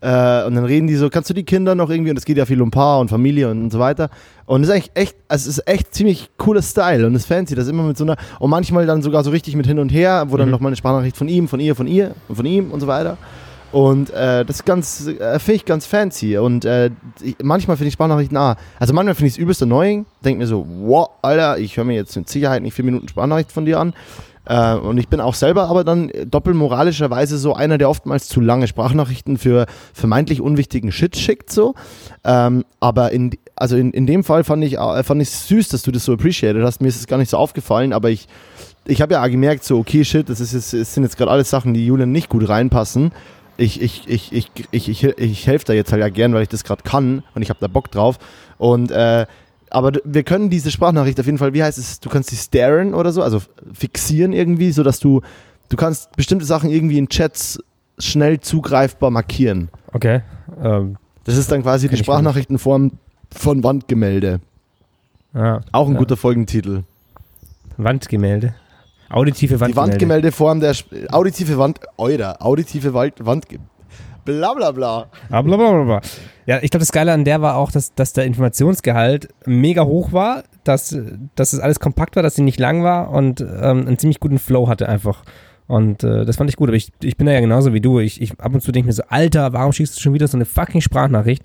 äh, 0.00 0.44
und 0.44 0.54
dann 0.54 0.64
reden 0.64 0.86
die 0.86 0.94
so, 0.96 1.10
kannst 1.10 1.28
du 1.30 1.34
die 1.34 1.44
Kinder 1.44 1.74
noch 1.74 1.90
irgendwie 1.90 2.10
und 2.10 2.16
es 2.16 2.24
geht 2.24 2.36
ja 2.36 2.46
viel 2.46 2.62
um 2.62 2.70
Paar 2.70 3.00
und 3.00 3.08
Familie 3.08 3.50
und, 3.50 3.70
so 3.70 3.78
weiter 3.78 4.10
und 4.46 4.62
es 4.62 4.68
ist 4.68 4.74
eigentlich 4.74 4.90
echt, 4.94 5.16
also 5.28 5.50
es 5.50 5.58
ist 5.58 5.68
echt 5.68 5.94
ziemlich 5.94 6.30
cooler 6.36 6.62
Style 6.62 7.06
und 7.06 7.14
es 7.14 7.22
ist 7.22 7.28
fancy, 7.28 7.54
das 7.54 7.68
immer 7.68 7.82
mit 7.82 7.96
so 7.98 8.04
einer 8.04 8.16
und 8.38 8.50
manchmal 8.50 8.86
dann 8.86 9.02
sogar 9.02 9.24
so 9.24 9.30
richtig 9.30 9.56
mit 9.56 9.66
hin 9.66 9.78
und 9.78 9.88
her, 9.90 10.26
wo 10.28 10.36
dann 10.36 10.48
Mhm. 10.48 10.52
nochmal 10.52 10.70
eine 10.70 10.76
Sprachnachricht 10.76 11.16
von 11.16 11.28
ihm, 11.28 11.48
von 11.48 11.60
ihr, 11.60 11.74
von 11.74 11.86
ihr 11.86 12.14
und 12.28 12.36
von 12.36 12.46
ihm 12.46 12.70
und 12.70 12.80
so 12.80 12.86
weiter. 12.86 13.16
Und 13.70 14.08
äh, 14.14 14.46
das 14.46 14.56
ist 14.56 14.64
ganz, 14.64 15.06
äh, 15.08 15.38
finde 15.38 15.56
ich 15.56 15.64
ganz 15.66 15.84
fancy. 15.84 16.38
Und 16.38 16.64
äh, 16.64 16.88
ich, 17.22 17.36
manchmal 17.42 17.76
finde 17.76 17.88
ich 17.88 17.92
Sprachnachrichten, 17.94 18.34
ah, 18.38 18.56
also 18.78 18.94
manchmal 18.94 19.14
finde 19.14 19.26
ich 19.28 19.34
es 19.34 19.38
übelst 19.38 19.62
annoying. 19.62 20.06
Denke 20.24 20.38
mir 20.38 20.46
so, 20.46 20.66
wow, 20.66 21.10
Alter, 21.20 21.58
ich 21.58 21.76
höre 21.76 21.84
mir 21.84 21.94
jetzt 21.94 22.16
mit 22.16 22.30
Sicherheit 22.30 22.62
nicht 22.62 22.72
vier 22.72 22.86
Minuten 22.86 23.08
Sprachnachricht 23.08 23.52
von 23.52 23.66
dir 23.66 23.78
an. 23.78 23.92
Äh, 24.48 24.74
und 24.74 24.96
ich 24.98 25.08
bin 25.08 25.20
auch 25.20 25.34
selber 25.34 25.68
aber 25.68 25.84
dann 25.84 26.10
doppelmoralischerweise 26.26 27.36
so 27.38 27.54
einer, 27.54 27.76
der 27.76 27.90
oftmals 27.90 28.28
zu 28.28 28.40
lange 28.40 28.66
Sprachnachrichten 28.66 29.36
für 29.36 29.66
vermeintlich 29.92 30.40
unwichtigen 30.40 30.90
Shit 30.90 31.16
schickt, 31.16 31.50
so. 31.50 31.74
Ähm, 32.24 32.64
aber 32.80 33.12
in, 33.12 33.32
also 33.56 33.76
in, 33.76 33.92
in 33.92 34.06
dem 34.06 34.24
Fall 34.24 34.44
fand 34.44 34.64
ich, 34.64 34.78
äh, 34.78 35.02
fand 35.04 35.20
ich 35.20 35.30
süß, 35.30 35.68
dass 35.68 35.82
du 35.82 35.92
das 35.92 36.04
so 36.04 36.14
appreciated 36.14 36.62
hast. 36.62 36.80
Mir 36.80 36.88
ist 36.88 36.96
es 36.96 37.06
gar 37.06 37.18
nicht 37.18 37.30
so 37.30 37.36
aufgefallen, 37.36 37.92
aber 37.92 38.08
ich, 38.08 38.26
ich 38.86 39.02
habe 39.02 39.14
ja 39.14 39.22
auch 39.22 39.28
gemerkt, 39.28 39.64
so, 39.64 39.78
okay, 39.78 40.02
shit, 40.02 40.28
das, 40.30 40.40
ist 40.40 40.54
jetzt, 40.54 40.72
das 40.72 40.94
sind 40.94 41.02
jetzt 41.02 41.18
gerade 41.18 41.30
alles 41.30 41.50
Sachen, 41.50 41.74
die 41.74 41.84
Julian 41.84 42.10
nicht 42.10 42.30
gut 42.30 42.48
reinpassen. 42.48 43.12
Ich, 43.58 43.82
ich, 43.82 44.08
ich, 44.08 44.32
ich, 44.32 44.50
ich, 44.70 44.88
ich, 44.88 45.04
ich 45.04 45.46
helfe 45.46 45.66
da 45.66 45.72
jetzt 45.74 45.92
halt 45.92 46.00
ja 46.00 46.08
gern, 46.08 46.32
weil 46.32 46.42
ich 46.42 46.48
das 46.48 46.64
gerade 46.64 46.82
kann 46.84 47.22
und 47.34 47.42
ich 47.42 47.50
habe 47.50 47.60
da 47.60 47.66
Bock 47.66 47.90
drauf. 47.90 48.18
Und 48.56 48.90
äh, 48.92 49.26
aber 49.70 49.92
wir 50.04 50.22
können 50.22 50.50
diese 50.50 50.70
Sprachnachricht 50.70 51.18
auf 51.20 51.26
jeden 51.26 51.38
Fall, 51.38 51.52
wie 51.54 51.62
heißt 51.62 51.78
es, 51.78 52.00
du 52.00 52.08
kannst 52.08 52.30
sie 52.30 52.36
staren 52.36 52.94
oder 52.94 53.12
so, 53.12 53.22
also 53.22 53.40
fixieren 53.72 54.32
irgendwie, 54.32 54.72
sodass 54.72 54.98
du, 55.00 55.20
du 55.68 55.76
kannst 55.76 56.14
bestimmte 56.16 56.44
Sachen 56.44 56.70
irgendwie 56.70 56.98
in 56.98 57.08
Chats 57.08 57.58
schnell 57.98 58.40
zugreifbar 58.40 59.10
markieren. 59.10 59.68
Okay. 59.92 60.22
Ähm, 60.62 60.96
Das 61.24 61.36
ist 61.36 61.50
dann 61.52 61.62
quasi 61.62 61.88
die. 61.88 61.96
Sprachnachrichtenform 61.96 62.92
von 63.34 63.62
Wandgemälde. 63.64 64.40
ja. 65.34 65.60
Auch 65.72 65.86
ein 65.88 65.94
Ja. 65.94 65.98
guter 65.98 66.16
Folgentitel. 66.16 66.84
Wandgemälde. 67.76 68.54
Auditive 69.10 69.54
Die 69.54 69.60
Wandgemälde. 69.60 69.92
Wandgemäldeform 69.92 70.60
der 70.60 70.74
auditive 71.10 71.56
Wand, 71.58 71.80
Euder, 71.96 72.42
auditive 72.44 72.92
Wald, 72.94 73.24
Wand, 73.24 73.46
bla 74.28 74.54
bla 74.54 74.70
bla. 74.72 75.06
Ah, 75.30 75.42
bla, 75.42 75.56
bla, 75.56 75.70
bla, 75.72 75.84
bla. 75.84 76.00
Ja, 76.46 76.58
ich 76.62 76.70
glaube, 76.70 76.82
das 76.82 76.92
Geile 76.92 77.12
an 77.12 77.24
der 77.24 77.42
war 77.42 77.56
auch, 77.56 77.72
dass, 77.72 77.94
dass 77.94 78.12
der 78.12 78.24
Informationsgehalt 78.24 79.28
mega 79.46 79.84
hoch 79.84 80.12
war, 80.12 80.44
dass, 80.64 80.96
dass 81.34 81.52
es 81.52 81.60
alles 81.60 81.80
kompakt 81.80 82.16
war, 82.16 82.22
dass 82.22 82.34
sie 82.34 82.42
nicht 82.42 82.60
lang 82.60 82.82
war 82.82 83.10
und 83.10 83.40
ähm, 83.40 83.86
einen 83.86 83.98
ziemlich 83.98 84.20
guten 84.20 84.38
Flow 84.38 84.68
hatte 84.68 84.88
einfach. 84.88 85.24
Und 85.66 86.02
äh, 86.02 86.24
das 86.24 86.36
fand 86.36 86.48
ich 86.48 86.56
gut. 86.56 86.68
Aber 86.68 86.76
ich, 86.76 86.90
ich 87.02 87.16
bin 87.16 87.26
da 87.26 87.32
ja 87.32 87.40
genauso 87.40 87.74
wie 87.74 87.80
du. 87.80 88.00
Ich, 88.00 88.22
ich 88.22 88.40
ab 88.40 88.54
und 88.54 88.62
zu 88.62 88.72
denke 88.72 88.86
mir 88.86 88.94
so, 88.94 89.02
Alter, 89.08 89.52
warum 89.52 89.72
schickst 89.72 89.96
du 89.96 90.00
schon 90.00 90.14
wieder 90.14 90.26
so 90.26 90.36
eine 90.36 90.46
fucking 90.46 90.80
Sprachnachricht? 90.80 91.42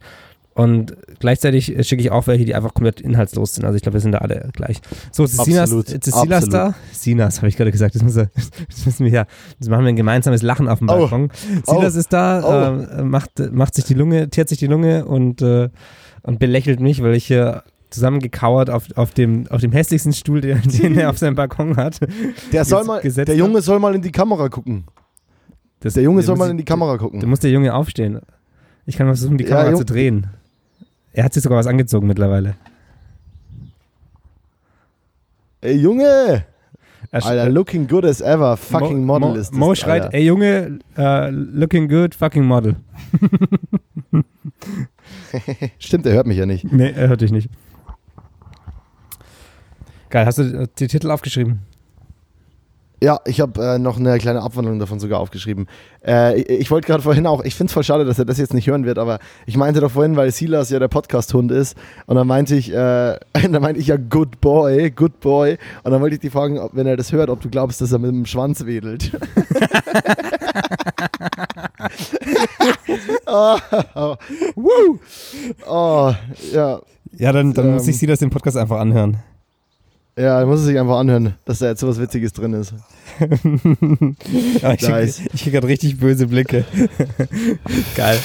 Und 0.56 0.96
gleichzeitig 1.20 1.66
schicke 1.88 2.02
ich 2.04 2.12
auch 2.12 2.28
welche, 2.28 2.46
die 2.46 2.54
einfach 2.54 2.76
komplett 2.76 3.02
inhaltslos 3.02 3.56
sind. 3.56 3.66
Also 3.66 3.76
ich 3.76 3.82
glaube, 3.82 3.94
wir 3.96 4.02
sind 4.02 4.12
da 4.12 4.20
alle 4.20 4.50
gleich. 4.54 4.82
So, 5.12 5.26
Sinas, 5.26 5.70
Silas 5.72 6.12
absolut. 6.13 6.54
da. 6.54 6.76
Sinas, 6.92 7.38
habe 7.38 7.48
ich 7.48 7.58
gerade 7.58 7.72
gesagt. 7.72 7.96
Das, 7.96 8.04
muss 8.04 8.13
das 8.13 8.86
müssen 8.86 9.06
wir 9.06 9.12
ja. 9.12 9.26
Jetzt 9.60 9.70
machen 9.70 9.84
wir 9.84 9.89
ein 9.89 9.96
gemeinsames 9.96 10.44
Lachen 10.44 10.68
auf 10.68 10.78
dem 10.80 10.89
Oh. 10.89 11.00
Balkon. 11.00 11.32
Silas 11.66 11.96
Oh. 11.96 12.00
ist 12.00 12.13
da, 12.13 12.44
Oh. 12.44 13.00
äh, 13.00 13.04
macht, 13.04 13.32
macht 13.52 13.74
sich 13.74 13.86
die 13.86 13.96
Lunge, 13.96 14.30
teert 14.30 14.48
sich 14.50 14.60
die 14.60 14.68
Lunge 14.68 15.06
und, 15.06 15.42
äh, 15.42 15.70
und 16.22 16.38
belächelt 16.38 16.80
mich, 16.80 17.02
weil 17.02 17.16
ich 17.16 17.26
hier 17.26 17.63
zusammengekauert 17.89 18.70
auf, 18.70 18.86
auf, 18.96 19.12
dem, 19.12 19.48
auf 19.50 19.62
dem 19.62 19.72
hässlichsten 19.72 20.13
Stuhl, 20.13 20.42
den, 20.42 20.62
den 20.66 20.96
er 20.98 21.10
auf 21.10 21.18
seinem 21.18 21.36
Balkon 21.36 21.78
hat. 21.78 22.00
Der, 22.52 22.63
soll 22.66 22.84
mal, 22.84 23.02
der 23.02 23.12
hat. 23.26 23.30
Junge 23.36 23.62
soll 23.63 23.80
mal 23.80 23.96
in 23.96 24.02
die 24.04 24.12
Kamera 24.12 24.50
gucken. 24.50 24.86
Das, 25.80 25.96
Der 25.96 26.04
Junge 26.04 26.22
soll 26.22 26.38
mal 26.38 26.50
in 26.50 26.58
die 26.58 26.63
Kamera 26.63 26.92
Da 26.94 26.98
gucken. 27.00 27.28
muss 27.28 27.39
der 27.39 27.52
Junge 27.52 27.74
aufstehen. 27.74 28.20
Ich 28.86 28.98
kann 28.98 29.08
mal 29.08 29.13
versuchen, 29.16 29.38
die 29.38 29.44
Ja, 29.46 29.50
Kamera 29.52 29.70
Jung- 29.72 29.80
zu 29.80 29.86
drehen. 29.86 30.28
Er 31.13 31.23
hat 31.23 31.34
sich 31.34 31.43
sogar 31.43 31.60
was 31.60 31.67
angezogen 31.67 32.08
mittlerweile. 32.08 32.56
Ey, 35.62 35.78
Junge! 35.78 36.45
Er 37.12 37.26
Alter, 37.26 37.49
looking 37.49 37.88
good 37.88 38.06
as 38.06 38.21
ever. 38.21 38.58
Fucking 38.58 39.06
Mo, 39.06 39.19
Model 39.19 39.30
Mo, 39.30 39.36
ist 39.36 39.52
das. 39.52 39.60
Mo 39.60 39.76
schreit, 39.76 40.04
Alter. 40.04 40.15
ey 40.15 40.26
Junge, 40.26 40.80
äh, 40.97 41.30
looking 41.30 41.88
good, 41.88 42.15
fucking 42.15 42.43
Model. 42.43 42.76
Stimmt, 45.78 46.08
er 46.08 46.13
hört 46.13 46.26
mich 46.26 46.38
ja 46.38 46.47
nicht. 46.47 46.71
Nee, 46.71 46.91
er 46.91 47.10
hört 47.10 47.21
dich 47.21 47.32
nicht. 47.32 47.49
Geil, 50.10 50.26
hast 50.26 50.39
du 50.39 50.67
die 50.80 50.88
Titel 50.88 51.12
aufgeschrieben? 51.12 51.60
Ja, 53.01 53.19
ich 53.25 53.41
habe 53.41 53.62
äh, 53.62 53.79
noch 53.79 53.99
eine 53.99 54.17
kleine 54.17 54.41
Abwandlung 54.41 54.79
davon 54.79 54.99
sogar 54.99 55.19
aufgeschrieben. 55.19 55.67
Äh, 56.06 56.39
ich 56.41 56.49
ich 56.49 56.71
wollte 56.71 56.88
gerade 56.88 57.03
vorhin 57.03 57.27
auch, 57.27 57.43
ich 57.43 57.53
finde 57.53 57.69
es 57.69 57.73
voll 57.73 57.84
schade, 57.84 58.06
dass 58.06 58.17
er 58.17 58.23
das 58.23 58.38
jetzt 58.38 58.53
nicht 58.53 58.67
hören 58.67 58.86
wird, 58.86 58.97
aber 58.97 59.19
ich 59.45 59.58
meinte 59.58 59.82
doch 59.82 59.91
vorhin, 59.91 60.15
weil 60.15 60.32
Silas 60.32 60.69
ja 60.69 60.79
der 60.79 60.88
Podcast-Hund 60.88 61.51
ist, 61.51 61.75
und 62.06 62.15
dann 62.15 62.27
meinte 62.27 62.56
ich, 62.56 62.71
äh, 62.71 62.73
dann 63.34 63.62
meinte 63.62 63.82
ich 63.82 63.88
ja 63.88 63.97
Good 63.97 64.39
Boy, 64.39 64.89
Good 64.91 65.19
Boy, 65.19 65.58
und 65.84 65.91
dann 65.91 66.01
wollte 66.01 66.15
ich 66.15 66.21
dich 66.21 66.32
fragen, 66.32 66.58
ob, 66.60 66.75
wenn 66.75 66.88
er 66.88 66.95
das 66.95 67.12
hört, 67.12 67.29
ob 67.29 67.41
du 67.41 67.49
glaubst, 67.49 67.82
dass 67.82 67.91
er 67.91 67.99
mit 67.99 68.12
dem 68.12 68.25
Schwanz 68.25 68.65
wedelt. 68.65 69.12
oh, 73.25 73.58
oh, 73.95 74.15
oh, 75.67 76.13
ja, 76.53 76.79
Ja, 77.17 77.32
dann, 77.32 77.53
dann 77.53 77.73
muss 77.73 77.84
Ähm. 77.84 77.89
ich 77.89 77.97
sie 77.97 78.08
das 78.08 78.21
im 78.21 78.29
Podcast 78.29 78.58
einfach 78.58 78.79
anhören. 78.79 79.17
Ja, 80.17 80.39
da 80.39 80.45
muss 80.45 80.60
es 80.60 80.65
sich 80.67 80.80
einfach 80.80 80.97
anhören, 80.97 81.36
dass 81.45 81.60
da 81.60 81.67
jetzt 81.67 81.80
sowas 81.80 81.99
Witziges 81.99 82.34
drin 82.34 82.54
ist. 82.54 82.73
Ja, 84.62 84.73
ich 84.73 84.82
Nice. 84.82 85.17
krieg, 85.17 85.30
ich 85.34 85.43
krieg 85.43 85.54
gerade 85.54 85.67
richtig 85.67 85.99
böse 85.99 86.28
Blicke. 86.28 86.65
Geil. 87.95 88.17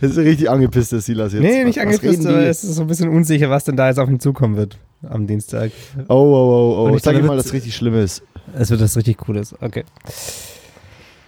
Das 0.00 0.10
ist 0.10 0.18
richtig 0.18 0.50
angepisst, 0.50 0.92
der 0.92 1.00
Silas 1.00 1.32
jetzt. 1.32 1.42
Nee, 1.42 1.64
nicht 1.64 1.78
Was 1.78 1.84
angepisst, 1.86 2.26
aber 2.26 2.38
es 2.44 2.64
ist 2.64 2.74
so 2.74 2.82
ein 2.82 2.86
bisschen 2.86 3.08
unsicher, 3.08 3.48
was 3.50 3.64
denn 3.64 3.76
da 3.76 3.88
jetzt 3.88 3.98
auf 3.98 4.08
ihn 4.08 4.20
zukommen 4.20 4.56
wird 4.56 4.78
am 5.08 5.26
Dienstag. 5.26 5.70
Oh, 6.08 6.14
oh, 6.14 6.14
oh, 6.14 6.84
Und 6.84 6.92
oh. 6.92 6.96
ich 6.96 7.02
Sag 7.02 7.12
glaube, 7.12 7.26
ihm 7.26 7.28
mal, 7.28 7.36
dass 7.36 7.52
richtig 7.52 7.74
schlimm 7.74 7.94
ist. 7.94 8.22
Es 8.58 8.70
wird 8.70 8.80
das 8.80 8.96
richtig 8.96 9.18
Cooles. 9.18 9.54
Okay. 9.60 9.84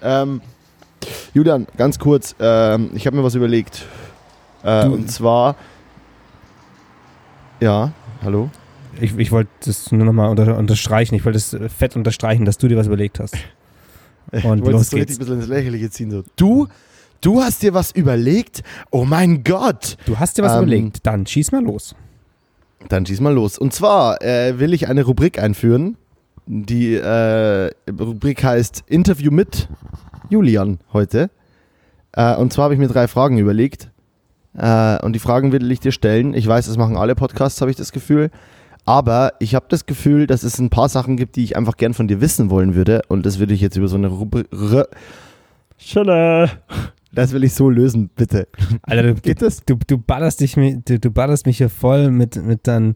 Ähm, 0.02 0.40
Julian, 1.32 1.66
ganz 1.76 1.98
kurz, 1.98 2.34
ähm, 2.40 2.90
ich 2.94 3.06
habe 3.06 3.16
mir 3.16 3.24
was 3.24 3.34
überlegt. 3.34 3.84
Äh, 4.64 4.86
und 4.86 5.10
zwar. 5.10 5.56
Ja, 7.60 7.92
hallo? 8.22 8.50
Ich, 9.00 9.16
ich 9.18 9.32
wollte 9.32 9.50
das 9.64 9.92
nur 9.92 10.04
nochmal 10.04 10.28
unter, 10.30 10.56
unterstreichen. 10.56 11.14
Ich 11.14 11.24
wollte 11.24 11.38
äh, 11.58 11.68
fett 11.68 11.96
unterstreichen, 11.96 12.44
dass 12.44 12.58
du 12.58 12.68
dir 12.68 12.76
was 12.76 12.86
überlegt 12.86 13.20
hast. 13.20 13.36
Und 14.42 14.64
du 14.66 14.70
los 14.70 14.90
so 14.90 14.96
geht's. 14.96 15.14
ein 15.14 15.18
bisschen 15.18 15.36
ins 15.40 15.48
Lächerliche 15.48 15.90
ziehen. 15.90 16.10
So. 16.10 16.22
Du? 16.36 16.66
Du 17.20 17.40
hast 17.42 17.62
dir 17.62 17.72
was 17.74 17.92
überlegt? 17.92 18.62
Oh 18.90 19.04
mein 19.04 19.42
Gott! 19.42 19.96
Du 20.04 20.18
hast 20.18 20.36
dir 20.38 20.42
was 20.42 20.52
Ähm, 20.52 20.58
überlegt. 20.64 21.06
Dann 21.06 21.26
schieß 21.26 21.50
mal 21.52 21.62
los. 21.62 21.94
Dann 22.88 23.06
schieß 23.06 23.20
mal 23.20 23.32
los. 23.32 23.58
Und 23.58 23.72
zwar 23.72 24.22
äh, 24.22 24.58
will 24.58 24.74
ich 24.74 24.88
eine 24.88 25.02
Rubrik 25.04 25.38
einführen. 25.38 25.96
Die 26.46 26.94
äh, 26.94 27.70
Rubrik 27.90 28.44
heißt 28.44 28.84
Interview 28.86 29.30
mit 29.32 29.68
Julian 30.28 30.78
heute. 30.92 31.30
Äh, 32.12 32.36
und 32.36 32.52
zwar 32.52 32.64
habe 32.64 32.74
ich 32.74 32.80
mir 32.80 32.88
drei 32.88 33.08
Fragen 33.08 33.38
überlegt. 33.38 33.90
Äh, 34.56 35.02
und 35.04 35.14
die 35.14 35.18
Fragen 35.18 35.52
will 35.52 35.70
ich 35.72 35.80
dir 35.80 35.92
stellen. 35.92 36.34
Ich 36.34 36.46
weiß, 36.46 36.66
das 36.66 36.76
machen 36.76 36.96
alle 36.96 37.14
Podcasts, 37.14 37.60
habe 37.60 37.70
ich 37.70 37.76
das 37.76 37.92
Gefühl. 37.92 38.30
Aber 38.86 39.32
ich 39.40 39.56
habe 39.56 39.66
das 39.68 39.84
Gefühl, 39.84 40.28
dass 40.28 40.44
es 40.44 40.60
ein 40.60 40.70
paar 40.70 40.88
Sachen 40.88 41.16
gibt, 41.16 41.34
die 41.34 41.42
ich 41.42 41.56
einfach 41.56 41.76
gern 41.76 41.92
von 41.92 42.06
dir 42.06 42.20
wissen 42.20 42.50
wollen 42.50 42.76
würde. 42.76 43.02
Und 43.08 43.26
das 43.26 43.40
würde 43.40 43.52
ich 43.52 43.60
jetzt 43.60 43.76
über 43.76 43.88
so 43.88 43.96
eine 43.96 44.06
Rubrik. 44.06 44.46
Schöne. 45.76 46.50
Das 47.12 47.32
will 47.32 47.42
ich 47.42 47.54
so 47.54 47.68
lösen, 47.68 48.10
bitte. 48.14 48.46
Alter, 48.82 49.02
du, 49.02 49.14
Geht 49.14 49.42
das? 49.42 49.64
du, 49.64 49.76
du, 49.86 49.98
ballerst 49.98 50.40
dich, 50.40 50.54
du, 50.54 51.00
du 51.00 51.10
ballerst 51.10 51.46
mich 51.46 51.58
hier 51.58 51.68
voll 51.68 52.10
mit, 52.10 52.36
mit, 52.36 52.68
dein, 52.68 52.94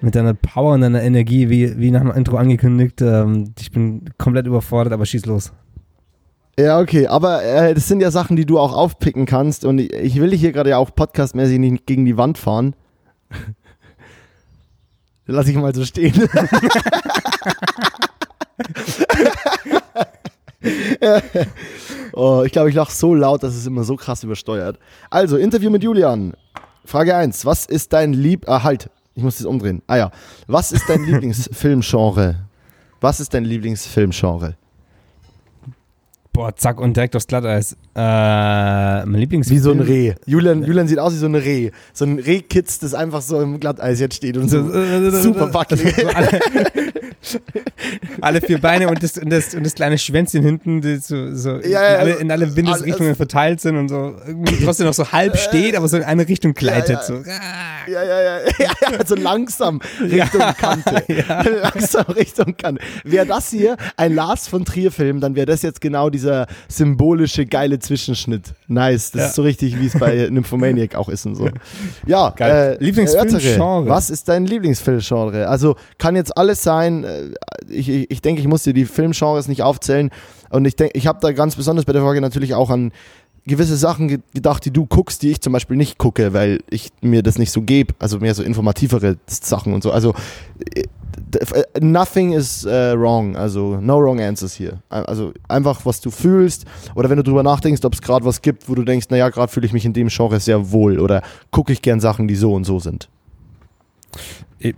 mit 0.00 0.14
deiner 0.14 0.32
Power 0.32 0.74
und 0.74 0.80
deiner 0.80 1.02
Energie, 1.02 1.50
wie, 1.50 1.78
wie 1.78 1.90
nach 1.90 2.00
dem 2.00 2.12
Intro 2.12 2.36
angekündigt. 2.36 3.02
Ähm, 3.02 3.52
ich 3.60 3.70
bin 3.70 4.06
komplett 4.16 4.46
überfordert, 4.46 4.94
aber 4.94 5.04
schieß 5.04 5.26
los. 5.26 5.52
Ja, 6.58 6.80
okay, 6.80 7.06
aber 7.06 7.42
äh, 7.42 7.74
das 7.74 7.86
sind 7.86 8.00
ja 8.00 8.10
Sachen, 8.10 8.36
die 8.36 8.46
du 8.46 8.58
auch 8.58 8.74
aufpicken 8.74 9.26
kannst 9.26 9.64
und 9.64 9.78
ich, 9.78 9.92
ich 9.92 10.20
will 10.20 10.30
dich 10.30 10.40
hier 10.40 10.52
gerade 10.52 10.70
ja 10.70 10.78
auch 10.78 10.94
podcastmäßig 10.94 11.58
nicht 11.58 11.86
gegen 11.86 12.04
die 12.04 12.16
Wand 12.16 12.38
fahren. 12.38 12.74
Lass 15.32 15.48
ich 15.48 15.56
mal 15.56 15.74
so 15.74 15.84
stehen. 15.84 16.12
oh, 22.12 22.42
ich 22.44 22.52
glaube, 22.52 22.68
ich 22.68 22.74
lache 22.74 22.92
so 22.92 23.14
laut, 23.14 23.42
dass 23.42 23.54
es 23.54 23.66
immer 23.66 23.84
so 23.84 23.96
krass 23.96 24.22
übersteuert. 24.22 24.78
Also, 25.08 25.38
Interview 25.38 25.70
mit 25.70 25.82
Julian. 25.82 26.34
Frage 26.84 27.16
1. 27.16 27.46
Was 27.46 27.64
ist 27.64 27.94
dein 27.94 28.12
Lieb... 28.12 28.48
Ah, 28.48 28.62
halt. 28.62 28.90
Ich 29.14 29.22
muss 29.22 29.38
das 29.38 29.46
umdrehen. 29.46 29.82
Ah 29.86 29.96
ja. 29.96 30.10
Was 30.46 30.72
ist 30.72 30.88
dein 30.88 31.04
Lieblingsfilmgenre? 31.06 32.36
Was 33.00 33.20
ist 33.20 33.32
dein 33.34 33.44
Lieblingsfilmgenre? 33.44 34.56
Boah, 36.42 36.56
zack, 36.56 36.80
und 36.80 36.96
direkt 36.96 37.14
aufs 37.14 37.28
Glatteis. 37.28 37.76
Äh, 37.94 38.00
mein 39.06 39.14
Lieblingsfilm. 39.14 39.56
Wie 39.56 39.62
so 39.62 39.70
ein 39.70 39.78
Reh. 39.78 40.14
Julian, 40.26 40.64
Julian 40.64 40.88
sieht 40.88 40.98
aus 40.98 41.12
wie 41.12 41.18
so 41.18 41.26
ein 41.26 41.36
Reh. 41.36 41.70
So 41.92 42.04
ein 42.04 42.18
Rehkitz, 42.18 42.80
das 42.80 42.94
einfach 42.94 43.22
so 43.22 43.40
im 43.40 43.60
Glatteis 43.60 44.00
jetzt 44.00 44.16
steht 44.16 44.36
und 44.36 44.48
so. 44.48 44.60
super 45.12 45.54
wackelig. 45.54 45.94
Alle, 46.12 46.40
alle 48.20 48.40
vier 48.40 48.60
Beine 48.60 48.88
und 48.88 49.00
das, 49.02 49.18
und, 49.18 49.30
das, 49.30 49.54
und 49.54 49.64
das 49.64 49.74
kleine 49.74 49.98
Schwänzchen 49.98 50.42
hinten, 50.42 50.80
die 50.80 50.96
so, 50.96 51.32
so 51.32 51.56
in, 51.58 51.70
ja, 51.70 51.78
alle, 51.80 52.14
in 52.14 52.30
alle 52.32 52.56
Windesrichtungen 52.56 53.10
alles- 53.10 53.16
verteilt 53.18 53.60
sind 53.60 53.76
und 53.76 53.88
so 53.88 54.14
irgendwie 54.26 54.64
trotzdem 54.64 54.86
noch 54.86 54.94
so 54.94 55.12
halb 55.12 55.36
steht, 55.38 55.76
aber 55.76 55.86
so 55.86 55.96
in 55.96 56.02
eine 56.02 56.26
Richtung 56.28 56.54
gleitet. 56.54 56.98
ja. 56.98 57.02
So. 57.02 57.14
Ja, 57.14 58.02
ja, 58.02 58.20
ja, 58.22 58.38
ja, 58.58 58.70
ja, 58.90 59.06
so 59.06 59.14
langsam 59.14 59.80
Richtung 60.00 60.40
Kante. 60.58 61.04
Langsam 61.62 62.04
Richtung 62.06 62.56
Kante. 62.56 62.82
Wäre 63.04 63.26
das 63.26 63.50
hier 63.50 63.76
ein 63.96 64.14
Lars 64.14 64.48
von 64.48 64.64
Trier-Film, 64.64 65.20
dann 65.20 65.36
wäre 65.36 65.46
das 65.46 65.62
jetzt 65.62 65.80
genau 65.80 66.10
dieser 66.10 66.31
symbolische, 66.68 67.46
geile 67.46 67.78
Zwischenschnitt. 67.78 68.54
Nice. 68.68 69.10
Das 69.12 69.20
Ja. 69.20 69.26
ist 69.28 69.34
so 69.34 69.42
richtig, 69.42 69.78
wie 69.80 69.86
es 69.86 69.98
bei 69.98 70.28
Nymphomaniac 70.30 70.94
auch 70.94 71.08
ist 71.08 71.26
und 71.26 71.34
so. 71.36 71.48
Ja, 72.06 72.30
Geil. 72.30 72.76
äh, 72.80 72.84
Lieblingsfilmgenre. 72.84 73.88
Was 73.88 74.10
ist 74.10 74.28
dein 74.28 74.46
Lieblingsfilmgenre? 74.46 75.48
Also 75.48 75.76
kann 75.98 76.16
jetzt 76.16 76.36
alles 76.36 76.62
sein. 76.62 77.04
äh, 77.04 77.30
Ich, 77.68 77.88
ich, 77.88 78.10
ich 78.10 78.22
denke, 78.22 78.40
ich 78.40 78.48
muss 78.48 78.62
dir 78.64 78.72
die 78.74 78.84
Filmgenres 78.86 79.48
nicht 79.48 79.62
aufzählen. 79.62 80.10
Und 80.50 80.64
ich 80.66 80.76
denke, 80.76 80.96
ich 80.98 81.06
habe 81.06 81.18
da 81.22 81.32
ganz 81.32 81.56
besonders 81.56 81.84
bei 81.84 81.92
der 81.92 82.02
Frage 82.02 82.20
natürlich 82.20 82.54
auch 82.54 82.70
an 82.70 82.92
gewisse 83.46 83.76
Sachen 83.76 84.06
ge 84.08 84.18
gedacht, 84.34 84.64
die 84.64 84.70
du 84.70 84.86
guckst, 84.86 85.22
die 85.22 85.30
ich 85.30 85.40
zum 85.40 85.52
Beispiel 85.52 85.76
nicht 85.76 85.98
gucke, 85.98 86.32
weil 86.32 86.60
ich 86.70 86.90
mir 87.00 87.22
das 87.22 87.38
nicht 87.38 87.50
so 87.50 87.62
gebe. 87.62 87.94
Also 87.98 88.18
mehr 88.20 88.34
so 88.34 88.42
informativere 88.42 89.16
Sachen 89.26 89.72
und 89.74 89.82
so. 89.82 89.90
Also 89.90 90.14
äh, 90.74 90.84
nothing 91.80 92.32
is 92.32 92.64
äh, 92.64 92.92
wrong. 92.98 93.36
Also 93.36 93.78
no 93.80 93.98
wrong 93.98 94.20
answers 94.20 94.54
hier. 94.54 94.82
Also 94.88 95.32
einfach, 95.48 95.84
was 95.86 96.00
du 96.00 96.10
fühlst 96.10 96.64
oder 96.94 97.10
wenn 97.10 97.16
du 97.16 97.22
drüber 97.22 97.42
nachdenkst, 97.42 97.84
ob 97.84 97.94
es 97.94 98.02
gerade 98.02 98.24
was 98.24 98.42
gibt, 98.42 98.68
wo 98.68 98.74
du 98.74 98.84
denkst, 98.84 99.06
naja, 99.10 99.28
gerade 99.30 99.50
fühle 99.52 99.66
ich 99.66 99.72
mich 99.72 99.84
in 99.84 99.92
dem 99.92 100.08
Genre 100.08 100.40
sehr 100.40 100.70
wohl 100.72 100.98
oder 101.00 101.22
gucke 101.50 101.72
ich 101.72 101.82
gern 101.82 102.00
Sachen, 102.00 102.28
die 102.28 102.36
so 102.36 102.52
und 102.54 102.64
so 102.64 102.78
sind. 102.78 103.08
Ich- 104.58 104.74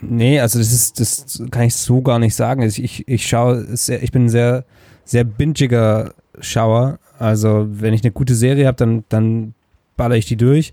Nee, 0.00 0.40
also 0.40 0.58
das 0.58 0.72
ist, 0.72 1.00
das 1.00 1.42
kann 1.50 1.62
ich 1.64 1.74
so 1.74 2.02
gar 2.02 2.18
nicht 2.18 2.34
sagen. 2.34 2.62
Also 2.62 2.82
Ich, 2.82 3.08
ich 3.08 3.26
schaue, 3.26 3.64
sehr, 3.76 4.02
ich 4.02 4.12
bin 4.12 4.26
ein 4.26 4.28
sehr, 4.28 4.64
sehr 5.04 5.24
bingiger 5.24 6.12
Schauer. 6.40 6.98
Also 7.18 7.66
wenn 7.68 7.94
ich 7.94 8.02
eine 8.04 8.12
gute 8.12 8.34
Serie 8.34 8.66
habe, 8.66 8.76
dann, 8.76 9.04
dann 9.08 9.54
baller 9.96 10.16
ich 10.16 10.26
die 10.26 10.36
durch. 10.36 10.72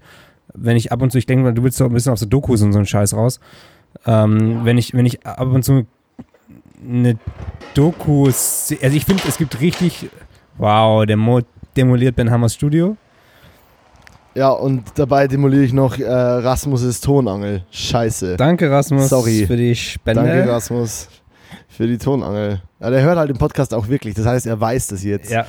Wenn 0.53 0.75
ich 0.75 0.91
ab 0.91 1.01
und 1.01 1.11
zu, 1.11 1.17
ich 1.17 1.25
denke 1.25 1.53
du 1.53 1.63
willst 1.63 1.79
doch 1.79 1.85
ein 1.85 1.93
bisschen 1.93 2.11
auf 2.11 2.19
so 2.19 2.25
Dokus 2.25 2.61
und 2.61 2.73
so 2.73 2.79
einen 2.79 2.85
Scheiß 2.85 3.13
raus. 3.13 3.39
Ähm, 4.05 4.61
wenn 4.63 4.77
ich, 4.77 4.93
wenn 4.93 5.05
ich 5.05 5.25
ab 5.25 5.47
und 5.47 5.63
zu 5.63 5.85
eine 6.83 7.17
Doku, 7.73 8.25
also 8.25 8.75
ich 8.81 9.05
finde, 9.05 9.23
es 9.27 9.37
gibt 9.37 9.59
richtig, 9.61 10.09
wow, 10.57 11.05
der 11.05 11.17
Mo 11.17 11.41
demoliert 11.77 12.15
Ben 12.15 12.31
Hammers 12.31 12.55
Studio. 12.55 12.97
Ja, 14.33 14.49
und 14.49 14.83
dabei 14.95 15.27
demoliere 15.27 15.63
ich 15.63 15.73
noch 15.73 15.97
äh, 15.97 16.05
Rasmus' 16.09 17.01
Tonangel. 17.01 17.63
Scheiße. 17.69 18.37
Danke, 18.37 18.71
Rasmus, 18.71 19.09
Sorry. 19.09 19.45
für 19.45 19.57
die 19.57 19.75
Spende. 19.75 20.23
Danke, 20.23 20.49
Rasmus, 20.49 21.09
für 21.67 21.85
die 21.85 21.97
Tonangel. 21.97 22.61
Ja, 22.79 22.89
der 22.89 23.01
hört 23.01 23.17
halt 23.17 23.29
den 23.29 23.37
Podcast 23.37 23.73
auch 23.73 23.87
wirklich. 23.89 24.15
Das 24.15 24.25
heißt, 24.25 24.47
er 24.47 24.59
weiß 24.59 24.87
das 24.87 25.03
jetzt. 25.03 25.29
Ja, 25.29 25.45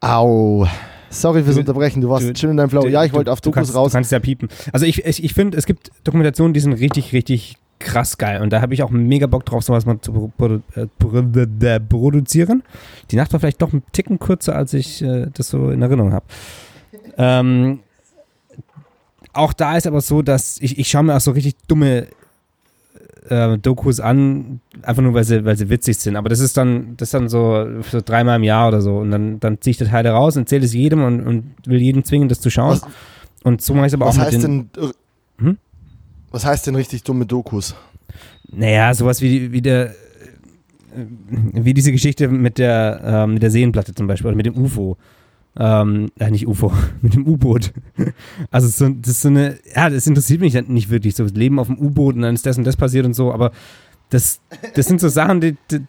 Au. 0.00 0.66
Sorry 1.14 1.42
fürs 1.42 1.54
Du- 1.54 1.60
Unterbrechen, 1.60 2.00
du 2.00 2.08
warst 2.10 2.28
du- 2.28 2.34
schön 2.36 2.50
in 2.50 2.56
deinem 2.56 2.70
Flow. 2.70 2.82
Du- 2.82 2.88
Ja, 2.88 3.04
ich 3.04 3.12
wollte 3.12 3.32
auf 3.32 3.40
Dokus 3.40 3.54
kannst, 3.54 3.74
raus. 3.74 3.92
Du 3.92 3.96
kannst 3.96 4.12
ja 4.12 4.18
piepen. 4.20 4.48
Also 4.72 4.84
ich, 4.86 5.04
ich, 5.04 5.22
ich 5.24 5.34
finde, 5.34 5.56
es 5.56 5.66
gibt 5.66 5.90
Dokumentationen, 6.04 6.52
die 6.54 6.60
sind 6.60 6.72
richtig, 6.74 7.12
richtig 7.12 7.56
krass 7.78 8.18
geil. 8.18 8.40
Und 8.40 8.52
da 8.52 8.60
habe 8.62 8.72
ich 8.74 8.82
auch 8.82 8.90
mega 8.90 9.26
Bock 9.26 9.44
drauf, 9.44 9.62
sowas 9.64 9.84
mal 9.86 10.00
zu 10.00 10.12
produ 10.36 10.62
äh, 10.74 11.80
produzieren. 11.80 12.62
Die 13.10 13.16
Nacht 13.16 13.32
war 13.32 13.40
vielleicht 13.40 13.60
doch 13.62 13.72
ein 13.72 13.82
Ticken 13.92 14.18
kürzer, 14.18 14.54
als 14.56 14.72
ich 14.74 15.02
äh, 15.02 15.26
das 15.34 15.48
so 15.48 15.70
in 15.70 15.82
Erinnerung 15.82 16.12
habe. 16.12 16.24
Ähm, 17.18 17.80
auch 19.32 19.52
da 19.52 19.76
ist 19.76 19.86
aber 19.86 20.00
so, 20.00 20.22
dass 20.22 20.58
ich, 20.60 20.78
ich 20.78 20.88
schaue 20.88 21.02
mir 21.04 21.16
auch 21.16 21.20
so 21.20 21.32
richtig 21.32 21.56
dumme 21.66 22.06
äh, 23.28 23.58
Dokus 23.58 24.00
an, 24.00 24.60
einfach 24.82 25.02
nur, 25.02 25.14
weil 25.14 25.24
sie, 25.24 25.44
weil 25.44 25.56
sie 25.56 25.70
witzig 25.70 25.98
sind. 25.98 26.16
Aber 26.16 26.28
das 26.28 26.40
ist 26.40 26.56
dann, 26.56 26.96
das 26.96 27.08
ist 27.08 27.14
dann 27.14 27.28
so, 27.28 27.66
so 27.90 28.00
dreimal 28.04 28.36
im 28.36 28.42
Jahr 28.44 28.68
oder 28.68 28.80
so. 28.82 28.98
Und 28.98 29.10
dann, 29.10 29.40
dann 29.40 29.60
ziehe 29.60 29.72
ich 29.72 29.78
das 29.78 29.88
Teil 29.88 30.06
raus 30.06 30.36
und 30.36 30.42
erzähle 30.42 30.64
es 30.64 30.74
jedem 30.74 31.02
und, 31.02 31.20
und 31.26 31.54
will 31.66 31.80
jeden 31.80 32.04
zwingen, 32.04 32.28
das 32.28 32.40
zu 32.40 32.50
schauen. 32.50 32.80
Was, 32.80 32.82
Und 33.42 33.62
so 33.62 33.74
mache 33.74 33.86
ich 33.86 33.90
es 33.90 33.94
aber 33.94 34.06
auch 34.06 34.14
mit 34.14 34.22
heißt 34.26 34.42
den. 34.42 34.70
denn. 34.74 34.84
äh, 34.84 35.42
Hm? 35.42 35.58
Was 36.30 36.44
heißt 36.44 36.66
denn 36.66 36.74
richtig 36.76 37.02
dumme 37.04 37.26
Dokus? 37.26 37.74
Naja, 38.50 38.92
sowas 38.94 39.20
wie, 39.22 39.52
wie 39.52 39.62
der. 39.62 39.90
äh, 39.90 39.94
Wie 41.52 41.74
diese 41.74 41.92
Geschichte 41.92 42.28
mit 42.28 42.58
der, 42.58 43.00
ähm, 43.04 43.34
mit 43.34 43.42
der 43.42 43.50
Seenplatte 43.50 43.94
zum 43.94 44.06
Beispiel 44.06 44.28
oder 44.28 44.36
mit 44.36 44.46
dem 44.46 44.56
UFO. 44.56 44.96
Ähm, 45.56 46.10
äh, 46.18 46.30
nicht 46.30 46.46
UFO, 46.46 46.72
mit 47.02 47.14
dem 47.14 47.26
U-Boot. 47.26 47.72
Also 48.50 48.68
so, 48.68 48.92
das 48.92 49.12
ist 49.12 49.22
so 49.22 49.28
eine, 49.28 49.58
ja, 49.74 49.88
das 49.88 50.06
interessiert 50.06 50.40
mich 50.40 50.54
nicht 50.68 50.90
wirklich. 50.90 51.14
So 51.14 51.22
das 51.24 51.32
Leben 51.32 51.58
auf 51.58 51.68
dem 51.68 51.78
U-Boot 51.78 52.16
und 52.16 52.22
dann 52.22 52.34
ist 52.34 52.44
das 52.44 52.58
und 52.58 52.64
das 52.64 52.76
passiert 52.76 53.06
und 53.06 53.14
so, 53.14 53.32
aber 53.32 53.52
das, 54.10 54.40
das 54.74 54.86
sind 54.86 55.00
so 55.00 55.08
Sachen, 55.08 55.40
die, 55.40 55.56
die 55.70 55.80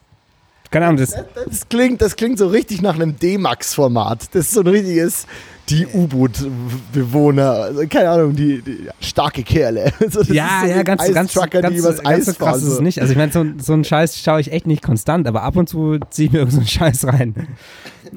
keine 0.72 0.88
Ahnung, 0.88 0.98
das, 0.98 1.16
Das 1.46 1.70
klingt, 1.70 2.02
das 2.02 2.16
klingt 2.16 2.38
so 2.38 2.48
richtig 2.48 2.82
nach 2.82 2.96
einem 2.96 3.18
D-Max-Format. 3.18 4.34
Das 4.34 4.48
ist 4.48 4.52
so 4.52 4.62
ein 4.62 4.68
richtiges, 4.68 5.26
die 5.70 5.88
U-Boot-Bewohner, 5.88 7.52
also 7.52 7.88
keine 7.88 8.10
Ahnung, 8.10 8.36
die, 8.36 8.62
die 8.62 8.88
starke 9.00 9.44
Kerle. 9.44 9.92
So, 10.08 10.20
das 10.20 10.30
ja, 10.30 10.62
so 10.62 10.70
ja, 10.70 10.84
ganz, 10.84 11.02
ganz, 11.14 11.34
ganz, 11.34 11.52
die 11.52 11.78
übers 11.78 11.98
ganz 11.98 12.06
Eis 12.06 12.26
so 12.26 12.34
krass 12.34 12.58
ist 12.58 12.74
es 12.74 12.82
nicht. 12.82 13.02
Also 13.02 13.12
ich 13.12 13.18
meine, 13.18 13.32
so, 13.32 13.44
so 13.58 13.74
einen 13.74 13.84
Scheiß 13.84 14.20
schaue 14.20 14.40
ich 14.40 14.52
echt 14.52 14.68
nicht 14.68 14.84
konstant, 14.84 15.28
aber 15.28 15.42
ab 15.42 15.56
und 15.56 15.68
zu 15.68 15.98
ziehe 16.10 16.28
ich 16.28 16.32
mir 16.32 16.40
irgend 16.40 16.54
so 16.54 16.60
einen 16.60 16.68
Scheiß 16.68 17.08
rein. 17.08 17.34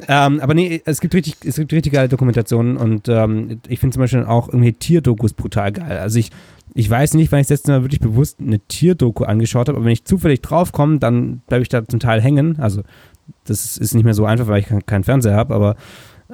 ähm, 0.07 0.41
aber 0.41 0.55
nee, 0.55 0.83
es 0.85 1.01
gibt 1.01 1.15
richtig, 1.15 1.37
es 1.45 1.57
gibt 1.57 1.73
richtig 1.73 1.95
geile 1.95 2.09
Dokumentationen 2.09 2.77
und 2.77 3.09
ähm, 3.09 3.61
ich 3.69 3.81
finde 3.81 3.95
zum 3.95 4.03
Beispiel 4.03 4.25
auch 4.25 4.49
irgendwie 4.49 4.73
Tierdokus 4.73 5.33
brutal 5.33 5.73
geil. 5.73 5.99
Also 5.99 6.19
ich, 6.19 6.31
ich 6.75 6.91
weiß 6.91 7.15
nicht, 7.15 7.33
wann 7.33 7.41
ich 7.41 7.47
das 7.47 7.61
letzte 7.61 7.73
Mal 7.73 7.83
wirklich 7.83 8.01
bewusst 8.01 8.39
eine 8.41 8.59
Tierdoku 8.61 9.25
angeschaut 9.25 9.69
habe, 9.69 9.79
aber 9.79 9.87
wenn 9.87 9.93
ich 9.93 10.05
zufällig 10.05 10.43
draufkomme, 10.43 10.99
dann 10.99 11.41
bleibe 11.47 11.63
ich 11.63 11.69
da 11.69 11.87
zum 11.87 12.01
Teil 12.01 12.21
hängen. 12.21 12.59
Also 12.59 12.83
das 13.45 13.77
ist 13.79 13.95
nicht 13.95 14.05
mehr 14.05 14.15
so 14.15 14.27
einfach, 14.27 14.47
weil 14.47 14.61
ich 14.61 14.87
keinen 14.87 15.05
Fernseher 15.05 15.35
habe, 15.35 15.55
aber 15.55 15.77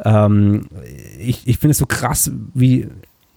ähm, 0.03 0.69
ich, 1.19 1.47
ich 1.47 1.59
finde 1.59 1.73
es 1.73 1.79
so 1.79 1.87
krass, 1.87 2.31
wie, 2.55 2.89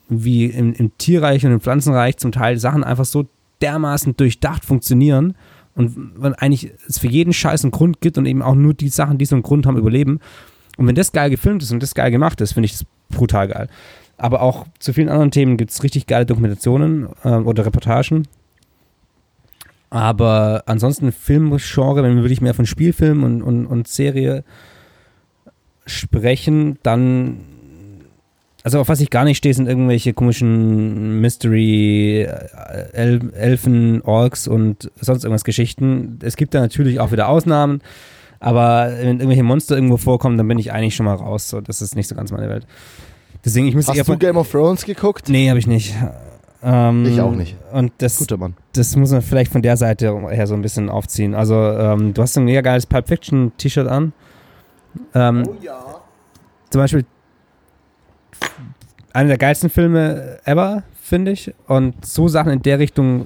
wie 0.10 0.45
im, 0.45 0.74
im 0.74 0.97
Tierreich 0.97 1.45
und 1.45 1.51
im 1.51 1.62
Pflanzenreich 1.62 2.18
zum 2.18 2.32
Teil 2.32 2.58
Sachen 2.58 2.84
einfach 2.84 3.05
so 3.05 3.28
dermaßen 3.62 4.16
durchdacht 4.18 4.66
funktionieren 4.66 5.36
und 5.76 6.20
man 6.20 6.34
eigentlich 6.34 6.72
es 6.88 6.99
für 6.99 7.08
jeden 7.08 7.34
Scheiß 7.34 7.64
einen 7.64 7.72
Grund 7.72 8.01
gibt 8.01 8.18
und 8.18 8.26
eben 8.26 8.41
auch 8.41 8.55
nur 8.55 8.74
die 8.74 8.89
Sachen, 8.89 9.18
die 9.18 9.26
so 9.26 9.36
einen 9.36 9.43
Grund 9.43 9.66
haben, 9.68 9.78
überleben. 9.78 10.20
Und 10.78 10.88
wenn 10.88 10.95
das 10.95 11.12
geil 11.12 11.30
gefilmt 11.30 11.62
ist 11.62 11.72
und 11.72 11.84
das 11.84 11.93
geil 11.93 12.12
gemacht 12.12 12.41
ist, 12.41 12.53
finde 12.53 12.66
ich 12.66 12.74
das 12.74 12.86
brutal 13.10 13.47
geil. 13.47 13.68
Aber 14.18 14.41
auch 14.41 14.66
zu 14.80 14.93
vielen 14.93 15.10
anderen 15.10 15.32
Themen 15.32 15.58
gibt 15.58 15.72
es 15.72 15.84
richtig 15.84 16.08
geile 16.08 16.26
Dokumentationen 16.26 17.10
ähm, 17.24 17.45
oder 17.45 17.66
Reportagen. 17.66 18.28
Aber 19.89 20.64
ansonsten 20.66 21.12
Filmgenre, 21.12 22.03
wenn 22.03 22.16
wir 22.16 22.24
wirklich 22.24 22.41
mehr 22.41 22.55
von 22.55 22.66
Spielfilm 22.66 23.24
und, 23.24 23.41
und, 23.41 23.68
und 23.68 23.88
Serie 23.88 24.43
sprechen, 25.88 26.78
dann 26.84 27.38
also 28.64 28.82
auf 28.82 28.90
was 28.90 29.00
ich 29.00 29.10
gar 29.10 29.24
nicht 29.24 29.38
stehe, 29.38 29.54
sind 29.54 29.68
irgendwelche 29.68 30.14
komischen 30.14 31.22
Mystery, 31.22 32.24
äh, 32.24 32.92
El 32.92 33.32
Elfen, 33.34 34.02
Orks 34.02 34.46
und 34.46 34.92
sonst 35.00 35.24
irgendwas 35.24 35.46
Geschichten. 35.46 36.20
Es 36.22 36.36
gibt 36.36 36.54
da 36.54 36.60
natürlich 36.60 37.00
auch 37.00 37.14
wieder 37.14 37.30
Ausnahmen, 37.30 37.82
aber 38.42 38.92
wenn 39.00 39.20
irgendwelche 39.20 39.44
Monster 39.44 39.76
irgendwo 39.76 39.96
vorkommen, 39.96 40.38
dann 40.38 40.50
bin 40.50 40.60
ich 40.60 40.74
eigentlich 40.74 40.96
schon 40.96 41.06
mal 41.06 41.16
raus. 41.16 41.48
So, 41.48 41.62
das 41.62 41.82
ist 41.82 41.96
nicht 41.96 42.10
so 42.10 42.16
ganz 42.16 42.32
meine 42.32 42.50
Welt. 42.50 42.68
Deswegen, 43.46 43.68
ich 43.68 43.76
muss 43.76 43.88
eher 43.88 44.00
Hast 44.00 44.10
du. 44.10 44.18
Game 44.18 44.36
of 44.36 44.52
Thrones 44.52 44.84
geguckt? 44.84 45.30
Nee, 45.30 45.48
habe 45.48 45.60
ich 45.60 45.68
nicht. 45.68 45.96
Ähm, 46.62 47.06
Ich 47.06 47.22
auch 47.22 47.32
nicht. 47.32 47.56
Und 47.72 47.94
das, 48.00 48.18
Guter 48.18 48.36
Mann. 48.36 48.56
das 48.74 48.96
muss 48.98 49.12
man 49.12 49.22
vielleicht 49.22 49.52
von 49.52 49.62
der 49.62 49.78
Seite 49.78 50.14
her 50.30 50.48
so 50.48 50.56
ein 50.56 50.62
bisschen 50.62 50.90
aufziehen. 50.90 51.36
Also, 51.36 51.56
ähm, 51.56 52.14
du 52.14 52.22
hast 52.22 52.38
ein 52.38 52.44
mega 52.44 52.62
geiles 52.62 52.86
Pulp 52.86 53.08
Fiction 53.08 53.54
T-Shirt 53.58 53.88
an. 53.88 54.12
Ähm, 55.14 55.44
ja. 55.62 55.80
zum 56.70 56.82
Beispiel 56.82 57.06
einer 59.14 59.30
der 59.30 59.38
geilsten 59.38 59.70
Filme 59.70 60.40
ever, 60.46 60.84
finde 61.02 61.32
ich. 61.32 61.54
Und 61.68 62.06
so 62.06 62.28
Sachen 62.28 62.52
in 62.52 62.62
der 62.62 62.80
Richtung 62.80 63.26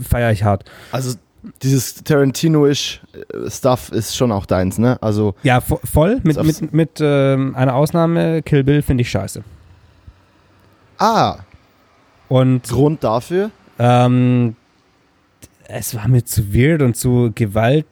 feiere 0.00 0.32
ich 0.32 0.44
hart. 0.44 0.64
Also 0.92 1.16
dieses 1.62 2.02
Tarantino-ish 2.04 3.00
äh, 3.12 3.50
Stuff 3.50 3.90
ist 3.90 4.16
schon 4.16 4.30
auch 4.32 4.44
deins, 4.46 4.78
ne? 4.78 4.98
Also 5.00 5.34
Ja, 5.42 5.60
vo 5.60 5.80
voll. 5.84 6.20
Mit, 6.24 6.38
aufs- 6.38 6.60
mit, 6.60 6.72
mit 6.72 6.90
ähm, 7.00 7.54
einer 7.56 7.74
Ausnahme, 7.74 8.42
Kill 8.42 8.64
Bill 8.64 8.82
finde 8.82 9.02
ich 9.02 9.10
scheiße. 9.10 9.42
ah, 10.98 11.38
Und 12.28 12.68
Grund 12.68 13.02
dafür? 13.04 13.50
ähm, 13.78 14.56
es 15.68 15.94
war 15.94 16.08
mir 16.08 16.24
zu 16.24 16.52
weird 16.54 16.82
und 16.82 16.96
zu 16.96 17.30
Gewalt, 17.34 17.86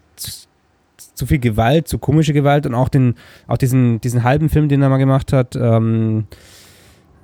zu, 1.17 1.27
viel 1.27 1.39
Gewalt, 1.39 1.89
zu 1.89 1.99
komische 1.99 2.33
Gewalt 2.33 2.67
und 2.67 2.75
auch 2.75 2.89
den, 2.89 3.15
auch 3.47 3.59
diesen, 3.59 4.01
diesen 4.01 4.23
halben 4.23 4.49
Film, 4.49 4.69
den 4.69 4.83
er 4.83 4.89
mal 4.89 4.99
gemacht 4.99 5.33
hat, 5.33 5.57
ähm, 5.57 6.27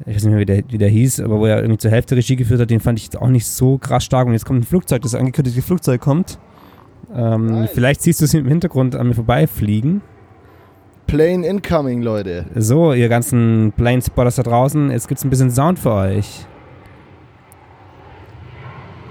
ich 0.06 0.16
weiß 0.16 0.24
nicht 0.24 0.32
mehr, 0.32 0.40
wie 0.40 0.46
der, 0.46 0.62
wie 0.68 0.78
der 0.78 0.88
hieß, 0.88 1.20
aber 1.20 1.38
wo 1.38 1.46
er 1.46 1.58
irgendwie 1.58 1.78
zur 1.78 1.90
Hälfte 1.90 2.16
Regie 2.16 2.36
geführt 2.36 2.60
hat, 2.60 2.70
den 2.70 2.80
fand 2.80 2.98
ich 2.98 3.04
jetzt 3.04 3.16
auch 3.16 3.28
nicht 3.28 3.46
so 3.46 3.78
krass 3.78 4.04
stark. 4.04 4.26
Und 4.26 4.32
jetzt 4.32 4.44
kommt 4.44 4.60
ein 4.60 4.64
Flugzeug, 4.64 5.02
das 5.02 5.14
angekündigte 5.14 5.62
Flugzeug 5.62 6.00
kommt. 6.00 6.38
Ähm. 7.14 7.68
Vielleicht 7.72 8.02
siehst 8.02 8.20
du 8.20 8.24
es 8.24 8.34
im 8.34 8.48
Hintergrund 8.48 8.96
an 8.96 9.08
mir 9.08 9.14
vorbeifliegen. 9.14 10.00
Plane 11.06 11.46
incoming, 11.46 12.02
Leute. 12.02 12.46
So, 12.54 12.94
ihr 12.94 13.08
ganzen 13.08 13.72
Plane-Spotters 13.76 14.36
da 14.36 14.42
draußen, 14.42 14.90
jetzt 14.90 15.08
gibt's 15.08 15.24
ein 15.24 15.30
bisschen 15.30 15.50
Sound 15.50 15.78
für 15.78 15.92
euch. 15.92 16.46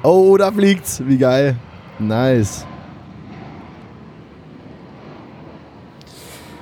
Oh, 0.04 0.36
da 0.38 0.52
fliegt's. 0.52 1.02
Wie 1.06 1.18
geil. 1.18 1.56
Nice. 2.00 2.66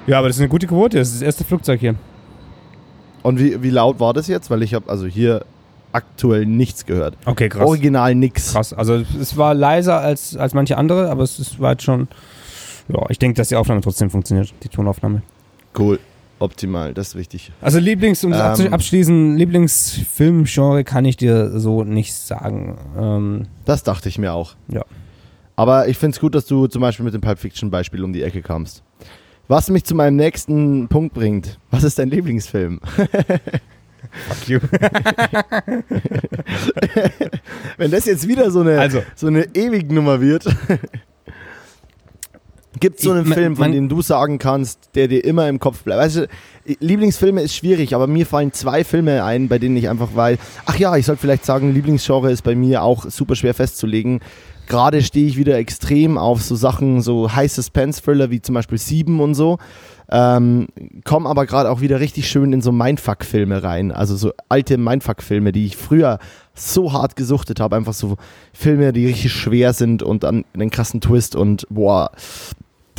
Ja, 0.09 0.17
aber 0.19 0.27
das 0.27 0.37
ist 0.37 0.41
eine 0.41 0.49
gute 0.49 0.65
Quote, 0.67 0.97
das 0.97 1.09
ist 1.09 1.15
das 1.17 1.21
erste 1.21 1.43
Flugzeug 1.43 1.79
hier. 1.79 1.95
Und 3.21 3.39
wie, 3.39 3.61
wie 3.61 3.69
laut 3.69 3.99
war 3.99 4.13
das 4.13 4.27
jetzt? 4.27 4.49
Weil 4.49 4.63
ich 4.63 4.73
habe 4.73 4.89
also 4.89 5.05
hier 5.05 5.45
aktuell 5.91 6.45
nichts 6.45 6.85
gehört. 6.85 7.15
Okay, 7.25 7.47
krass. 7.49 7.67
Original 7.67 8.15
nix. 8.15 8.53
Krass. 8.53 8.73
Also 8.73 9.03
es 9.19 9.37
war 9.37 9.53
leiser 9.53 9.99
als, 9.99 10.35
als 10.35 10.53
manche 10.53 10.77
andere, 10.77 11.09
aber 11.09 11.23
es, 11.23 11.37
es 11.37 11.59
war 11.59 11.71
jetzt 11.71 11.83
schon. 11.83 12.07
Ja, 12.87 13.05
ich 13.09 13.19
denke, 13.19 13.37
dass 13.37 13.49
die 13.49 13.55
Aufnahme 13.55 13.81
trotzdem 13.81 14.09
funktioniert, 14.09 14.51
die 14.63 14.69
Tonaufnahme. 14.69 15.21
Cool. 15.77 15.99
Optimal, 16.39 16.93
das 16.93 17.09
ist 17.09 17.15
wichtig. 17.15 17.51
Also 17.61 17.79
Lieblings, 17.79 18.23
um 18.23 18.31
das 18.31 18.59
Ähm. 18.61 18.73
abzuschließen, 18.73 19.35
Lieblingsfilmgenre 19.35 20.85
kann 20.85 21.03
ich 21.05 21.17
dir 21.17 21.59
so 21.59 21.83
nicht 21.83 22.13
sagen. 22.15 22.77
Ähm, 22.97 23.47
Das 23.65 23.83
dachte 23.83 24.07
ich 24.09 24.17
mir 24.17 24.33
auch. 24.33 24.55
Ja. 24.69 24.85
Aber 25.57 25.89
ich 25.89 25.97
finde 25.97 26.15
es 26.15 26.21
gut, 26.21 26.33
dass 26.35 26.45
du 26.45 26.67
zum 26.67 26.81
Beispiel 26.81 27.03
mit 27.03 27.13
dem 27.13 27.19
Pulp 27.21 27.37
Fiction 27.39 27.69
Beispiel 27.69 28.03
um 28.05 28.13
die 28.13 28.23
Ecke 28.23 28.41
kamst. 28.41 28.83
Was 29.49 29.69
mich 29.69 29.83
zu 29.83 29.95
meinem 29.95 30.15
nächsten 30.15 30.87
Punkt 30.89 31.13
bringt. 31.15 31.59
Was 31.71 31.83
ist 31.83 31.97
dein 31.99 32.09
Lieblingsfilm? 32.09 32.79
fuck 32.85 34.47
you. 34.47 34.59
Wenn 37.77 37.91
das 37.91 38.05
jetzt 38.05 38.27
wieder 38.27 38.51
so 38.51 38.61
eine, 38.61 38.79
Also. 38.79 39.01
so 39.15 39.27
eine 39.27 39.47
ewig 39.55 39.91
Nummer 39.91 40.21
wird. 40.21 40.45
Gibt 42.79 42.97
es 42.99 43.03
so 43.03 43.09
Ich- 43.11 43.17
einen 43.19 43.27
man- 43.29 43.37
Film, 43.37 43.55
von 43.55 43.71
dem 43.71 43.89
du 43.89 44.01
sagen 44.03 44.37
kannst, 44.37 44.91
der 44.95 45.07
dir 45.07 45.23
immer 45.25 45.49
im 45.49 45.59
Kopf 45.59 45.83
bleibt? 45.83 45.99
Weißt 46.01 46.15
du, 46.17 46.27
Lieblingsfilme 46.79 47.41
ist 47.41 47.55
schwierig, 47.55 47.95
aber 47.95 48.05
mir 48.07 48.25
fallen 48.27 48.53
zwei 48.53 48.83
Filme 48.83 49.23
ein, 49.23 49.47
bei 49.49 49.57
denen 49.57 49.75
ich 49.77 49.89
einfach 49.89 50.09
weiß, 50.15 50.37
ach 50.65 50.77
ja, 50.77 50.95
ich 50.95 51.05
sollte 51.07 51.21
vielleicht 51.21 51.43
sagen, 51.45 51.73
Lieblingsgenre 51.73 52.31
ist 52.31 52.43
bei 52.43 52.53
mir 52.55 52.83
auch 52.83 53.09
super 53.09 53.35
schwer 53.35 53.53
festzulegen. 53.55 54.19
Gerade 54.69 55.01
stehe 55.01 55.27
ich 55.27 55.35
wieder 55.35 55.57
extrem 55.57 56.19
auf 56.19 56.43
so 56.43 56.55
Sachen, 56.55 57.01
so 57.01 57.35
High 57.35 57.51
Suspense 57.51 58.03
Thriller 58.03 58.29
wie 58.29 58.39
zum 58.39 58.53
Beispiel 58.53 58.77
Sieben 58.77 59.19
und 59.19 59.33
so. 59.33 59.57
Ähm, 60.09 60.67
komme 61.05 61.27
aber 61.27 61.47
gerade 61.47 61.71
auch 61.71 61.81
wieder 61.81 61.99
richtig 61.99 62.29
schön 62.29 62.53
in 62.53 62.61
so 62.61 62.71
Mindfuck-Filme 62.71 63.63
rein. 63.63 63.91
Also 63.91 64.15
so 64.15 64.31
alte 64.47 64.77
Mindfuck-Filme, 64.77 65.51
die 65.51 65.65
ich 65.65 65.75
früher 65.75 66.19
so 66.53 66.93
hart 66.93 67.15
gesuchtet 67.15 67.59
habe. 67.59 67.77
Einfach 67.77 67.93
so 67.93 68.17
Filme, 68.53 68.93
die 68.93 69.07
richtig 69.07 69.33
schwer 69.33 69.73
sind 69.73 70.03
und 70.03 70.21
dann 70.21 70.45
einen 70.53 70.69
krassen 70.69 71.01
Twist 71.01 71.35
und 71.35 71.65
boah, 71.71 72.11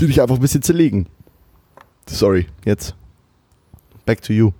die 0.01 0.09
dich 0.09 0.21
einfach 0.21 0.35
ein 0.37 0.43
bisschen 0.43 0.62
zerlegen. 0.62 1.07
Sorry, 2.07 2.49
jetzt. 2.64 2.97
Back 4.07 4.23
to 4.23 4.33
you. 4.33 4.51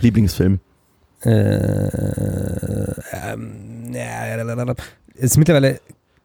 Lieblingsfilm. 0.00 0.58
äh, 1.22 1.30
ähm, 3.12 3.92
ja, 3.92 4.74
ist 5.14 5.36
mittlerweile 5.36 5.80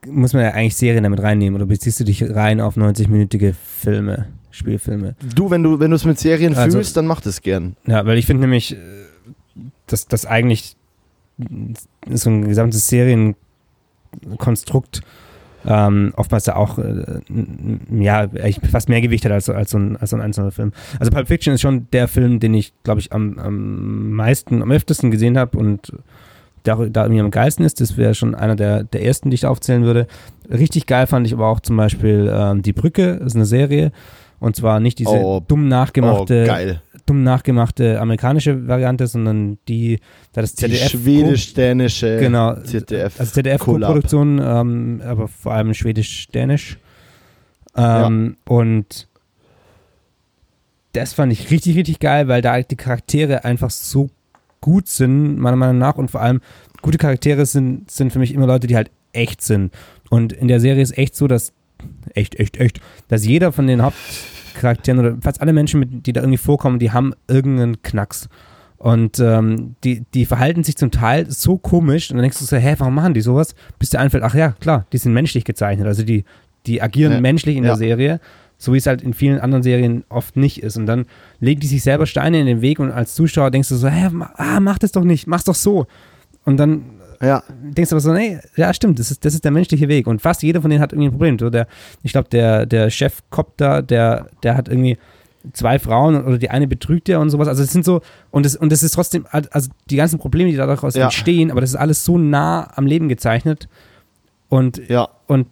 muss 0.08 0.34
man 0.34 0.44
ja 0.44 0.52
eigentlich 0.52 0.76
Serien 0.76 1.04
damit 1.04 1.22
reinnehmen 1.22 1.56
oder 1.56 1.66
beziehst 1.66 2.00
du 2.00 2.04
dich 2.04 2.24
rein 2.24 2.62
auf 2.62 2.78
90-minütige 2.78 3.54
Filme, 3.54 4.28
Spielfilme? 4.52 5.16
Du, 5.36 5.50
wenn 5.52 5.64
du 5.64 5.80
wenn 5.80 5.92
du 5.92 5.96
es 5.96 6.06
mit 6.06 6.20
Serien 6.20 6.56
Also- 6.56 6.78
fühlst, 6.78 6.96
dann 6.98 7.08
mach 7.08 7.22
das 7.22 7.42
gern. 7.42 7.76
Ja, 7.86 8.06
weil 8.06 8.18
ich 8.18 8.26
finde 8.26 8.42
nämlich, 8.42 8.74
äh, 8.74 8.78
dass 9.88 10.08
das 10.08 10.26
eigentlich 10.26 10.76
so 12.10 12.30
ein 12.30 12.48
gesamtes 12.48 12.88
Serienkonstrukt 12.88 15.02
ähm, 15.66 16.14
oftmals 16.16 16.46
ja 16.46 16.56
auch 16.56 16.80
äh, 16.80 17.20
ja, 17.92 18.20
eigentlich 18.22 18.60
fast 18.72 18.88
mehr 18.88 19.02
Gewicht 19.02 19.26
hat 19.26 19.34
als, 19.34 19.46
so- 19.46 19.54
als, 19.54 19.72
so 19.72 19.78
ein, 19.78 19.98
als 19.98 20.12
so 20.12 20.16
ein 20.16 20.22
einzelner 20.22 20.52
Film. 20.52 20.72
Also 21.00 21.12
Pulp 21.12 21.28
Fiction 21.28 21.54
ist 21.54 21.60
schon 21.62 21.88
der 21.92 22.08
Film, 22.08 22.40
den 22.40 22.54
ich, 22.54 22.72
glaube 22.84 23.02
ich, 23.02 23.12
am, 23.12 23.38
am 23.38 24.12
meisten, 24.12 24.62
am 24.62 24.72
öftesten 24.72 25.12
gesehen 25.12 25.38
habe 25.38 25.58
und 25.58 25.92
da, 26.64 26.76
da 26.76 27.04
irgendwie 27.04 27.22
am 27.22 27.32
geilsten 27.32 27.66
ist. 27.66 27.82
Das 27.82 27.98
wäre 27.98 28.16
schon 28.16 28.36
einer 28.36 28.56
der, 28.56 28.84
der 28.84 29.04
ersten, 29.04 29.30
die 29.30 29.36
ich 29.36 29.46
aufzählen 29.46 29.84
würde. 29.84 30.08
Richtig 30.50 30.86
geil 30.86 31.08
fand 31.08 31.28
ich 31.28 31.34
aber 31.34 31.48
auch 31.48 31.60
zum 31.60 31.78
Beispiel 31.78 32.32
ähm, 32.34 32.62
Die 32.62 32.74
Brücke, 32.74 33.18
das 33.18 33.28
ist 33.28 33.36
eine 33.36 33.46
Serie. 33.46 33.92
Und 34.40 34.56
zwar 34.56 34.80
nicht 34.80 35.00
diese 35.00 35.10
Oh, 35.12 35.42
dumm 35.46 35.68
nachgemachte 35.68 36.48
oh, 36.50 37.00
dumm 37.06 37.24
nachgemachte 37.24 38.00
amerikanische 38.00 38.68
Variante, 38.68 39.08
sondern 39.08 39.58
die, 39.68 40.00
da 40.32 40.42
das 40.42 40.54
Die 40.54 40.66
ZDF. 40.68 40.90
schwedisch-dänische 40.92 42.20
genau, 42.20 42.56
ZDF. 42.56 43.20
also 43.20 43.34
ZDF-Produktion, 43.34 44.40
ähm, 44.42 45.02
aber 45.06 45.28
vor 45.28 45.54
allem 45.54 45.74
schwedisch-dänisch. 45.74 46.78
Ähm, 47.76 48.38
Und 48.48 49.08
das 50.94 51.14
fand 51.14 51.32
ich 51.32 51.52
richtig, 51.52 51.78
richtig 51.78 52.00
geil, 52.00 52.28
weil 52.28 52.42
da 52.42 52.62
die 52.62 52.76
Charaktere 52.76 53.44
einfach 53.46 53.70
so 53.70 54.10
gut 54.62 54.88
sind, 54.88 55.38
meiner 55.38 55.58
Meinung 55.58 55.78
nach. 55.78 55.96
Und 55.96 56.12
vor 56.12 56.22
allem, 56.22 56.42
gute 56.82 56.98
Charaktere 56.98 57.46
sind, 57.46 57.90
sind 57.90 58.12
für 58.14 58.20
mich 58.20 58.34
immer 58.34 58.48
Leute, 58.48 58.68
die 58.68 58.76
halt 58.76 58.92
echt 59.14 59.42
sind. 59.42 59.74
Und 60.10 60.34
in 60.34 60.48
der 60.48 60.60
Serie 60.60 60.82
ist 60.82 60.98
echt 60.98 61.16
so, 61.16 61.28
dass, 61.28 61.54
echt, 62.14 62.36
echt, 62.40 62.58
echt, 62.58 62.80
dass 63.08 63.26
jeder 63.26 63.52
von 63.52 63.68
den 63.68 63.82
Hauptcharakteren 63.82 65.00
oder 65.00 65.18
fast 65.22 65.42
alle 65.42 65.54
Menschen, 65.54 65.80
mit, 65.80 66.06
die 66.06 66.14
da 66.14 66.22
irgendwie 66.22 66.38
vorkommen, 66.38 66.80
die 66.80 66.92
haben 66.92 67.14
irgendeinen 67.28 67.82
Knacks. 67.82 68.28
Und 68.78 69.20
ähm, 69.20 69.76
die, 69.84 70.04
die 70.14 70.26
verhalten 70.26 70.64
sich 70.64 70.78
zum 70.78 70.90
Teil 70.90 71.30
so 71.30 71.58
komisch 71.58 72.10
und 72.12 72.16
dann 72.16 72.22
denkst 72.24 72.40
du 72.40 72.46
so, 72.46 72.56
hä, 72.56 72.76
warum 72.78 72.96
machen 72.96 73.14
die 73.14 73.20
sowas? 73.22 73.54
Bis 73.78 73.90
dir 73.90 74.00
einfällt, 74.00 74.24
ach 74.24 74.36
ja, 74.36 74.52
klar, 74.54 74.86
die 74.94 74.98
sind 74.98 75.12
menschlich 75.14 75.44
gezeichnet. 75.44 75.86
Also 75.86 76.04
die, 76.04 76.24
die 76.66 76.82
agieren 76.82 77.12
Ja. 77.14 77.20
menschlich 77.22 77.58
in 77.58 77.64
Ja. 77.64 77.72
der 77.72 77.78
Serie, 77.78 78.20
so 78.60 78.74
wie 78.74 78.78
es 78.78 78.86
halt 78.86 79.02
in 79.02 79.14
vielen 79.16 79.40
anderen 79.40 79.64
Serien 79.64 80.04
oft 80.10 80.36
nicht 80.38 80.62
ist. 80.62 80.78
Und 80.78 80.86
dann 80.86 81.06
legen 81.40 81.62
die 81.62 81.68
sich 81.68 81.82
selber 81.82 82.06
Steine 82.06 82.40
in 82.40 82.46
den 82.46 82.62
Weg 82.62 82.80
und 82.80 82.92
als 82.92 83.16
Zuschauer 83.16 83.50
denkst 83.50 83.70
du 83.70 83.76
so, 83.76 83.88
hä, 83.88 84.10
ah, 84.36 84.60
mach 84.60 84.78
das 84.78 84.92
doch 84.92 85.04
nicht, 85.06 85.26
mach's 85.26 85.46
doch 85.46 85.56
so. 85.56 85.88
Und 86.46 86.58
dann 86.58 86.84
Ja, 87.22 87.42
denkst 87.64 87.90
du 87.90 87.96
aber 87.96 88.02
so, 88.02 88.14
nee, 88.14 88.38
ja, 88.58 88.74
stimmt, 88.74 89.00
das 89.00 89.12
ist, 89.12 89.24
das 89.26 89.34
ist 89.34 89.44
der 89.46 89.52
menschliche 89.52 89.88
Weg. 89.88 90.08
Und 90.08 90.22
fast 90.22 90.44
jeder 90.44 90.62
von 90.62 90.70
denen 90.70 90.82
hat 90.82 90.92
irgendwie 90.94 91.08
ein 91.08 91.12
Problem. 91.12 91.40
So 91.40 91.50
der, 91.50 91.68
ich 92.04 92.12
glaube, 92.12 92.30
der, 92.30 92.66
der 92.66 92.90
Chef 92.90 93.20
Cop 93.30 93.58
da, 93.58 93.82
der, 93.82 94.28
der 94.44 94.56
hat 94.58 94.68
irgendwie 94.68 94.98
zwei 95.54 95.80
Frauen 95.80 96.22
oder 96.26 96.38
die 96.38 96.50
eine 96.50 96.68
betrügt 96.68 97.08
er 97.08 97.22
und 97.22 97.30
sowas. 97.30 97.48
Also 97.48 97.64
es 97.64 97.72
sind 97.72 97.86
so, 97.86 98.02
und 98.30 98.46
es, 98.46 98.58
und 98.58 98.74
es 98.74 98.84
ist 98.84 98.92
trotzdem, 98.94 99.26
also 99.32 99.70
die 99.90 99.96
ganzen 99.96 100.20
Probleme, 100.20 100.52
die 100.52 100.58
daraus 100.58 100.96
Ja. 100.96 101.06
entstehen, 101.06 101.50
aber 101.50 101.62
das 101.62 101.70
ist 101.70 101.76
alles 101.78 102.04
so 102.04 102.18
nah 102.18 102.70
am 102.76 102.86
Leben 102.86 103.08
gezeichnet. 103.08 103.70
Und, 104.50 104.82
ja. 104.90 105.08
und 105.28 105.48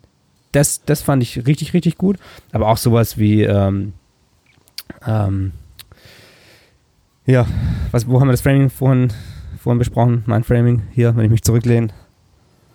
das, 0.52 0.84
das 0.86 1.02
fand 1.02 1.24
ich 1.24 1.46
richtig, 1.46 1.74
richtig 1.74 1.98
gut. 1.98 2.18
Aber 2.52 2.68
auch 2.70 2.78
sowas 2.78 3.18
wie, 3.18 3.44
ähm, 3.44 3.94
ähm, 5.06 5.52
ja, 7.26 7.46
was, 7.92 8.08
wo 8.08 8.20
haben 8.20 8.28
wir 8.28 8.32
das 8.34 8.42
Framing 8.42 8.70
vorhin, 8.70 9.12
vorhin 9.62 9.80
besprochen? 9.80 10.24
Mein 10.26 10.44
Framing 10.44 10.84
hier, 10.94 11.16
wenn 11.16 11.26
ich 11.26 11.32
mich 11.32 11.44
zurücklehne. 11.44 11.90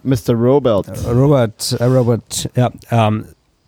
Mr. 0.05 0.35
Robot. 0.35 0.87
Robert, 1.09 1.77
äh, 1.79 1.85
Robert, 1.85 2.51
ja, 2.57 2.71
ähm, 2.91 3.25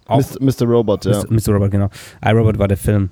auch 0.07 0.19
Mr. 0.19 0.43
Mr. 0.43 0.67
Robot, 0.67 1.05
ja. 1.07 1.23
Mr. 1.31 1.53
Robert, 1.55 1.71
genau. 1.71 1.89
iRobot 2.25 2.59
war 2.59 2.69
der 2.69 2.77
Film. 2.77 3.11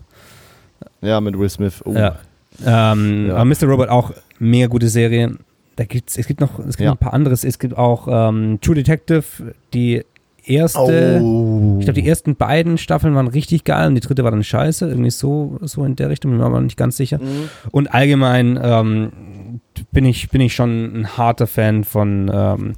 Ja, 1.00 1.20
mit 1.20 1.38
Will 1.38 1.48
Smith. 1.48 1.80
Oh. 1.84 1.94
Ja. 1.94 2.18
Ähm, 2.66 3.28
Ja. 3.28 3.36
Aber 3.36 3.44
Mr. 3.46 3.64
Robot 3.66 3.88
auch 3.88 4.12
mega 4.38 4.66
gute 4.66 4.88
Serie. 4.88 5.36
Da 5.76 5.84
gibt's, 5.84 6.18
es 6.18 6.26
gibt 6.26 6.40
noch, 6.40 6.58
es 6.58 6.76
gibt 6.76 6.80
Ja. 6.80 6.90
ein 6.92 6.98
paar 6.98 7.14
anderes. 7.14 7.44
Es 7.44 7.58
gibt 7.58 7.78
auch 7.78 8.06
ähm, 8.10 8.58
True 8.60 8.74
Detective, 8.74 9.24
die 9.72 10.04
erste. 10.44 11.20
Oh. 11.22 11.76
Ich 11.78 11.86
glaube, 11.86 12.00
die 12.00 12.08
ersten 12.08 12.36
beiden 12.36 12.78
Staffeln 12.78 13.14
waren 13.14 13.28
richtig 13.28 13.64
geil 13.64 13.88
und 13.88 13.94
die 13.94 14.00
dritte 14.00 14.24
war 14.24 14.30
dann 14.30 14.44
scheiße. 14.44 14.88
Irgendwie 14.88 15.10
so, 15.10 15.58
so 15.62 15.84
in 15.84 15.96
der 15.96 16.10
Richtung, 16.10 16.30
bin 16.30 16.40
mir 16.40 16.46
aber 16.46 16.60
nicht 16.60 16.76
ganz 16.76 16.96
sicher. 16.96 17.18
Mhm. 17.18 17.48
Und 17.70 17.94
allgemein 17.94 18.58
ähm, 18.62 19.60
bin, 19.92 20.04
ich, 20.04 20.30
bin 20.30 20.40
ich 20.40 20.54
schon 20.54 21.00
ein 21.00 21.16
harter 21.16 21.46
Fan 21.46 21.84
von, 21.84 22.30
ähm, 22.32 22.72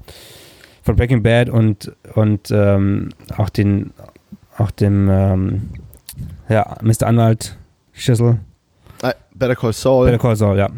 von 0.82 0.96
Breaking 0.96 1.22
Bad 1.22 1.48
und, 1.48 1.92
und 2.14 2.50
ähm, 2.50 3.10
auch, 3.36 3.48
den, 3.48 3.92
auch 4.56 4.70
dem 4.70 5.08
ähm, 5.10 5.62
ja, 6.48 6.76
Mr. 6.82 7.06
Anwalt 7.06 7.56
Schüssel. 7.92 8.38
Ah, 9.02 9.14
Better 9.34 9.56
Call 9.56 9.72
Saul. 9.72 10.06
Better 10.06 10.18
Call 10.18 10.36
Saul, 10.36 10.58
ja. 10.58 10.68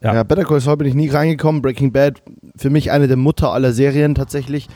ja. 0.00 0.14
ja. 0.14 0.22
Better 0.22 0.44
Call 0.44 0.60
Saul 0.60 0.76
bin 0.76 0.88
ich 0.88 0.94
nie 0.94 1.08
reingekommen. 1.08 1.62
Breaking 1.62 1.92
Bad, 1.92 2.22
für 2.56 2.70
mich 2.70 2.90
eine 2.90 3.08
der 3.08 3.16
Mutter 3.16 3.52
aller 3.52 3.72
Serien 3.72 4.14
tatsächlich. 4.14 4.68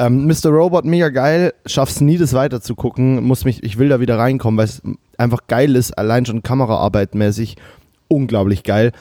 Ähm, 0.00 0.26
Mr. 0.26 0.48
Robot, 0.48 0.86
mega 0.86 1.10
geil. 1.10 1.52
Schaff's 1.66 2.00
nie, 2.00 2.16
das 2.16 2.32
weiter 2.32 2.62
zu 2.62 2.74
gucken. 2.74 3.22
Muss 3.22 3.44
mich, 3.44 3.62
ich 3.62 3.76
will 3.76 3.90
da 3.90 4.00
wieder 4.00 4.16
reinkommen, 4.16 4.56
weil 4.56 4.64
es 4.64 4.80
einfach 5.18 5.46
geil 5.46 5.76
ist. 5.76 5.92
Allein 5.98 6.24
schon 6.24 6.42
Kameraarbeit 6.42 7.14
mäßig. 7.14 7.56
Unglaublich 8.08 8.62
geil. 8.62 8.92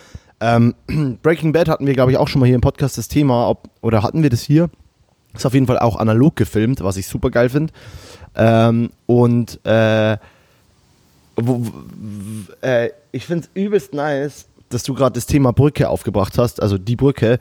Ähm, 0.41 0.75
Breaking 1.23 1.53
Bad 1.53 1.69
hatten 1.69 1.87
wir, 1.87 1.93
glaube 1.93 2.11
ich, 2.11 2.17
auch 2.17 2.27
schon 2.27 2.41
mal 2.41 2.47
hier 2.47 2.55
im 2.55 2.61
Podcast 2.61 2.97
das 2.97 3.07
Thema. 3.07 3.47
Ob, 3.47 3.69
oder 3.81 4.03
hatten 4.03 4.23
wir 4.23 4.29
das 4.29 4.41
hier? 4.41 4.69
Ist 5.33 5.45
auf 5.45 5.53
jeden 5.53 5.67
Fall 5.67 5.79
auch 5.79 5.95
analog 5.95 6.35
gefilmt, 6.35 6.83
was 6.83 6.97
ich 6.97 7.07
super 7.07 7.31
geil 7.31 7.47
finde. 7.47 7.71
Ähm, 8.35 8.89
und 9.05 9.65
äh, 9.65 10.17
äh, 12.61 12.89
ich 13.13 13.25
finde 13.25 13.45
es 13.45 13.49
übelst 13.53 13.93
nice, 13.93 14.49
dass 14.67 14.83
du 14.83 14.93
gerade 14.93 15.13
das 15.13 15.27
Thema 15.27 15.53
Brücke 15.53 15.87
aufgebracht 15.87 16.37
hast, 16.37 16.61
also 16.61 16.77
die 16.77 16.97
Brücke. 16.97 17.39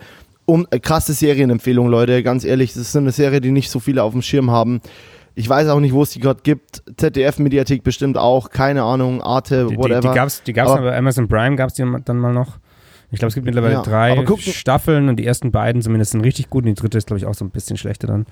Um, 0.51 0.67
äh, 0.71 0.81
krasse 0.81 1.13
Serienempfehlung, 1.13 1.89
Leute, 1.89 2.23
ganz 2.23 2.43
ehrlich, 2.43 2.73
das 2.73 2.83
ist 2.85 2.97
eine 2.97 3.13
Serie, 3.13 3.43
die 3.43 3.51
nicht 3.51 3.71
so 3.71 3.81
viele 3.81 4.03
auf 4.03 4.13
dem 4.13 4.23
Schirm 4.23 4.51
haben. 4.51 4.81
Ich 5.35 5.47
weiß 5.47 5.69
auch 5.69 5.79
nicht, 5.79 5.93
wo 5.93 6.03
es 6.03 6.11
die 6.11 6.21
gerade 6.21 6.41
gibt. 6.43 6.83
ZDF-Mediathek 6.97 7.83
bestimmt 7.85 8.17
auch, 8.17 8.49
keine 8.49 8.83
Ahnung, 8.83 9.21
Arte, 9.23 9.67
Die, 9.67 9.77
die, 9.77 9.79
whatever. 9.79 10.01
die 10.01 10.15
gab 10.15 10.27
es 10.27 10.43
die 10.43 10.53
gab's 10.55 10.71
Aber- 10.71 10.81
bei 10.83 10.97
Amazon 10.97 11.29
Prime, 11.29 11.55
gab 11.57 11.69
es 11.69 11.75
die 11.75 11.85
dann 12.05 12.17
mal 12.19 12.33
noch. 12.33 12.59
Ich 13.11 13.19
glaube, 13.19 13.29
es 13.29 13.35
gibt 13.35 13.45
mittlerweile 13.45 13.75
Ja, 13.75 13.83
drei 13.83 14.25
Staffeln 14.39 15.09
und 15.11 15.17
die 15.17 15.27
ersten 15.27 15.51
beiden 15.53 15.83
zumindest 15.83 16.13
sind 16.13 16.23
richtig 16.23 16.49
gut 16.51 16.65
und 16.65 16.71
die 16.71 16.75
dritte 16.81 16.97
ist, 16.99 17.07
glaube 17.07 17.19
ich, 17.19 17.27
auch 17.27 17.35
so 17.35 17.45
ein 17.45 17.51
bisschen 17.51 17.77
schlechter 17.77 18.07
dann. 18.07 18.25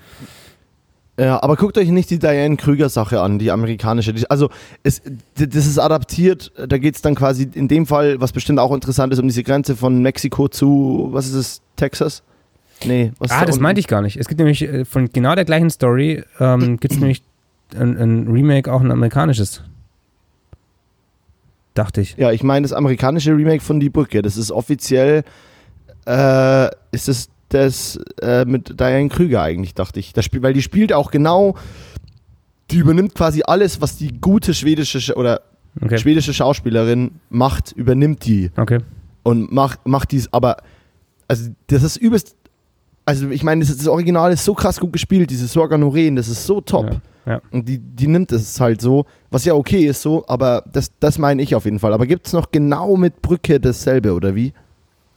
Ja, 1.19 1.41
aber 1.41 1.55
guckt 1.55 1.77
euch 1.79 1.89
nicht 1.89 2.11
die 2.11 2.19
Diane 2.19 2.57
Krüger-Sache 2.57 3.21
an, 3.21 3.39
die 3.39 3.49
amerikanische. 3.49 4.13
Also, 4.29 4.49
es, 4.83 5.01
das 5.33 5.65
ist 5.65 5.79
adaptiert. 5.79 6.51
Da 6.67 6.77
geht 6.77 6.95
es 6.95 7.01
dann 7.01 7.15
quasi 7.15 7.49
in 7.53 7.67
dem 7.67 7.87
Fall, 7.87 8.21
was 8.21 8.31
bestimmt 8.31 8.59
auch 8.59 8.71
interessant 8.71 9.11
ist, 9.11 9.19
um 9.19 9.27
diese 9.27 9.41
Grenze 9.41 9.75
von 9.75 10.01
Mexiko 10.03 10.47
zu, 10.47 11.09
was 11.11 11.25
ist 11.25 11.33
es, 11.33 11.61
Texas? 11.75 12.21
Nee, 12.85 13.13
was 13.17 13.31
Ah, 13.31 13.45
das 13.45 13.59
meinte 13.59 13.79
ich 13.79 13.87
gar 13.87 14.03
nicht. 14.03 14.17
Es 14.17 14.27
gibt 14.27 14.37
nämlich 14.37 14.61
äh, 14.61 14.85
von 14.85 15.09
genau 15.11 15.33
der 15.33 15.45
gleichen 15.45 15.71
Story, 15.71 16.23
ähm, 16.39 16.77
gibt 16.79 16.93
es 16.93 16.99
nämlich 16.99 17.23
ein, 17.75 17.97
ein 17.97 18.27
Remake, 18.27 18.71
auch 18.71 18.81
ein 18.81 18.91
amerikanisches. 18.91 19.63
Dachte 21.73 22.01
ich. 22.01 22.15
Ja, 22.17 22.31
ich 22.31 22.43
meine 22.43 22.63
das 22.63 22.73
amerikanische 22.73 23.35
Remake 23.35 23.63
von 23.63 23.79
Die 23.79 23.89
Brücke. 23.89 24.21
Das 24.21 24.37
ist 24.37 24.51
offiziell, 24.51 25.23
äh, 26.05 26.67
ist 26.91 27.09
es 27.09 27.29
das 27.49 27.99
äh, 28.21 28.45
mit 28.45 28.79
Diane 28.79 29.09
Krüger 29.09 29.41
eigentlich, 29.41 29.73
dachte 29.73 29.99
ich. 29.99 30.13
Das 30.13 30.25
Spiel, 30.25 30.41
weil 30.43 30.53
die 30.53 30.61
spielt 30.61 30.91
auch 30.93 31.11
genau, 31.11 31.55
die 32.71 32.77
übernimmt 32.77 33.15
quasi 33.15 33.43
alles, 33.45 33.81
was 33.81 33.97
die 33.97 34.19
gute 34.19 34.53
schwedische 34.53 34.99
Sch- 34.99 35.13
oder 35.15 35.41
Okay. 35.79 35.99
schwedische 35.99 36.33
Schauspielerin 36.33 37.11
macht, 37.29 37.71
übernimmt 37.71 38.25
die. 38.25 38.49
Okay. 38.57 38.79
und 39.21 39.51
macht, 39.51 39.85
macht 39.87 40.11
dies, 40.11 40.27
aber 40.33 40.57
also 41.27 41.51
das 41.67 41.83
ist 41.83 41.97
übelst, 41.97 42.35
also 43.05 43.29
ich 43.29 43.43
meine, 43.43 43.63
das, 43.63 43.77
das 43.77 43.87
Original 43.87 44.31
ist 44.33 44.43
so 44.43 44.55
krass 44.55 44.79
gut 44.79 44.91
gespielt, 44.91 45.29
diese 45.29 45.45
Sorga 45.45 45.77
Noren, 45.77 46.15
das 46.15 46.29
ist 46.29 46.45
so 46.47 46.61
top. 46.61 46.99
Ja, 47.25 47.33
ja. 47.33 47.41
Und 47.51 47.67
die, 47.69 47.77
die 47.77 48.07
nimmt 48.07 48.31
es 48.31 48.59
halt 48.59 48.81
so, 48.81 49.05
was 49.29 49.45
ja 49.45 49.53
okay 49.53 49.85
ist 49.85 50.01
so, 50.01 50.25
aber 50.27 50.63
das, 50.73 50.91
das 50.99 51.19
meine 51.19 51.43
ich 51.43 51.53
auf 51.53 51.65
jeden 51.65 51.77
Fall. 51.77 51.93
Aber 51.93 52.07
gibt 52.07 52.25
es 52.25 52.33
noch 52.33 52.49
genau 52.51 52.95
mit 52.97 53.21
Brücke 53.21 53.59
dasselbe, 53.59 54.13
oder 54.13 54.33
wie? 54.33 54.53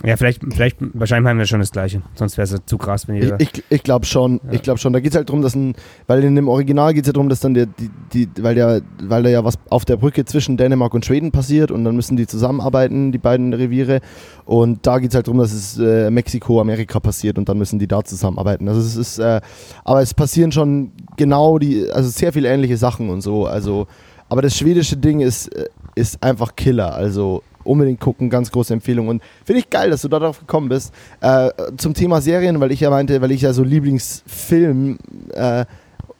Ja, 0.04 0.16
vielleicht, 0.16 0.40
vielleicht, 0.50 0.78
wahrscheinlich 0.94 1.24
meinen 1.24 1.38
wir 1.38 1.46
schon 1.46 1.60
das 1.60 1.72
Gleiche. 1.72 2.00
Sonst 2.14 2.38
wäre 2.38 2.44
es 2.44 2.52
ja 2.52 2.58
zu 2.64 2.78
krass, 2.78 3.06
wenn 3.06 3.16
Ich, 3.16 3.24
jeder. 3.24 3.38
ich, 3.40 3.64
ich 3.68 3.82
glaube 3.82 4.06
schon, 4.06 4.40
Ja. 4.44 4.52
ich 4.52 4.62
glaube 4.62 4.78
schon. 4.78 4.94
Da 4.94 5.00
geht 5.00 5.12
es 5.12 5.16
halt 5.16 5.28
darum, 5.28 5.42
dass 5.42 5.54
ein, 5.54 5.74
weil 6.06 6.24
in 6.24 6.34
dem 6.36 6.48
Original 6.48 6.94
geht 6.94 7.04
es 7.04 7.08
ja 7.08 7.12
darum, 7.12 7.28
dass 7.28 7.40
dann 7.40 7.52
der, 7.52 7.66
die, 7.66 7.90
die, 8.14 8.28
weil 8.42 8.54
der, 8.54 8.80
weil 9.02 9.22
da 9.22 9.28
ja 9.28 9.44
was 9.44 9.58
auf 9.68 9.84
der 9.84 9.96
Brücke 9.96 10.24
zwischen 10.24 10.56
Dänemark 10.56 10.94
und 10.94 11.04
Schweden 11.04 11.32
passiert 11.32 11.70
und 11.70 11.84
dann 11.84 11.96
müssen 11.96 12.16
die 12.16 12.26
zusammenarbeiten, 12.26 13.12
die 13.12 13.18
beiden 13.18 13.52
Reviere. 13.52 14.00
Und 14.46 14.86
da 14.86 14.98
geht 15.00 15.10
es 15.10 15.14
halt 15.14 15.26
darum, 15.26 15.38
dass 15.38 15.52
es 15.52 15.78
äh, 15.78 16.10
Mexiko, 16.10 16.60
Amerika 16.60 16.98
passiert 16.98 17.36
und 17.36 17.48
dann 17.48 17.58
müssen 17.58 17.78
die 17.78 17.86
da 17.86 18.02
zusammenarbeiten. 18.02 18.68
Also 18.68 18.80
es 18.80 18.96
ist, 18.96 19.18
äh, 19.18 19.40
aber 19.84 20.00
es 20.00 20.14
passieren 20.14 20.50
schon 20.50 20.92
genau 21.16 21.58
die, 21.58 21.90
also 21.90 22.08
sehr 22.08 22.32
viele 22.32 22.48
ähnliche 22.48 22.78
Sachen 22.78 23.10
und 23.10 23.20
so. 23.20 23.46
Also, 23.46 23.86
aber 24.30 24.40
das 24.40 24.56
schwedische 24.56 24.96
Ding 24.96 25.20
ist, 25.20 25.48
äh, 25.54 25.66
ist 25.94 26.22
einfach 26.22 26.56
Killer. 26.56 26.94
Also 26.94 27.42
unbedingt 27.64 28.00
gucken, 28.00 28.30
ganz 28.30 28.50
große 28.50 28.72
Empfehlung. 28.72 29.08
Und 29.08 29.22
finde 29.44 29.60
ich 29.60 29.70
geil, 29.70 29.90
dass 29.90 30.02
du 30.02 30.08
darauf 30.08 30.40
gekommen 30.40 30.68
bist. 30.68 30.92
Äh, 31.20 31.50
zum 31.76 31.94
Thema 31.94 32.20
Serien, 32.20 32.60
weil 32.60 32.72
ich 32.72 32.80
ja 32.80 32.90
meinte, 32.90 33.20
weil 33.20 33.30
ich 33.30 33.42
ja 33.42 33.52
so 33.52 33.62
Lieblingsfilm 33.62 34.98
äh, 35.32 35.64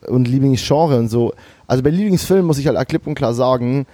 und 0.07 0.29
Lieblingsgenre 0.29 0.99
und 0.99 1.09
so. 1.09 1.33
Also 1.67 1.83
bei 1.83 1.91
Lieblingsfilm 1.91 2.47
muss 2.47 2.59
ich 2.59 2.67
halt 2.67 2.89
klipp 2.89 3.07
und 3.07 3.15
klar 3.15 3.35
sagen, 3.35 3.87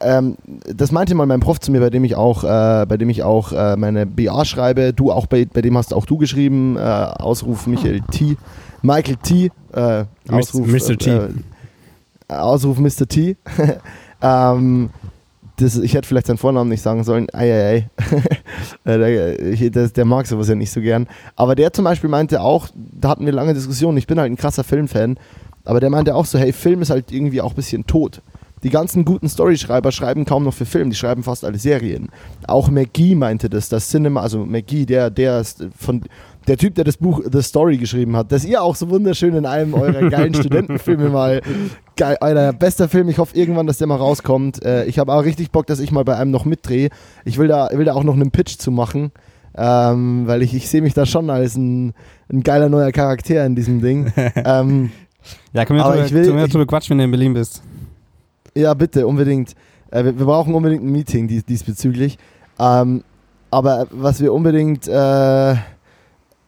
ähm, 0.00 0.36
das 0.66 0.92
meinte 0.92 1.14
mal 1.14 1.26
mein 1.26 1.40
Prof 1.40 1.60
zu 1.60 1.70
mir, 1.70 1.80
bei 1.80 1.90
dem 1.90 2.04
ich 2.04 2.16
auch, 2.16 2.44
äh, 2.44 2.86
bei 2.86 2.96
dem 2.96 3.08
ich 3.08 3.22
auch 3.22 3.52
äh, 3.52 3.76
meine 3.76 4.06
BA 4.06 4.44
schreibe. 4.44 4.92
Du 4.92 5.12
auch 5.12 5.26
bei, 5.26 5.44
bei 5.44 5.62
dem 5.62 5.76
hast 5.76 5.94
auch 5.94 6.06
du 6.06 6.16
geschrieben. 6.16 6.76
Äh, 6.76 6.80
Ausruf 6.80 7.66
Michael 7.66 8.00
T. 8.10 8.36
Michael 8.82 9.16
T. 9.16 9.50
Äh, 9.72 10.04
Ausruf 10.28 10.66
Mr. 10.66 10.96
T. 10.96 11.10
Äh, 11.10 11.28
Ausruf 12.28 12.78
Mr. 12.78 13.06
T. 13.08 13.36
ähm, 14.22 14.90
das, 15.56 15.78
ich 15.78 15.94
hätte 15.94 16.06
vielleicht 16.06 16.26
seinen 16.26 16.38
Vornamen 16.38 16.68
nicht 16.68 16.82
sagen 16.82 17.02
sollen. 17.04 17.28
Eieiei. 17.32 17.88
der, 18.84 19.70
der, 19.70 19.88
der 19.88 20.04
mag 20.04 20.26
sowas 20.26 20.48
ja 20.48 20.54
nicht 20.54 20.70
so 20.70 20.80
gern. 20.80 21.06
Aber 21.34 21.54
der 21.54 21.72
zum 21.72 21.84
Beispiel 21.84 22.10
meinte 22.10 22.40
auch, 22.42 22.68
da 22.74 23.08
hatten 23.08 23.24
wir 23.24 23.32
lange 23.32 23.54
Diskussionen. 23.54 23.96
Ich 23.96 24.06
bin 24.06 24.20
halt 24.20 24.30
ein 24.30 24.36
krasser 24.36 24.64
Filmfan. 24.64 25.18
Aber 25.64 25.80
der 25.80 25.90
meinte 25.90 26.14
auch 26.14 26.26
so: 26.26 26.38
hey, 26.38 26.52
Film 26.52 26.82
ist 26.82 26.90
halt 26.90 27.10
irgendwie 27.10 27.40
auch 27.40 27.52
ein 27.52 27.56
bisschen 27.56 27.86
tot. 27.86 28.22
Die 28.62 28.70
ganzen 28.70 29.04
guten 29.04 29.28
Storyschreiber 29.28 29.92
schreiben 29.92 30.24
kaum 30.24 30.44
noch 30.44 30.54
für 30.54 30.64
Film, 30.64 30.90
die 30.90 30.96
schreiben 30.96 31.22
fast 31.22 31.44
alle 31.44 31.58
Serien. 31.58 32.08
Auch 32.46 32.70
McGee 32.70 33.14
meinte 33.14 33.50
das, 33.50 33.68
das 33.68 33.90
Cinema, 33.90 34.22
also 34.22 34.46
McGee, 34.46 34.86
der, 34.86 35.10
der 35.10 35.40
ist 35.40 35.66
von 35.76 36.02
der 36.46 36.56
Typ, 36.56 36.74
der 36.74 36.84
das 36.84 36.96
Buch 36.96 37.22
The 37.30 37.42
Story 37.42 37.76
geschrieben 37.76 38.16
hat, 38.16 38.30
das 38.30 38.44
ihr 38.44 38.62
auch 38.62 38.76
so 38.76 38.88
wunderschön 38.90 39.34
in 39.34 39.46
einem 39.46 39.74
eurer 39.74 40.08
geilen 40.08 40.34
Studentenfilme 40.34 41.08
mal, 41.08 41.42
geil, 41.96 42.16
einer 42.20 42.52
bester 42.52 42.88
Film, 42.88 43.08
ich 43.08 43.18
hoffe 43.18 43.36
irgendwann, 43.36 43.66
dass 43.66 43.78
der 43.78 43.86
mal 43.86 43.96
rauskommt. 43.96 44.64
Äh, 44.64 44.84
ich 44.86 44.98
habe 44.98 45.12
auch 45.12 45.24
richtig 45.24 45.50
Bock, 45.50 45.66
dass 45.66 45.80
ich 45.80 45.90
mal 45.90 46.04
bei 46.04 46.16
einem 46.16 46.30
noch 46.30 46.44
mitdrehe. 46.44 46.90
Ich 47.24 47.38
will 47.38 47.48
da, 47.48 47.68
will 47.72 47.84
da 47.84 47.94
auch 47.94 48.04
noch 48.04 48.14
einen 48.14 48.30
Pitch 48.30 48.58
zu 48.58 48.70
machen, 48.70 49.10
ähm, 49.56 50.26
weil 50.26 50.42
ich, 50.42 50.54
ich 50.54 50.68
sehe 50.68 50.82
mich 50.82 50.94
da 50.94 51.06
schon 51.06 51.30
als 51.30 51.56
ein, 51.56 51.94
ein 52.32 52.42
geiler 52.42 52.68
neuer 52.68 52.92
Charakter 52.92 53.44
in 53.44 53.56
diesem 53.56 53.80
Ding. 53.80 54.12
ähm, 54.36 54.90
ja, 55.52 55.64
können 55.64 55.80
wir 55.80 55.84
drüber, 55.84 56.10
will, 56.10 56.24
können 56.24 56.38
wir 56.38 56.48
drüber 56.48 56.66
quatschen, 56.66 56.90
wenn 56.90 56.98
du 56.98 57.04
in 57.04 57.10
Berlin 57.10 57.34
bist. 57.34 57.62
Ja, 58.54 58.72
bitte, 58.74 59.06
unbedingt. 59.06 59.54
Äh, 59.90 60.04
wir, 60.04 60.18
wir, 60.18 60.26
brauchen 60.26 60.54
unbedingt 60.54 60.84
ein 60.84 60.92
Meeting 60.92 61.28
dies, 61.28 61.44
diesbezüglich. 61.44 62.18
Ähm, 62.58 63.02
aber 63.50 63.86
was 63.90 64.20
wir 64.20 64.32
unbedingt, 64.32 64.88
äh, 64.88 65.54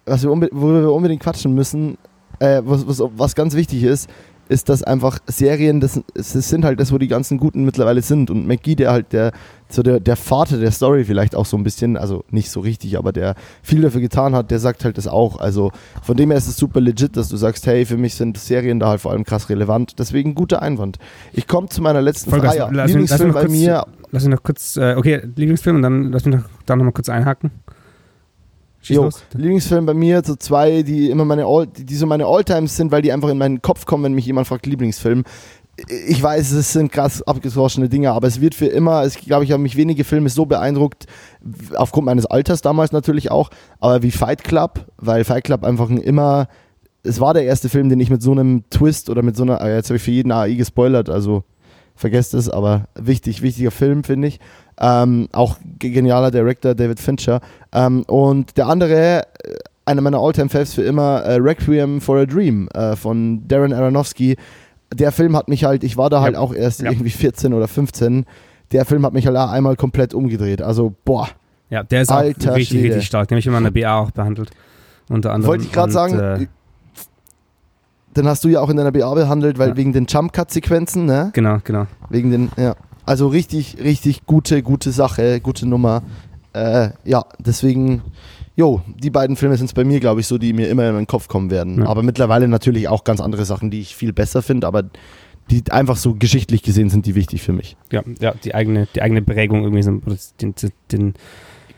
was 0.08 0.22
wir 0.22 0.30
worüber 0.30 0.82
wir 0.82 0.92
unbedingt 0.92 1.22
quatschen 1.22 1.54
müssen, 1.54 1.98
äh, 2.38 2.62
was, 2.64 2.86
was, 2.86 3.02
was 3.16 3.34
ganz 3.34 3.54
wichtig 3.54 3.82
ist, 3.82 4.08
ist, 4.48 4.68
dass 4.68 4.82
einfach 4.82 5.18
Serien, 5.26 5.80
das, 5.80 6.00
das 6.14 6.32
sind 6.32 6.64
halt 6.64 6.80
das, 6.80 6.92
wo 6.92 6.98
die 6.98 7.08
ganzen 7.08 7.38
Guten 7.38 7.64
mittlerweile 7.64 8.02
sind. 8.02 8.30
Und 8.30 8.46
McGee, 8.46 8.74
der 8.74 8.90
halt 8.90 9.12
der, 9.12 9.32
so 9.68 9.82
der, 9.82 10.00
der 10.00 10.16
Vater 10.16 10.58
der 10.58 10.70
Story 10.70 11.04
vielleicht 11.04 11.34
auch 11.34 11.44
so 11.44 11.56
ein 11.56 11.64
bisschen, 11.64 11.96
also 11.96 12.24
nicht 12.30 12.50
so 12.50 12.60
richtig, 12.60 12.96
aber 12.96 13.12
der 13.12 13.34
viel 13.62 13.82
dafür 13.82 14.00
getan 14.00 14.34
hat, 14.34 14.50
der 14.50 14.58
sagt 14.58 14.84
halt 14.84 14.96
das 14.96 15.06
auch. 15.06 15.38
Also 15.38 15.70
von 16.02 16.16
dem 16.16 16.30
her 16.30 16.38
ist 16.38 16.48
es 16.48 16.56
super 16.56 16.80
legit, 16.80 17.16
dass 17.16 17.28
du 17.28 17.36
sagst, 17.36 17.66
hey, 17.66 17.84
für 17.84 17.96
mich 17.96 18.14
sind 18.14 18.38
Serien 18.38 18.80
da 18.80 18.88
halt 18.88 19.00
vor 19.00 19.12
allem 19.12 19.24
krass 19.24 19.50
relevant. 19.50 19.98
Deswegen 19.98 20.34
guter 20.34 20.62
Einwand. 20.62 20.98
Ich 21.32 21.46
komme 21.46 21.68
zu 21.68 21.82
meiner 21.82 22.00
letzten 22.00 22.30
Vollgas, 22.30 22.56
Frage. 22.56 22.74
Lass 22.74 22.88
Lieblingsfilm 22.88 23.32
bei 23.32 23.40
kurz, 23.40 23.52
mir. 23.52 23.84
Lass 24.10 24.24
mich 24.24 24.34
noch 24.34 24.42
kurz, 24.42 24.76
äh, 24.78 24.94
okay, 24.96 25.20
Lieblingsfilm 25.36 25.76
und 25.76 25.82
dann 25.82 26.12
lass 26.12 26.24
mich 26.24 26.36
noch, 26.36 26.44
da 26.64 26.76
nochmal 26.76 26.92
kurz 26.92 27.10
einhaken. 27.10 27.50
Jo, 28.94 29.10
Lieblingsfilm 29.34 29.86
bei 29.86 29.94
mir, 29.94 30.22
so 30.24 30.36
zwei, 30.36 30.82
die 30.82 31.10
immer 31.10 31.24
meine 31.24 31.44
All, 31.46 31.66
die 31.66 31.96
so 31.96 32.06
meine 32.06 32.26
Alltimes 32.26 32.76
sind, 32.76 32.90
weil 32.92 33.02
die 33.02 33.12
einfach 33.12 33.28
in 33.28 33.38
meinen 33.38 33.62
Kopf 33.62 33.86
kommen, 33.86 34.04
wenn 34.04 34.14
mich 34.14 34.26
jemand 34.26 34.46
fragt, 34.46 34.66
Lieblingsfilm. 34.66 35.24
Ich 36.08 36.20
weiß, 36.20 36.50
es 36.52 36.72
sind 36.72 36.90
krass 36.90 37.22
abgeschlossene 37.22 37.88
Dinge, 37.88 38.10
aber 38.10 38.26
es 38.26 38.40
wird 38.40 38.56
für 38.56 38.66
immer, 38.66 39.06
ich 39.06 39.16
glaube, 39.18 39.44
ich 39.44 39.52
habe 39.52 39.62
mich 39.62 39.76
wenige 39.76 40.02
Filme 40.02 40.28
so 40.28 40.44
beeindruckt, 40.44 41.06
aufgrund 41.76 42.06
meines 42.06 42.26
Alters 42.26 42.62
damals 42.62 42.90
natürlich 42.90 43.30
auch, 43.30 43.50
aber 43.78 44.02
wie 44.02 44.10
Fight 44.10 44.42
Club, 44.42 44.86
weil 44.96 45.22
Fight 45.22 45.44
Club 45.44 45.62
einfach 45.62 45.88
ein 45.88 45.98
immer, 45.98 46.48
es 47.04 47.20
war 47.20 47.32
der 47.32 47.44
erste 47.44 47.68
Film, 47.68 47.88
den 47.88 48.00
ich 48.00 48.10
mit 48.10 48.22
so 48.22 48.32
einem 48.32 48.64
Twist 48.70 49.08
oder 49.08 49.22
mit 49.22 49.36
so 49.36 49.44
einer, 49.44 49.64
jetzt 49.72 49.88
habe 49.88 49.98
ich 49.98 50.02
für 50.02 50.10
jeden 50.10 50.32
AI 50.32 50.54
gespoilert, 50.54 51.08
also 51.08 51.44
vergesst 51.94 52.34
es, 52.34 52.48
aber 52.48 52.88
wichtig, 52.94 53.42
wichtiger 53.42 53.70
Film, 53.70 54.04
finde 54.04 54.28
ich. 54.28 54.40
Ähm, 54.80 55.28
auch 55.32 55.56
genialer 55.78 56.30
Director 56.30 56.74
David 56.74 57.00
Fincher. 57.00 57.40
Ähm, 57.72 58.02
und 58.04 58.56
der 58.56 58.66
andere, 58.66 59.22
äh, 59.22 59.56
einer 59.86 60.02
meiner 60.02 60.18
Alltime-Faves 60.18 60.74
für 60.74 60.82
immer, 60.82 61.20
äh, 61.22 61.36
Requiem 61.36 62.00
for 62.00 62.18
a 62.18 62.26
Dream 62.26 62.68
äh, 62.74 62.94
von 62.94 63.46
Darren 63.48 63.72
Aronofsky. 63.72 64.36
Der 64.94 65.12
Film 65.12 65.36
hat 65.36 65.48
mich 65.48 65.64
halt, 65.64 65.84
ich 65.84 65.96
war 65.96 66.10
da 66.10 66.20
halt 66.20 66.36
auch 66.36 66.54
erst 66.54 66.82
ja. 66.82 66.90
irgendwie 66.90 67.10
14 67.10 67.52
oder 67.52 67.68
15. 67.68 68.24
Der 68.72 68.84
Film 68.84 69.04
hat 69.04 69.12
mich 69.12 69.26
halt 69.26 69.36
einmal 69.36 69.76
komplett 69.76 70.14
umgedreht. 70.14 70.62
Also, 70.62 70.94
boah. 71.04 71.28
Ja, 71.70 71.82
der 71.82 72.02
ist 72.02 72.10
Alter 72.10 72.52
auch 72.52 72.56
richtig, 72.56 72.78
Schwede. 72.78 72.94
richtig 72.94 73.06
stark. 73.06 73.28
Den 73.28 73.36
habe 73.36 73.40
ich 73.40 73.46
immer 73.46 73.58
in 73.58 73.64
der 73.64 73.70
BA 73.70 73.98
auch 73.98 74.10
behandelt. 74.10 74.50
Unter 75.08 75.32
anderem. 75.32 75.48
Wollte 75.48 75.64
ich 75.64 75.72
gerade 75.72 75.92
sagen, 75.92 76.18
äh, 76.18 76.46
den 78.16 78.26
hast 78.26 78.44
du 78.44 78.48
ja 78.48 78.60
auch 78.60 78.68
in 78.68 78.76
deiner 78.76 78.92
BA 78.92 79.12
behandelt, 79.14 79.58
weil 79.58 79.70
ja. 79.70 79.76
wegen 79.76 79.92
den 79.92 80.06
Jump-Cut-Sequenzen, 80.06 81.06
ne? 81.06 81.30
Genau, 81.34 81.58
genau. 81.64 81.86
Wegen 82.10 82.30
den, 82.30 82.50
ja. 82.56 82.74
Also 83.08 83.28
richtig, 83.28 83.78
richtig 83.82 84.26
gute, 84.26 84.62
gute 84.62 84.92
Sache, 84.92 85.40
gute 85.40 85.66
Nummer. 85.66 86.02
Äh, 86.52 86.90
ja, 87.04 87.24
deswegen, 87.38 88.02
jo, 88.54 88.82
die 89.02 89.08
beiden 89.08 89.34
Filme 89.36 89.56
sind 89.56 89.66
es 89.66 89.72
bei 89.72 89.84
mir, 89.84 89.98
glaube 89.98 90.20
ich, 90.20 90.26
so, 90.26 90.36
die 90.36 90.52
mir 90.52 90.68
immer 90.68 90.86
in 90.90 90.94
den 90.94 91.06
Kopf 91.06 91.26
kommen 91.26 91.50
werden. 91.50 91.78
Ja. 91.78 91.86
Aber 91.86 92.02
mittlerweile 92.02 92.48
natürlich 92.48 92.86
auch 92.86 93.04
ganz 93.04 93.22
andere 93.22 93.46
Sachen, 93.46 93.70
die 93.70 93.80
ich 93.80 93.96
viel 93.96 94.12
besser 94.12 94.42
finde, 94.42 94.66
aber 94.66 94.82
die 95.50 95.62
einfach 95.70 95.96
so 95.96 96.16
geschichtlich 96.16 96.62
gesehen 96.62 96.90
sind, 96.90 97.06
die 97.06 97.14
wichtig 97.14 97.40
für 97.40 97.54
mich. 97.54 97.78
Ja, 97.90 98.02
ja, 98.20 98.34
die 98.44 98.54
eigene, 98.54 98.86
die 98.94 99.00
eigene 99.00 99.22
Prägung 99.22 99.62
irgendwie 99.62 99.82
so, 99.82 99.98
den, 100.42 100.54
den 100.92 101.14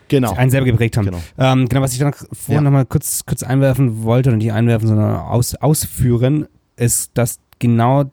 genau. 0.09 0.33
einen 0.33 0.51
selber 0.51 0.66
geprägt 0.66 0.97
haben. 0.97 1.05
Genau, 1.05 1.20
ähm, 1.39 1.68
genau 1.68 1.83
was 1.83 1.93
ich 1.93 2.01
dann 2.01 2.12
vorhin 2.12 2.55
ja. 2.57 2.61
nochmal 2.62 2.87
kurz, 2.87 3.24
kurz 3.24 3.45
einwerfen 3.45 4.03
wollte, 4.03 4.31
oder 4.31 4.37
nicht 4.37 4.53
einwerfen, 4.53 4.89
sondern 4.89 5.14
aus, 5.14 5.55
ausführen, 5.55 6.49
ist, 6.74 7.12
dass 7.14 7.39
genau 7.61 8.11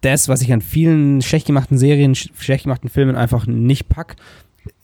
das, 0.00 0.28
was 0.28 0.42
ich 0.42 0.52
an 0.52 0.60
vielen 0.60 1.22
schlecht 1.22 1.46
gemachten 1.46 1.78
Serien, 1.78 2.14
schlecht 2.14 2.64
gemachten 2.64 2.90
Filmen 2.90 3.16
einfach 3.16 3.46
nicht 3.46 3.88
pack, 3.88 4.16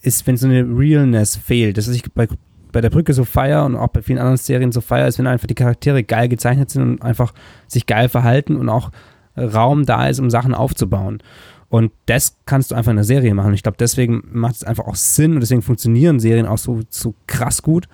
ist, 0.01 0.27
wenn 0.27 0.37
so 0.37 0.47
eine 0.47 0.63
Realness 0.63 1.37
fehlt. 1.37 1.77
Das 1.77 1.89
ist 1.89 1.97
ich 1.97 2.13
bei, 2.13 2.29
bei 2.73 2.81
der 2.81 2.91
Brücke 2.91 3.13
so 3.13 3.25
feier 3.25 3.65
und 3.65 3.77
auch 3.77 3.89
bei 3.89 4.03
vielen 4.03 4.19
anderen 4.19 4.37
Serien 4.37 4.73
so 4.73 4.81
feier 4.81 5.07
ist, 5.07 5.19
wenn 5.19 5.27
einfach 5.27 5.47
die 5.47 5.55
Charaktere 5.55 6.03
geil 6.03 6.29
gezeichnet 6.29 6.71
sind 6.71 6.83
und 6.83 7.03
einfach 7.03 7.35
sich 7.69 7.87
geil 7.87 8.09
verhalten 8.09 8.57
und 8.57 8.69
auch 8.69 8.91
Raum 9.37 9.87
da 9.87 10.09
ist, 10.09 10.19
um 10.19 10.31
Sachen 10.31 10.55
aufzubauen. 10.55 11.23
Und 11.69 11.91
das 12.07 12.37
kannst 12.45 12.71
du 12.71 12.75
einfach 12.75 12.91
in 12.91 12.99
einer 12.99 13.05
Serie 13.05 13.35
machen. 13.35 13.55
Ich 13.55 13.63
glaube, 13.63 13.79
deswegen 13.79 14.25
macht 14.31 14.57
es 14.57 14.65
einfach 14.65 14.87
auch 14.87 14.95
Sinn 14.95 15.35
und 15.35 15.41
deswegen 15.41 15.63
funktionieren 15.63 16.21
Serien 16.21 16.47
auch 16.47 16.59
so, 16.59 16.81
so 16.91 17.15
krass 17.27 17.63
gut, 17.63 17.89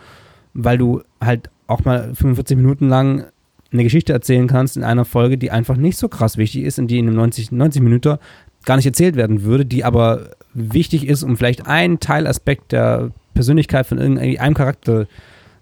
weil 0.52 0.78
du 0.78 1.02
halt 1.20 1.50
auch 1.68 1.84
mal 1.84 2.12
45 2.14 2.56
Minuten 2.56 2.88
lang 2.88 3.26
eine 3.72 3.84
Geschichte 3.84 4.12
erzählen 4.12 4.46
kannst 4.46 4.76
in 4.76 4.84
einer 4.84 5.04
Folge, 5.04 5.38
die 5.38 5.50
einfach 5.50 5.76
nicht 5.76 5.98
so 5.98 6.08
krass 6.08 6.38
wichtig 6.38 6.64
ist 6.64 6.78
und 6.78 6.88
die 6.88 6.98
in 6.98 7.06
einem 7.06 7.16
90, 7.16 7.52
90 7.52 7.82
Minuten 7.82 8.18
gar 8.64 8.76
nicht 8.76 8.86
erzählt 8.86 9.16
werden 9.16 9.42
würde, 9.42 9.66
die 9.66 9.84
aber 9.84 10.30
wichtig 10.54 11.06
ist, 11.06 11.22
um 11.22 11.36
vielleicht 11.36 11.66
einen 11.66 12.00
Teilaspekt 12.00 12.72
der 12.72 13.10
Persönlichkeit 13.34 13.86
von 13.86 13.98
irgendeinem 13.98 14.54
Charakter 14.54 15.06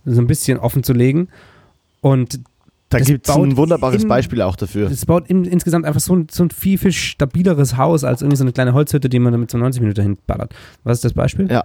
so 0.05 0.21
ein 0.21 0.27
bisschen 0.27 0.59
offen 0.59 0.83
zu 0.83 0.93
legen. 0.93 1.29
Und 2.01 2.41
da 2.89 3.01
gibt 3.01 3.29
es 3.29 3.35
ein 3.35 3.57
wunderbares 3.57 4.05
in, 4.05 4.09
Beispiel 4.09 4.41
auch 4.43 4.55
dafür. 4.55 4.89
Es 4.89 5.05
baut 5.05 5.29
in, 5.29 5.45
insgesamt 5.45 5.85
einfach 5.85 6.01
so 6.01 6.15
ein, 6.15 6.29
so 6.31 6.45
ein 6.45 6.51
viel, 6.51 6.79
viel 6.79 6.93
stabileres 6.93 7.77
Haus 7.77 8.05
als 8.05 8.23
irgendwie 8.23 8.37
so 8.37 8.45
eine 8.45 8.53
kleine 8.53 8.73
Holzhütte, 8.75 9.09
die 9.09 9.19
man 9.19 9.33
damit 9.33 9.51
so 9.51 9.59
90 9.59 9.83
Minuten 9.83 10.03
hinballert. 10.03 10.55
Was 10.85 10.99
ist 10.99 11.05
das 11.05 11.13
Beispiel? 11.13 11.51
Ja. 11.51 11.65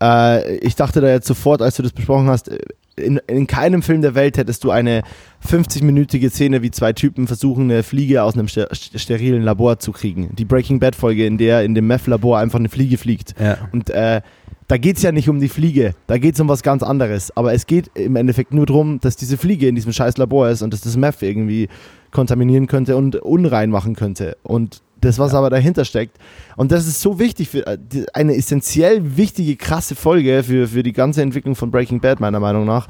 Äh, 0.00 0.56
ich 0.58 0.76
dachte 0.76 1.02
da 1.02 1.08
jetzt 1.08 1.26
sofort, 1.26 1.60
als 1.60 1.76
du 1.76 1.82
das 1.82 1.92
besprochen 1.92 2.28
hast, 2.28 2.50
in, 2.96 3.20
in 3.26 3.46
keinem 3.46 3.82
Film 3.82 4.02
der 4.02 4.14
Welt 4.14 4.36
hättest 4.36 4.64
du 4.64 4.70
eine 4.70 5.02
50-minütige 5.46 6.30
Szene, 6.30 6.62
wie 6.62 6.70
zwei 6.70 6.92
Typen 6.92 7.26
versuchen, 7.26 7.64
eine 7.64 7.82
Fliege 7.82 8.22
aus 8.22 8.34
einem 8.34 8.48
ster 8.48 8.68
sterilen 8.72 9.42
Labor 9.42 9.78
zu 9.78 9.92
kriegen. 9.92 10.34
Die 10.36 10.44
Breaking 10.44 10.78
Bad-Folge, 10.78 11.26
in 11.26 11.38
der 11.38 11.64
in 11.64 11.74
dem 11.74 11.86
Meth-Labor 11.86 12.38
einfach 12.38 12.58
eine 12.58 12.68
Fliege 12.68 12.98
fliegt. 12.98 13.34
Ja. 13.40 13.58
Und 13.72 13.90
äh, 13.90 14.20
da 14.68 14.78
geht 14.78 14.96
es 14.96 15.02
ja 15.02 15.12
nicht 15.12 15.28
um 15.28 15.40
die 15.40 15.48
Fliege, 15.48 15.94
da 16.06 16.18
geht 16.18 16.34
es 16.34 16.40
um 16.40 16.48
was 16.48 16.62
ganz 16.62 16.82
anderes. 16.82 17.36
Aber 17.36 17.52
es 17.52 17.66
geht 17.66 17.90
im 17.94 18.16
Endeffekt 18.16 18.54
nur 18.54 18.66
darum, 18.66 19.00
dass 19.00 19.16
diese 19.16 19.36
Fliege 19.36 19.68
in 19.68 19.74
diesem 19.74 19.92
scheiß 19.92 20.16
Labor 20.16 20.48
ist 20.48 20.62
und 20.62 20.72
dass 20.72 20.80
das 20.80 20.96
Meth 20.96 21.22
irgendwie 21.22 21.68
kontaminieren 22.10 22.66
könnte 22.66 22.96
und 22.96 23.16
unrein 23.16 23.70
machen 23.70 23.94
könnte. 23.94 24.36
Und 24.42 24.82
das, 25.04 25.18
was 25.18 25.32
ja. 25.32 25.38
aber 25.38 25.50
dahinter 25.50 25.84
steckt. 25.84 26.18
Und 26.56 26.72
das 26.72 26.86
ist 26.86 27.00
so 27.00 27.18
wichtig 27.18 27.48
für 27.48 27.66
äh, 27.66 27.78
eine 28.12 28.36
essentiell 28.36 29.16
wichtige, 29.16 29.56
krasse 29.56 29.94
Folge 29.94 30.42
für, 30.42 30.68
für 30.68 30.82
die 30.82 30.92
ganze 30.92 31.22
Entwicklung 31.22 31.54
von 31.54 31.70
Breaking 31.70 32.00
Bad, 32.00 32.20
meiner 32.20 32.40
Meinung 32.40 32.64
nach. 32.64 32.88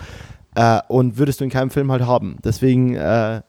Äh, 0.54 0.80
und 0.88 1.18
würdest 1.18 1.40
du 1.40 1.44
in 1.44 1.50
keinem 1.50 1.70
Film 1.70 1.90
halt 1.90 2.02
haben. 2.02 2.36
Deswegen, 2.44 2.94
äh, 2.94 3.42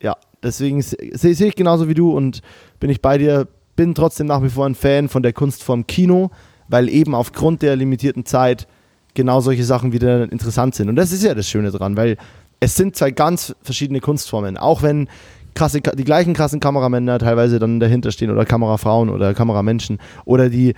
ja, 0.00 0.16
deswegen 0.42 0.82
sehe 0.82 1.34
seh 1.34 1.46
ich 1.46 1.56
genauso 1.56 1.88
wie 1.88 1.94
du 1.94 2.16
und 2.16 2.40
bin 2.80 2.90
ich 2.90 3.02
bei 3.02 3.18
dir. 3.18 3.48
Bin 3.74 3.94
trotzdem 3.94 4.26
nach 4.26 4.42
wie 4.42 4.50
vor 4.50 4.66
ein 4.66 4.74
Fan 4.74 5.08
von 5.08 5.22
der 5.22 5.32
Kunst 5.32 5.62
vom 5.62 5.86
Kino, 5.86 6.30
weil 6.68 6.90
eben 6.90 7.14
aufgrund 7.14 7.62
der 7.62 7.74
limitierten 7.74 8.26
Zeit 8.26 8.68
genau 9.14 9.40
solche 9.40 9.64
Sachen 9.64 9.92
wieder 9.92 10.30
interessant 10.30 10.74
sind. 10.74 10.88
Und 10.88 10.96
das 10.96 11.10
ist 11.10 11.24
ja 11.24 11.34
das 11.34 11.48
Schöne 11.48 11.70
dran, 11.70 11.96
weil 11.96 12.18
es 12.60 12.76
sind 12.76 12.96
zwei 12.96 13.10
ganz 13.10 13.56
verschiedene 13.62 14.00
Kunstformen. 14.00 14.56
Auch 14.56 14.82
wenn 14.82 15.08
krasse, 15.54 15.80
die 15.80 16.04
gleichen 16.04 16.34
krassen 16.34 16.60
Kameramänner 16.60 17.18
teilweise 17.18 17.58
dann 17.58 17.80
dahinter 17.80 18.10
stehen 18.12 18.30
oder 18.30 18.44
Kamerafrauen 18.44 19.10
oder 19.10 19.34
Kameramenschen 19.34 19.98
oder 20.24 20.48
die 20.48 20.74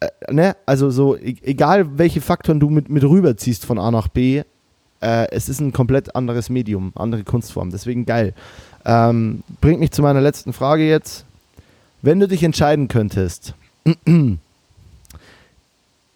äh, 0.00 0.08
ne, 0.30 0.56
also 0.66 0.90
so, 0.90 1.16
e 1.16 1.36
egal 1.42 1.98
welche 1.98 2.20
Faktoren 2.20 2.60
du 2.60 2.70
mit, 2.70 2.88
mit 2.88 3.02
rüberziehst 3.02 3.64
von 3.64 3.78
A 3.78 3.90
nach 3.90 4.08
B, 4.08 4.42
äh, 5.00 5.30
es 5.30 5.48
ist 5.48 5.60
ein 5.60 5.72
komplett 5.72 6.14
anderes 6.14 6.50
Medium, 6.50 6.92
andere 6.94 7.24
Kunstform. 7.24 7.70
Deswegen 7.70 8.06
geil. 8.06 8.34
Ähm, 8.84 9.42
bringt 9.60 9.80
mich 9.80 9.90
zu 9.90 10.02
meiner 10.02 10.20
letzten 10.20 10.52
Frage 10.52 10.88
jetzt. 10.88 11.24
Wenn 12.00 12.20
du 12.20 12.28
dich 12.28 12.44
entscheiden 12.44 12.88
könntest, 12.88 13.54
wenn 14.04 14.38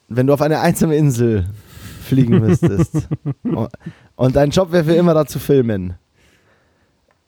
du 0.08 0.32
auf 0.32 0.42
eine 0.42 0.60
einsame 0.60 0.96
Insel 0.96 1.46
fliegen 2.04 2.38
müsstest 2.38 3.08
und, 3.42 3.68
und 4.16 4.36
dein 4.36 4.50
Job 4.50 4.70
wäre 4.70 4.84
für 4.84 4.94
immer 4.94 5.14
da 5.14 5.26
zu 5.26 5.38
filmen, 5.38 5.94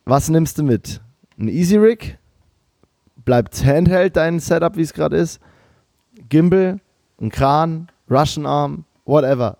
was 0.04 0.28
nimmst 0.28 0.58
du 0.58 0.62
mit? 0.62 1.00
Ein 1.38 1.48
Easy 1.48 1.76
Rig? 1.76 2.18
Bleibt 3.24 3.64
Handheld 3.64 4.16
dein 4.16 4.38
Setup, 4.38 4.76
wie 4.76 4.82
es 4.82 4.92
gerade 4.92 5.16
ist? 5.16 5.40
Gimbal? 6.28 6.80
Ein 7.20 7.30
Kran? 7.30 7.88
Russian 8.10 8.46
Arm? 8.46 8.84
Whatever. 9.04 9.58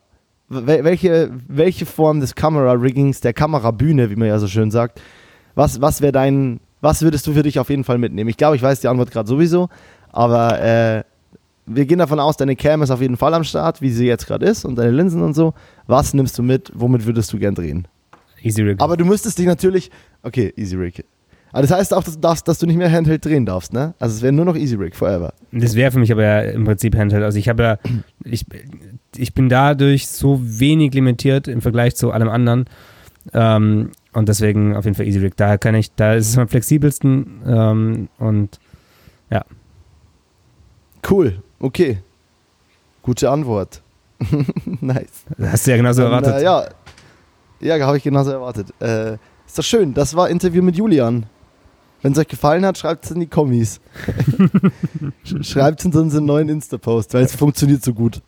Wel 0.49 0.85
welche, 0.85 1.31
welche 1.49 1.87
Form 1.87 2.21
des 2.21 2.35
Kamera-Riggings, 2.35 3.21
der 3.21 3.33
Kamerabühne, 3.33 4.11
wie 4.11 4.17
man 4.17 4.29
ja 4.29 4.39
so 4.39 4.47
schön 4.47 4.71
sagt, 4.71 5.01
was, 5.55 5.81
was 5.81 6.03
wäre 6.03 6.13
dein, 6.13 6.61
was 6.81 7.01
würdest 7.03 7.27
du 7.27 7.33
für 7.33 7.43
dich 7.43 7.59
auf 7.59 7.71
jeden 7.71 7.85
Fall 7.85 7.99
mitnehmen? 7.99 8.29
Ich 8.29 8.37
glaube, 8.37 8.57
ich 8.57 8.63
weiß 8.63 8.81
die 8.81 8.89
Antwort 8.89 9.11
gerade 9.11 9.29
sowieso, 9.29 9.69
aber 10.13 10.61
äh, 10.61 11.05
wir 11.67 11.87
gehen 11.87 11.99
davon 11.99 12.21
aus, 12.21 12.37
deine 12.37 12.57
Cam 12.57 12.83
ist 12.83 12.91
auf 12.91 13.01
jeden 13.01 13.17
Fall 13.17 13.33
am 13.33 13.45
Start, 13.45 13.81
wie 13.81 13.91
sie 13.91 14.07
jetzt 14.07 14.27
gerade 14.27 14.45
ist 14.45 14.67
und 14.67 14.77
deine 14.77 14.91
Linsen 14.91 15.23
und 15.23 15.33
so. 15.33 15.55
Was 15.87 16.13
nimmst 16.13 16.39
du 16.39 16.43
mit? 16.43 16.71
Womit 16.75 17.07
würdest 17.07 17.33
du 17.33 17.39
gern 17.39 17.55
drehen? 17.55 17.89
Easy 18.43 18.63
Rig. 18.63 18.81
Aber 18.81 18.99
du 18.99 19.07
müsstest 19.07 19.39
dich 19.39 19.47
natürlich, 19.47 19.91
okay, 20.25 20.53
Easy 20.57 20.77
Rig. 20.77 21.05
Aber 21.53 21.63
das 21.63 21.71
heißt 21.71 21.95
auch, 21.95 22.03
dass 22.03 22.15
du, 22.15 22.21
darfst, 22.21 22.49
dass 22.49 22.59
du 22.59 22.67
nicht 22.67 22.77
mehr 22.77 22.91
Handheld 22.91 23.25
drehen 23.25 23.47
darfst, 23.47 23.73
ne? 23.73 23.95
Also 24.01 24.17
es 24.17 24.23
wäre 24.23 24.33
nur 24.33 24.45
noch 24.45 24.57
Easy 24.57 24.75
Rig 24.75 24.97
forever. 24.97 25.33
Das 25.53 25.77
wäre 25.77 25.93
für 25.93 26.01
mich 26.01 26.11
aber 26.11 26.25
ja 26.25 26.41
im 26.41 26.65
Prinzip 26.65 26.97
Handheld. 26.97 27.23
Also 27.23 27.39
ich 27.39 27.49
habe 27.49 27.63
ja, 27.63 27.79
ich, 28.25 28.45
ich 29.17 29.35
bin 29.35 29.49
dadurch 29.49 30.09
so 30.09 30.41
wenig 30.43 30.95
limitiert 30.95 31.47
im 31.47 31.63
Vergleich 31.63 31.95
zu 31.95 32.11
allem 32.11 32.29
anderen. 32.29 32.65
Ähm, 33.33 33.93
und 34.13 34.29
deswegen 34.29 34.75
auf 34.75 34.85
jeden 34.85 34.97
Fall 34.97 35.07
Easy 35.07 35.21
Rig. 35.21 35.37
Da 35.37 35.57
kann 35.57 35.77
ich, 35.77 35.95
da 35.95 36.15
ist 36.15 36.29
es 36.31 36.39
am 36.39 36.49
flexibelsten 36.49 37.43
ähm, 37.47 38.09
und 38.19 38.59
ja. 39.31 39.45
Cool, 41.09 41.41
okay. 41.61 41.99
Gute 43.03 43.31
Antwort. 43.31 43.81
nice. 44.81 45.25
Das 45.39 45.53
hast 45.53 45.67
du 45.67 45.71
ja 45.71 45.77
genauso 45.77 46.03
Und, 46.03 46.09
erwartet. 46.09 46.35
Äh, 46.35 46.43
ja, 46.43 46.65
ja 47.61 47.87
habe 47.87 47.97
ich 47.97 48.03
genauso 48.03 48.33
erwartet. 48.33 48.73
Äh, 48.81 49.19
ist 49.55 49.59
doch 49.59 49.65
schön. 49.79 49.95
Das 49.95 50.15
war 50.17 50.29
Interview 50.31 50.63
mit 50.63 50.77
Julian. 50.77 51.27
Wenn 52.03 52.13
es 52.13 52.19
euch 52.19 52.29
gefallen 52.29 52.67
hat, 52.67 52.77
schreibt 52.77 53.05
es 53.07 53.13
in 53.13 53.21
die 53.21 53.27
Kommis. 53.27 53.81
schreibt 55.43 55.81
es 55.81 55.87
in 55.87 55.95
unseren 55.95 56.25
neuen 56.27 56.49
Insta-Post, 56.49 57.15
weil 57.15 57.25
es 57.25 57.35
funktioniert 57.35 57.83
so 57.85 57.95
gut. 57.95 58.21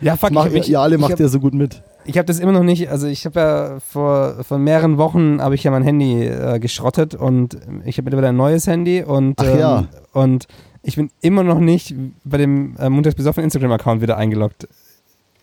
Ja, 0.00 0.16
fuck, 0.16 0.30
Das 0.30 0.34
macht, 0.34 0.46
ich, 0.48 0.52
mich- 0.54 0.68
ihr 0.70 0.80
alle 0.80 0.98
macht 0.98 1.12
hab- 1.12 1.20
ja 1.20 1.28
so 1.28 1.40
gut 1.40 1.54
mit. 1.54 1.82
ich 2.04 2.18
habe 2.18 2.26
das 2.26 2.40
immer 2.40 2.52
noch 2.52 2.62
nicht, 2.64 2.90
also 2.90 3.06
ich 3.06 3.24
habe 3.24 3.40
ja 3.40 3.78
vor, 3.80 4.42
vor 4.44 4.58
mehreren 4.58 4.98
Wochen 4.98 5.40
habe 5.40 5.54
ich 5.54 5.62
ja 5.64 5.70
mein 5.70 5.82
Handy 5.84 6.24
äh, 6.26 6.58
geschrottet 6.58 7.14
und 7.14 7.56
ich 7.84 7.96
habe 7.96 8.04
mittlerweile 8.04 8.28
ein 8.30 8.36
neues 8.36 8.66
Handy 8.66 9.02
und, 9.02 9.40
ähm, 9.42 9.58
ja. 9.58 9.86
und 10.12 10.46
ich 10.82 10.96
bin 10.96 11.10
immer 11.20 11.42
noch 11.44 11.60
nicht 11.60 11.94
bei 12.24 12.36
dem 12.38 12.76
äh, 12.78 12.88
montags 12.90 13.14
besoffen 13.14 13.44
Instagram-Account 13.44 14.02
wieder 14.02 14.16
eingeloggt. 14.16 14.66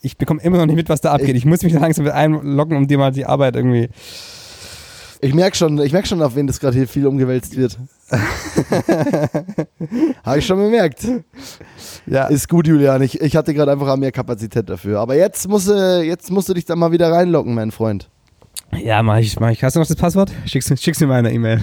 Ich 0.01 0.17
bekomme 0.17 0.41
immer 0.41 0.57
noch 0.57 0.65
nicht 0.67 0.75
mit, 0.75 0.89
was 0.89 1.01
da 1.01 1.13
abgeht. 1.13 1.29
Ich- 1.29 1.35
Ich, 1.37 1.45
muss 1.45 1.63
mich 1.63 1.73
langsam 1.73 2.05
mit 2.05 2.13
einloggen, 2.13 2.77
um 2.77 2.87
dir 2.87 2.97
mal 2.97 3.11
die 3.11 3.25
Arbeit 3.25 3.55
irgendwie. 3.55 3.89
Ich 5.19 5.33
merke 5.33 5.57
schon, 5.57 5.79
ich 5.79 5.91
merk 5.93 6.05
schon, 6.07 6.21
auf 6.21 6.35
wen 6.35 6.45
das 6.47 6.59
gerade 6.59 6.77
hier 6.77 6.87
viel 6.87 7.07
umgewälzt 7.07 7.55
wird. 7.57 7.77
Habe 10.23 10.39
ich 10.39 10.45
schon 10.45 10.57
bemerkt. 10.59 11.07
Ja. 12.05 12.27
Ist 12.27 12.47
gut, 12.47 12.67
Julian. 12.67 13.01
Ich, 13.01 13.19
ich 13.19 13.35
hatte 13.35 13.53
gerade 13.53 13.71
einfach 13.71 13.95
mehr 13.97 14.11
Kapazität 14.11 14.69
dafür. 14.69 14.99
Aber 14.99 15.15
jetzt 15.15 15.47
musst, 15.47 15.67
du, 15.69 16.01
jetzt 16.03 16.29
musst 16.31 16.49
du 16.49 16.53
dich 16.53 16.65
da 16.65 16.75
mal 16.75 16.91
wieder 16.91 17.11
reinlocken, 17.11 17.53
mein 17.55 17.71
Freund. 17.71 18.09
Ja, 18.77 19.01
mach 19.01 19.17
ich, 19.17 19.39
mach 19.39 19.49
ich. 19.49 19.63
Hast 19.63 19.75
du 19.75 19.79
noch 19.79 19.87
das 19.87 19.95
Passwort? 19.95 20.31
Schick's, 20.45 20.71
schick's 20.81 20.99
mir 20.99 21.07
mal 21.07 21.15
eine 21.19 21.31
E-Mail. 21.33 21.61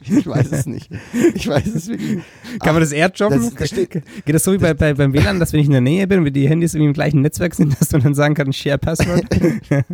Ich 0.00 0.26
weiß 0.26 0.50
es 0.52 0.66
nicht. 0.66 0.90
Ich 1.34 1.46
weiß 1.48 1.66
es 1.66 1.88
wirklich. 1.88 2.18
Kann 2.60 2.74
man 2.74 2.80
das 2.82 2.92
airdroppen? 2.92 3.50
das- 3.56 3.70
das 3.70 3.72
Geht 3.78 4.02
das 4.26 4.44
so 4.44 4.52
wie 4.52 4.58
bei, 4.58 4.74
bei, 4.74 4.94
beim 4.94 5.12
WLAN, 5.12 5.38
dass 5.40 5.52
wenn 5.52 5.60
ich 5.60 5.66
in 5.66 5.72
der 5.72 5.80
Nähe 5.80 6.06
bin 6.06 6.18
und 6.20 6.24
wir 6.24 6.32
die 6.32 6.48
Handys 6.48 6.74
irgendwie 6.74 6.88
im 6.88 6.94
gleichen 6.94 7.20
Netzwerk 7.22 7.54
sind, 7.54 7.78
dass 7.80 7.88
du 7.88 7.98
dann 7.98 8.14
sagen 8.14 8.34
kannst, 8.34 8.58
Share 8.58 8.78
Passwort? 8.78 9.24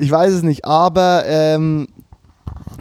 Ich 0.00 0.10
weiß 0.10 0.32
es 0.32 0.42
nicht, 0.42 0.64
aber 0.64 1.24
ähm, 1.26 1.88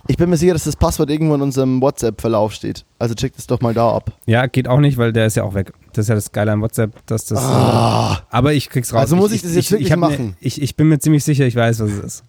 ich 0.07 0.17
bin 0.17 0.29
mir 0.29 0.37
sicher, 0.37 0.53
dass 0.53 0.63
das 0.63 0.75
Passwort 0.75 1.09
irgendwo 1.09 1.35
in 1.35 1.41
unserem 1.41 1.81
WhatsApp-Verlauf 1.81 2.53
steht. 2.53 2.85
Also 2.97 3.13
check 3.13 3.35
das 3.35 3.45
doch 3.47 3.59
mal 3.61 3.73
da 3.73 3.91
ab. 3.91 4.13
Ja, 4.25 4.45
geht 4.47 4.67
auch 4.67 4.79
nicht, 4.79 4.97
weil 4.97 5.11
der 5.11 5.25
ist 5.25 5.35
ja 5.35 5.43
auch 5.43 5.53
weg. 5.53 5.73
Das 5.93 6.05
ist 6.05 6.09
ja 6.09 6.15
das 6.15 6.31
Geile 6.31 6.53
an 6.53 6.61
WhatsApp, 6.61 7.05
dass 7.07 7.25
das. 7.25 7.39
Ah, 7.39 8.21
aber 8.29 8.53
ich 8.53 8.69
krieg's 8.69 8.93
raus. 8.93 9.01
Also 9.01 9.15
muss 9.15 9.31
ich 9.31 9.41
das 9.41 9.53
jetzt 9.55 9.71
wirklich 9.71 9.91
hab 9.91 9.99
machen? 9.99 10.27
Ne, 10.27 10.33
ich, 10.39 10.61
ich 10.61 10.75
bin 10.75 10.87
mir 10.87 10.99
ziemlich 10.99 11.23
sicher, 11.23 11.45
ich 11.45 11.55
weiß, 11.55 11.81
was 11.81 11.91
es 11.91 11.99
ist. 11.99 12.23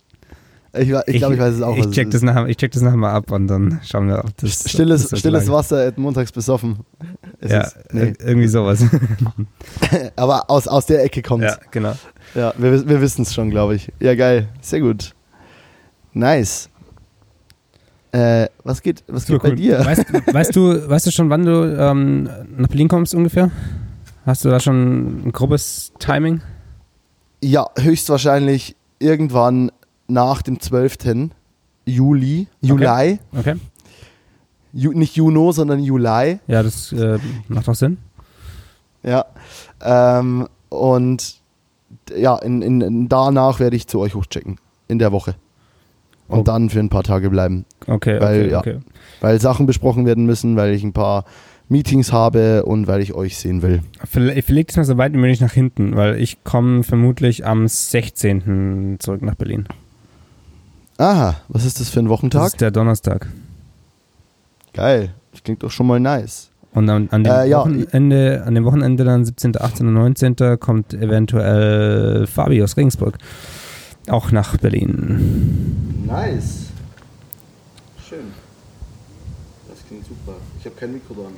ich 0.75 0.89
ich 1.07 1.19
glaube, 1.19 1.35
ich 1.35 1.41
weiß 1.41 1.55
es 1.55 1.63
auch. 1.63 1.77
Ich 1.77 1.91
check, 1.91 2.09
es 2.09 2.15
das 2.15 2.23
nachher, 2.23 2.47
ich 2.49 2.57
check 2.57 2.73
das 2.73 2.83
nachher 2.83 2.97
mal 2.97 3.13
ab 3.13 3.31
und 3.31 3.47
dann 3.47 3.81
schauen 3.85 4.09
wir, 4.09 4.25
ob 4.25 4.37
das. 4.39 4.69
Stilles, 4.69 5.05
ob 5.05 5.11
das 5.11 5.21
stilles. 5.21 5.49
Wasser 5.51 5.93
montags 5.97 6.33
besoffen. 6.33 6.79
Es 7.41 7.53
Ja, 7.53 7.61
ist, 7.61 7.77
nee. 7.93 8.03
ir- 8.11 8.21
irgendwie 8.21 8.49
sowas. 8.49 8.85
Aber 10.17 10.51
aus, 10.51 10.67
aus 10.67 10.87
der 10.87 11.05
Ecke 11.05 11.23
kommt 11.23 11.45
ja, 11.45 11.57
genau. 11.71 11.95
Ja, 12.35 12.53
wir, 12.59 12.89
wir 12.89 13.01
wissen 13.01 13.23
es 13.23 13.33
schon, 13.33 13.51
glaube 13.51 13.77
ich. 13.77 13.93
Ja, 14.01 14.15
geil. 14.15 14.49
Sehr 14.61 14.81
gut. 14.81 15.15
Nice. 16.13 16.69
Äh, 18.13 18.49
was 18.65 18.83
geht, 18.83 19.05
was 19.07 19.27
geht 19.27 19.43
bei 19.43 19.51
dir? 19.53 19.85
Weißt, 19.85 20.05
weißt, 20.33 20.57
du, 20.57 20.89
weißt 20.89 21.07
du 21.07 21.11
schon, 21.11 21.29
wann 21.31 21.45
du 21.45 21.77
ähm, 21.79 22.29
nach 22.57 22.69
Berlin 22.69 22.89
kommst 22.89 23.15
ungefähr? 23.15 23.51
Hast 24.27 24.45
du 24.45 24.49
da 24.49 24.59
schon 24.61 25.27
ein 25.29 25.33
grobes 25.33 25.93
Timing? 25.99 26.41
Ja, 27.43 27.67
höchstwahrscheinlich 27.79 28.77
irgendwann 28.99 29.71
nach 30.09 30.43
dem 30.43 30.59
12. 30.59 31.31
Juli. 31.87 32.49
Juli. 32.61 33.19
Okay. 33.39 33.55
Ju, 34.73 34.93
nicht 34.93 35.17
Juno, 35.17 35.53
sondern 35.53 35.81
Juli. 35.83 36.39
Ja, 36.47 36.63
das 36.63 36.93
äh, 36.93 37.19
macht 37.49 37.67
doch 37.69 37.75
Sinn. 37.75 37.99
Ja. 39.03 39.25
Ähm, 39.83 40.49
und 40.69 41.37
ja, 42.17 42.37
in, 42.37 42.63
in, 42.63 42.81
in, 42.81 43.09
danach 43.09 43.61
werde 43.61 43.77
ich 43.77 43.87
zu 43.87 43.99
euch 44.01 44.15
hochchecken. 44.15 44.59
In 44.89 44.99
der 44.99 45.13
Woche. 45.13 45.35
Und 46.29 46.41
Oh. 46.41 46.43
dann 46.43 46.69
für 46.69 46.79
ein 46.81 46.91
paar 46.91 47.05
Tage 47.05 47.31
bleiben. 47.31 47.65
Okay, 47.87 48.21
Weil, 48.21 48.43
okay, 48.43 48.51
ja. 48.51 48.59
okay. 48.59 48.79
Weil 49.21 49.41
Sachen 49.41 49.65
besprochen 49.67 50.05
werden 50.05 50.27
müssen, 50.27 50.57
weil 50.57 50.75
ich 50.75 50.85
ein 50.85 50.93
paar 50.93 51.25
Meetings 51.71 52.13
habe 52.13 52.65
und 52.67 52.87
weil 52.87 53.01
ich 53.01 53.15
euch 53.15 53.39
sehen 53.39 53.63
will. 53.63 53.83
Verle- 54.11 54.43
Verleg 54.43 54.67
das 54.69 54.77
mal 54.77 54.85
so 54.85 54.99
weit 54.99 55.13
wie 55.15 55.19
möglich 55.19 55.41
nach 55.41 55.53
hinten, 55.53 55.97
weil 55.97 56.17
ich 56.21 56.45
komme 56.45 56.83
vermutlich 56.83 57.47
am 57.47 57.67
16. 57.67 58.97
zurück 58.99 59.23
nach 59.23 59.35
Berlin. 59.37 59.67
Aha, 60.99 61.37
was 61.49 61.65
ist 61.65 61.81
das 61.81 61.89
für 61.91 62.01
ein 62.01 62.07
Das 62.07 62.11
Wochentag? 62.11 62.47
ist 62.47 62.61
der 62.61 62.71
Donnerstag. 62.71 63.27
Geil. 64.79 65.11
Das 65.33 65.43
klingt 65.43 65.63
doch 65.65 65.71
schon 65.73 65.89
mal 65.89 65.99
nice. 65.99 66.51
Und 66.73 66.89
an, 66.89 67.09
an, 67.11 67.25
dem 67.25 67.33
Äh, 67.33 67.49
ja. 67.49 67.59
Wochenende, 67.59 68.45
an 68.47 68.55
dem 68.55 68.65
Wochenende 68.65 69.03
dann 69.03 69.25
17., 69.25 69.61
18. 69.61 69.89
und 69.89 69.95
19. 69.95 70.37
kommt 70.61 70.95
eventuell 70.95 72.29
Fabi 72.29 72.63
aus 72.63 72.77
Regensburg 72.77 73.19
auch 74.09 74.31
nach 74.31 74.57
Berlin. 74.59 76.05
Nice. 76.07 76.67
Schön. 78.09 78.21
Das 79.69 79.79
klingt 79.89 80.07
super. 80.07 80.35
Ich 80.61 80.65
habe 80.67 80.77
kein 80.77 80.93
Mikro 80.93 81.15
dran. 81.15 81.35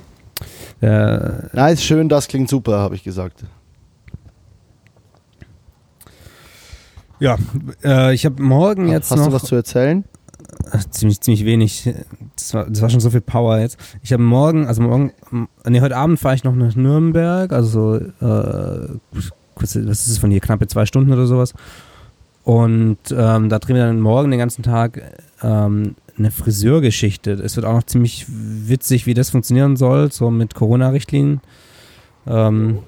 Äh, 0.87 1.55
Nice, 1.55 1.83
schön, 1.83 2.09
das 2.09 2.27
klingt 2.27 2.47
super, 2.49 2.77
habe 2.77 2.93
ich 2.95 3.03
gesagt. 3.03 3.43
ja, 7.19 7.37
äh, 7.83 8.13
ich 8.13 8.25
habe 8.25 8.41
morgen 8.41 8.87
jetzt 8.89 9.11
Hast 9.11 9.17
noch 9.19 9.27
du 9.27 9.33
was 9.33 9.43
zu 9.43 9.55
erzählen? 9.55 10.03
Ziemlich, 10.89 11.21
ziemlich 11.21 11.45
wenig. 11.45 11.93
Das 12.35 12.53
war, 12.53 12.65
das 12.65 12.81
war 12.81 12.89
schon 12.89 12.99
so 12.99 13.09
viel 13.09 13.21
Power 13.21 13.59
jetzt. 13.59 13.77
Ich 14.03 14.13
habe 14.13 14.23
morgen, 14.23 14.67
also 14.67 14.81
morgen, 14.81 15.11
nee, 15.67 15.81
heute 15.81 15.97
Abend 15.97 16.19
fahre 16.19 16.35
ich 16.35 16.43
noch 16.43 16.55
nach 16.55 16.75
Nürnberg, 16.75 17.51
also 17.51 17.95
äh, 17.95 18.87
was 19.55 19.75
ist 19.75 20.07
es 20.07 20.17
von 20.17 20.31
hier, 20.31 20.39
knappe 20.39 20.67
zwei 20.67 20.85
Stunden 20.85 21.11
oder 21.11 21.25
sowas. 21.25 21.53
Und 22.43 22.97
ähm, 23.11 23.49
da 23.49 23.59
drehen 23.59 23.75
wir 23.75 23.85
dann 23.85 23.99
morgen 23.99 24.31
den 24.31 24.39
ganzen 24.39 24.63
Tag 24.63 25.01
ähm, 25.43 25.95
eine 26.17 26.31
Friseurgeschichte. 26.31 27.31
Es 27.31 27.55
wird 27.55 27.65
auch 27.65 27.73
noch 27.73 27.83
ziemlich 27.83 28.25
witzig, 28.27 29.05
wie 29.05 29.13
das 29.13 29.29
funktionieren 29.29 29.75
soll, 29.75 30.11
so 30.11 30.31
mit 30.31 30.55
Corona-Richtlinien. 30.55 31.41
Ähm, 32.27 32.79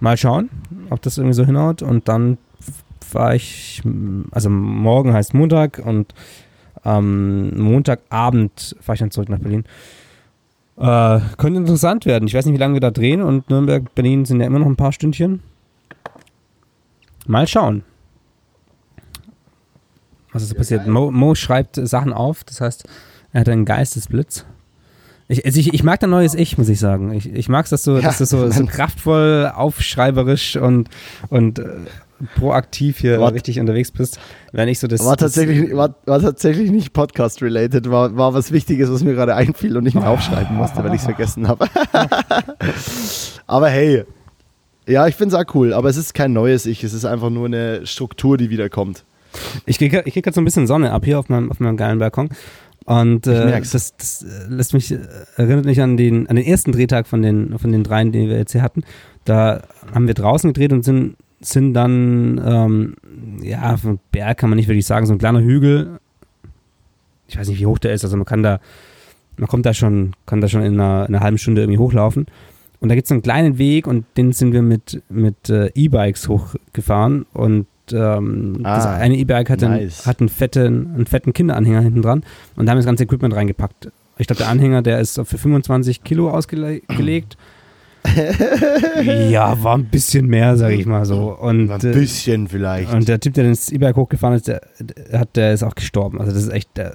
mal 0.00 0.16
schauen, 0.16 0.50
ob 0.90 1.02
das 1.02 1.18
irgendwie 1.18 1.34
so 1.34 1.44
hinhaut. 1.44 1.82
Und 1.82 2.08
dann 2.08 2.38
fahre 3.04 3.36
ich, 3.36 3.82
also 4.30 4.50
morgen 4.50 5.12
heißt 5.12 5.34
Montag 5.34 5.80
und 5.84 6.12
am 6.86 7.50
Montagabend 7.56 8.76
fahre 8.80 8.94
ich 8.94 9.00
dann 9.00 9.10
zurück 9.10 9.28
nach 9.28 9.40
Berlin. 9.40 9.64
Äh, 10.76 11.20
könnte 11.36 11.58
interessant 11.58 12.06
werden. 12.06 12.28
Ich 12.28 12.34
weiß 12.34 12.46
nicht, 12.46 12.54
wie 12.54 12.60
lange 12.60 12.74
wir 12.74 12.80
da 12.80 12.90
drehen 12.90 13.22
und 13.22 13.50
Nürnberg, 13.50 13.94
Berlin 13.94 14.24
sind 14.24 14.40
ja 14.40 14.46
immer 14.46 14.58
noch 14.58 14.66
ein 14.66 14.76
paar 14.76 14.92
Stündchen. 14.92 15.42
Mal 17.26 17.48
schauen. 17.48 17.82
Was 20.32 20.42
ist 20.42 20.50
so 20.50 20.54
passiert? 20.54 20.86
Mo, 20.86 21.10
Mo 21.10 21.34
schreibt 21.34 21.76
Sachen 21.76 22.12
auf, 22.12 22.44
das 22.44 22.60
heißt, 22.60 22.84
er 23.32 23.40
hat 23.40 23.48
einen 23.48 23.64
Geistesblitz. 23.64 24.44
Ich, 25.28 25.44
also 25.44 25.58
ich, 25.58 25.74
ich 25.74 25.82
mag 25.82 25.98
dein 25.98 26.10
neues 26.10 26.34
Ich, 26.34 26.56
muss 26.56 26.68
ich 26.68 26.78
sagen. 26.78 27.12
Ich, 27.12 27.32
ich 27.32 27.48
mag 27.48 27.64
es, 27.64 27.70
dass 27.70 27.82
du, 27.82 27.96
Ja, 27.96 28.02
dass 28.02 28.18
du 28.18 28.26
so, 28.26 28.48
so 28.50 28.66
kraftvoll, 28.66 29.50
aufschreiberisch 29.52 30.56
und, 30.56 30.88
und 31.30 31.58
äh, 31.58 31.64
proaktiv 32.36 32.98
hier 32.98 33.20
War- 33.20 33.32
richtig 33.32 33.60
unterwegs 33.60 33.90
bist. 33.90 34.18
Wenn 34.52 34.68
ich 34.68 34.78
so 34.78 34.86
das. 34.86 35.04
War 35.04 35.16
tatsächlich, 35.16 35.74
war, 35.74 35.96
war 36.06 36.20
tatsächlich 36.20 36.70
nicht 36.70 36.92
Podcast-related, 36.92 37.90
war, 37.90 38.16
war 38.16 38.34
was 38.34 38.52
Wichtiges, 38.52 38.90
was 38.90 39.04
mir 39.04 39.14
gerade 39.14 39.34
einfiel 39.34 39.76
und 39.76 39.86
ich 39.86 39.94
mir 39.94 40.06
aufschreiben 40.06 40.56
musste, 40.56 40.82
weil 40.82 40.94
ich 40.94 41.00
es 41.00 41.04
vergessen 41.04 41.48
habe. 41.48 41.66
aber 43.46 43.68
hey, 43.68 44.04
ja, 44.88 45.06
ich 45.06 45.16
finde 45.16 45.36
es 45.36 45.40
auch 45.40 45.54
cool, 45.54 45.72
aber 45.72 45.88
es 45.88 45.96
ist 45.96 46.14
kein 46.14 46.32
neues 46.32 46.66
Ich, 46.66 46.84
es 46.84 46.92
ist 46.92 47.04
einfach 47.04 47.30
nur 47.30 47.46
eine 47.46 47.86
Struktur, 47.86 48.36
die 48.36 48.50
wiederkommt. 48.50 49.04
Das, 49.32 49.62
ich 49.66 49.78
kriege 49.78 50.02
ich 50.06 50.14
krieg 50.14 50.24
gerade 50.24 50.34
so 50.34 50.40
ein 50.40 50.44
bisschen 50.44 50.66
Sonne 50.66 50.92
ab 50.92 51.04
hier 51.04 51.18
auf 51.18 51.28
meinem, 51.28 51.50
auf 51.50 51.60
meinem 51.60 51.76
geilen 51.76 51.98
Balkon. 51.98 52.30
Und 52.86 53.26
äh, 53.26 53.60
das, 53.60 53.96
das 53.96 54.22
äh, 54.22 54.48
lässt 54.48 54.72
mich, 54.72 54.92
äh, 54.92 54.98
erinnert 55.36 55.64
mich 55.64 55.82
an 55.82 55.96
den, 55.96 56.28
an 56.28 56.36
den 56.36 56.44
ersten 56.44 56.70
Drehtag 56.70 57.08
von 57.08 57.20
den, 57.20 57.58
von 57.58 57.72
den 57.72 57.82
dreien, 57.82 58.12
die 58.12 58.28
wir 58.28 58.38
jetzt 58.38 58.52
hier 58.52 58.62
hatten. 58.62 58.84
Da 59.24 59.62
haben 59.92 60.06
wir 60.06 60.14
draußen 60.14 60.52
gedreht 60.52 60.72
und 60.72 60.84
sind, 60.84 61.16
sind 61.40 61.74
dann, 61.74 62.40
ähm, 62.44 62.96
ja, 63.42 63.76
Berg 64.12 64.38
kann 64.38 64.50
man 64.50 64.56
nicht 64.56 64.68
wirklich 64.68 64.86
sagen, 64.86 65.06
so 65.06 65.12
ein 65.12 65.18
kleiner 65.18 65.40
Hügel. 65.40 65.98
Ich 67.28 67.38
weiß 67.38 67.48
nicht, 67.48 67.60
wie 67.60 67.66
hoch 67.66 67.78
der 67.78 67.92
ist, 67.92 68.04
also 68.04 68.16
man 68.16 68.26
kann 68.26 68.42
da, 68.42 68.60
man 69.36 69.48
kommt 69.48 69.66
da 69.66 69.74
schon, 69.74 70.12
kann 70.26 70.40
da 70.40 70.48
schon 70.48 70.62
in 70.62 70.74
einer, 70.80 71.06
in 71.08 71.14
einer 71.14 71.22
halben 71.22 71.38
Stunde 71.38 71.62
irgendwie 71.62 71.78
hochlaufen. 71.78 72.26
Und 72.80 72.88
da 72.88 72.94
gibt 72.94 73.06
es 73.06 73.12
einen 73.12 73.22
kleinen 73.22 73.58
Weg 73.58 73.86
und 73.86 74.04
den 74.16 74.32
sind 74.32 74.52
wir 74.52 74.62
mit, 74.62 75.02
mit 75.08 75.48
äh, 75.50 75.70
E-Bikes 75.74 76.28
hochgefahren 76.28 77.26
und 77.32 77.66
ähm, 77.92 78.60
das 78.62 78.86
Ah, 78.86 78.94
eine 78.96 79.16
E-Bike 79.16 79.48
hat, 79.50 79.60
nice. 79.62 80.00
einen, 80.00 80.06
hat 80.06 80.20
einen, 80.20 80.28
fetten, 80.28 80.90
einen 80.94 81.06
fetten 81.06 81.32
Kinderanhänger 81.32 81.80
hinten 81.80 82.02
dran 82.02 82.22
und 82.56 82.66
da 82.66 82.70
haben 82.70 82.76
wir 82.76 82.80
das 82.80 82.86
ganze 82.86 83.04
Equipment 83.04 83.34
reingepackt. 83.34 83.90
Ich 84.18 84.26
glaube, 84.26 84.38
der 84.38 84.48
Anhänger, 84.48 84.82
der 84.82 85.00
ist 85.00 85.14
für 85.24 85.38
25 85.38 86.02
Kilo 86.04 86.30
ausgelegt. 86.30 87.36
ja, 89.30 89.62
war 89.62 89.76
ein 89.76 89.86
bisschen 89.86 90.26
mehr, 90.26 90.56
sage 90.56 90.74
ich 90.74 90.86
mal 90.86 91.04
so. 91.04 91.36
Und, 91.38 91.70
Ein 91.70 91.80
äh, 91.80 91.92
bisschen 91.92 92.48
vielleicht. 92.48 92.92
und 92.92 93.08
der 93.08 93.20
Typ, 93.20 93.34
der 93.34 93.48
das 93.48 93.70
E-Bike 93.70 93.96
hochgefahren 93.96 94.36
ist, 94.36 94.48
der, 94.48 94.60
hat, 95.12 95.36
der 95.36 95.52
ist 95.52 95.62
auch 95.62 95.74
gestorben. 95.74 96.20
Also 96.20 96.32
das 96.32 96.44
ist 96.44 96.52
echt, 96.52 96.76
der, 96.76 96.92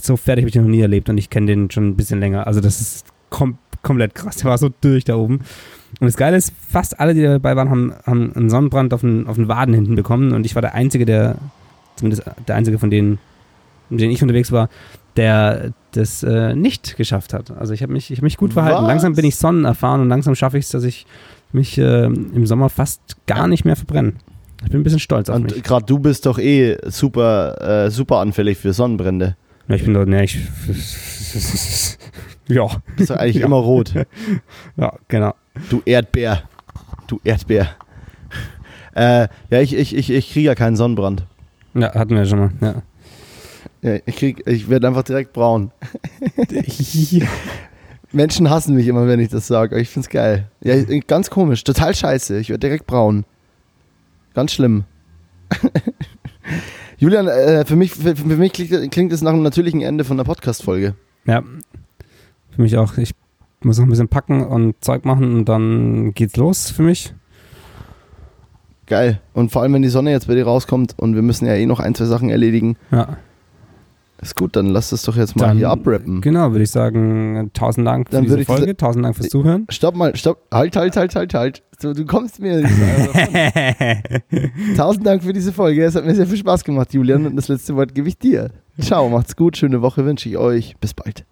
so 0.00 0.16
fertig 0.16 0.42
habe 0.42 0.48
ich 0.48 0.52
den 0.52 0.62
noch 0.62 0.70
nie 0.70 0.80
erlebt 0.80 1.08
und 1.08 1.18
ich 1.18 1.30
kenne 1.30 1.46
den 1.46 1.70
schon 1.70 1.88
ein 1.88 1.96
bisschen 1.96 2.20
länger. 2.20 2.46
Also 2.46 2.60
das 2.60 2.80
ist 2.80 3.06
kom 3.30 3.58
komplett 3.82 4.14
krass. 4.14 4.36
Der 4.36 4.46
war 4.46 4.58
so 4.58 4.70
durch 4.80 5.04
da 5.04 5.16
oben. 5.16 5.40
Und 6.00 6.06
das 6.06 6.16
Geile 6.16 6.36
ist, 6.36 6.52
fast 6.70 6.98
alle, 6.98 7.14
die 7.14 7.22
dabei 7.22 7.54
waren, 7.54 7.70
haben, 7.70 7.94
haben 8.04 8.32
einen 8.34 8.50
Sonnenbrand 8.50 8.94
auf 8.94 9.02
den, 9.02 9.26
auf 9.26 9.36
den 9.36 9.48
Waden 9.48 9.74
hinten 9.74 9.94
bekommen 9.94 10.32
und 10.32 10.46
ich 10.46 10.54
war 10.54 10.62
der 10.62 10.74
Einzige, 10.74 11.04
der, 11.04 11.36
zumindest 11.96 12.24
der 12.48 12.56
Einzige 12.56 12.78
von 12.78 12.90
denen, 12.90 13.18
mit 13.90 14.00
denen 14.00 14.12
ich 14.12 14.22
unterwegs 14.22 14.50
war, 14.52 14.68
der 15.16 15.72
das 15.92 16.22
äh, 16.22 16.54
nicht 16.54 16.96
geschafft 16.96 17.32
hat. 17.32 17.50
Also 17.56 17.72
ich 17.72 17.82
habe 17.82 17.92
mich, 17.92 18.10
ich 18.10 18.18
hab 18.18 18.22
mich 18.24 18.36
gut 18.36 18.52
verhalten. 18.52 18.82
Was? 18.82 18.88
Langsam 18.88 19.14
bin 19.14 19.24
ich 19.24 19.36
sonnenerfahren 19.36 20.00
und 20.00 20.08
langsam 20.08 20.34
schaffe 20.34 20.58
ich 20.58 20.64
es, 20.64 20.70
dass 20.70 20.84
ich 20.84 21.06
mich 21.52 21.78
äh, 21.78 22.04
im 22.06 22.46
Sommer 22.46 22.68
fast 22.68 23.00
gar 23.26 23.46
nicht 23.46 23.64
mehr 23.64 23.76
verbrenne. 23.76 24.14
Ich 24.64 24.70
bin 24.70 24.80
ein 24.80 24.84
bisschen 24.84 24.98
stolz 24.98 25.28
auf 25.28 25.38
mich. 25.40 25.54
Und 25.54 25.62
gerade 25.64 25.86
du 25.86 25.98
bist 25.98 26.26
doch 26.26 26.38
eh 26.38 26.78
super, 26.86 27.84
äh, 27.86 27.90
super 27.90 28.18
anfällig 28.18 28.58
für 28.58 28.72
Sonnenbrände. 28.72 29.36
Ja, 29.68 29.74
ich 29.76 29.84
bin 29.84 29.94
doch, 29.94 30.04
ne, 30.04 30.24
ich. 30.24 30.38
ja, 32.48 32.66
Bist 32.96 33.10
doch 33.10 33.16
eigentlich 33.16 33.36
Ja. 33.36 33.46
immer 33.46 33.56
rot. 33.56 33.92
ja, 34.76 34.92
genau. 35.08 35.34
Du 35.70 35.82
Erdbeer. 35.84 36.42
Du 37.06 37.20
Erdbeer. 37.24 37.68
Äh, 38.94 39.28
ja, 39.50 39.60
ich, 39.60 39.74
ich, 39.74 39.94
ich, 39.96 40.10
ich 40.10 40.32
kriege 40.32 40.46
ja 40.46 40.54
keinen 40.54 40.76
Sonnenbrand. 40.76 41.26
Ja, 41.74 41.94
hatten 41.94 42.14
wir 42.14 42.24
schon 42.26 42.38
mal. 42.38 42.50
Ja. 42.60 42.82
Ja, 43.84 43.96
ich 44.06 44.16
krieg, 44.16 44.42
ich 44.46 44.70
werde 44.70 44.88
einfach 44.88 45.02
direkt 45.02 45.34
braun. 45.34 45.70
Menschen 48.12 48.48
hassen 48.48 48.74
mich 48.74 48.88
immer, 48.88 49.06
wenn 49.06 49.20
ich 49.20 49.28
das 49.28 49.46
sage, 49.46 49.74
aber 49.74 49.82
ich 49.82 49.90
find's 49.90 50.08
geil. 50.08 50.48
Ja, 50.62 50.82
ganz 51.06 51.28
komisch, 51.28 51.64
total 51.64 51.94
scheiße. 51.94 52.38
Ich 52.38 52.48
werde 52.48 52.60
direkt 52.60 52.86
braun. 52.86 53.26
Ganz 54.32 54.52
schlimm. 54.54 54.84
Julian, 56.98 57.28
äh, 57.28 57.66
für 57.66 57.76
mich, 57.76 57.92
für, 57.92 58.16
für 58.16 58.24
mich 58.24 58.54
klingt, 58.54 58.90
klingt 58.90 59.12
es 59.12 59.20
nach 59.20 59.34
einem 59.34 59.42
natürlichen 59.42 59.82
Ende 59.82 60.04
von 60.04 60.16
der 60.16 60.24
Podcast-Folge. 60.24 60.94
ja, 61.26 61.42
für 62.52 62.62
mich 62.62 62.78
auch. 62.78 62.96
Ich 62.96 63.10
muss 63.62 63.76
noch 63.76 63.84
ein 63.84 63.90
bisschen 63.90 64.08
packen 64.08 64.46
und 64.46 64.82
Zeug 64.82 65.04
machen 65.04 65.34
und 65.34 65.44
dann 65.46 66.14
geht's 66.14 66.36
los 66.36 66.70
für 66.70 66.84
mich. 66.84 67.12
Geil. 68.86 69.20
Und 69.34 69.52
vor 69.52 69.60
allem, 69.60 69.74
wenn 69.74 69.82
die 69.82 69.88
Sonne 69.88 70.10
jetzt 70.10 70.26
bei 70.26 70.34
dir 70.34 70.44
rauskommt 70.44 70.94
und 70.98 71.14
wir 71.14 71.22
müssen 71.22 71.44
ja 71.44 71.54
eh 71.54 71.66
noch 71.66 71.80
ein, 71.80 71.94
zwei 71.94 72.06
Sachen 72.06 72.30
erledigen. 72.30 72.76
Ja, 72.90 73.18
Ist 74.22 74.36
gut, 74.36 74.56
dann 74.56 74.66
lass 74.66 74.90
das 74.90 75.02
doch 75.02 75.16
jetzt 75.16 75.36
mal 75.36 75.48
Dann- 75.48 75.58
hier 75.58 75.70
abrappen. 75.70 76.20
genau, 76.20 76.52
würde 76.52 76.62
ich 76.64 76.70
sagen, 76.70 77.50
tausend 77.52 77.86
Dank 77.86 78.08
für 78.08 78.16
Dann 78.16 78.24
würde 78.24 78.36
diese 78.44 78.46
Folge, 78.46 78.76
tausend 78.76 79.04
Dank 79.04 79.16
fürs 79.16 79.28
Zuhören. 79.28 79.66
Stopp 79.68 79.96
mal, 79.96 80.16
stopp. 80.16 80.38
Halt, 80.52 80.76
halt, 80.76 80.96
halt, 80.96 81.14
halt, 81.14 81.34
halt. 81.34 81.62
So, 81.78 81.92
du 81.92 82.04
kommst 82.06 82.40
mir. 82.40 82.62
Tausend 84.76 85.06
Dank 85.06 85.22
für 85.22 85.32
diese 85.32 85.52
Folge. 85.52 85.84
Es 85.84 85.94
hat 85.94 86.04
mir 86.06 86.14
sehr 86.14 86.26
viel 86.26 86.36
Spaß 86.36 86.64
gemacht, 86.64 86.92
Julian. 86.94 87.26
Und 87.26 87.36
das 87.36 87.48
letzte 87.48 87.74
Wort 87.76 87.94
gebe 87.94 88.08
ich 88.08 88.18
dir. 88.18 88.50
Ciao, 88.80 89.08
macht's 89.08 89.36
gut. 89.36 89.56
Schöne 89.56 89.82
Woche 89.82 90.04
wünsche 90.04 90.28
ich 90.28 90.36
euch. 90.36 90.76
Bis 90.80 90.94
bald. 90.94 91.24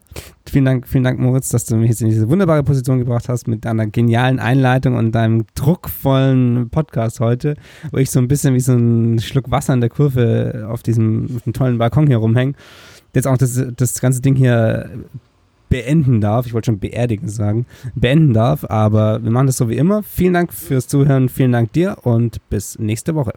vielen 0.46 0.64
Dank, 0.64 0.86
vielen 0.86 1.02
Dank, 1.02 1.18
Moritz, 1.18 1.48
dass 1.48 1.64
du 1.64 1.76
mich 1.76 1.90
jetzt 1.90 2.00
in 2.00 2.08
diese 2.08 2.28
wunderbare 2.28 2.62
Position 2.62 2.98
gebracht 2.98 3.28
hast 3.28 3.48
mit 3.48 3.64
deiner 3.64 3.86
genialen 3.86 4.38
Einleitung 4.38 4.94
und 4.94 5.12
deinem 5.12 5.44
druckvollen 5.54 6.70
Podcast 6.70 7.18
heute, 7.18 7.56
wo 7.90 7.98
ich 7.98 8.10
so 8.10 8.20
ein 8.20 8.28
bisschen 8.28 8.54
wie 8.54 8.60
so 8.60 8.74
ein 8.74 9.18
Schluck 9.18 9.50
Wasser 9.50 9.74
in 9.74 9.80
der 9.80 9.90
Kurve 9.90 10.68
auf 10.70 10.82
diesem, 10.82 11.28
auf 11.36 11.52
tollen 11.52 11.78
Balkon 11.78 12.06
hier 12.06 12.18
rumhänge. 12.18 12.52
Jetzt 13.14 13.26
auch 13.26 13.36
das, 13.36 13.60
das 13.76 14.00
ganze 14.00 14.22
Ding 14.22 14.36
hier 14.36 14.88
beenden 15.68 16.20
darf. 16.20 16.46
Ich 16.46 16.54
wollte 16.54 16.66
schon 16.66 16.78
beerdigen 16.78 17.28
sagen. 17.28 17.66
Beenden 17.94 18.34
darf, 18.34 18.64
aber 18.68 19.22
wir 19.22 19.30
machen 19.30 19.46
das 19.46 19.56
so 19.56 19.68
wie 19.68 19.76
immer. 19.76 20.02
Vielen 20.02 20.34
Dank 20.34 20.52
fürs 20.52 20.86
Zuhören, 20.86 21.28
vielen 21.28 21.52
Dank 21.52 21.72
dir 21.72 21.96
und 22.02 22.46
bis 22.50 22.78
nächste 22.78 23.14
Woche. 23.14 23.32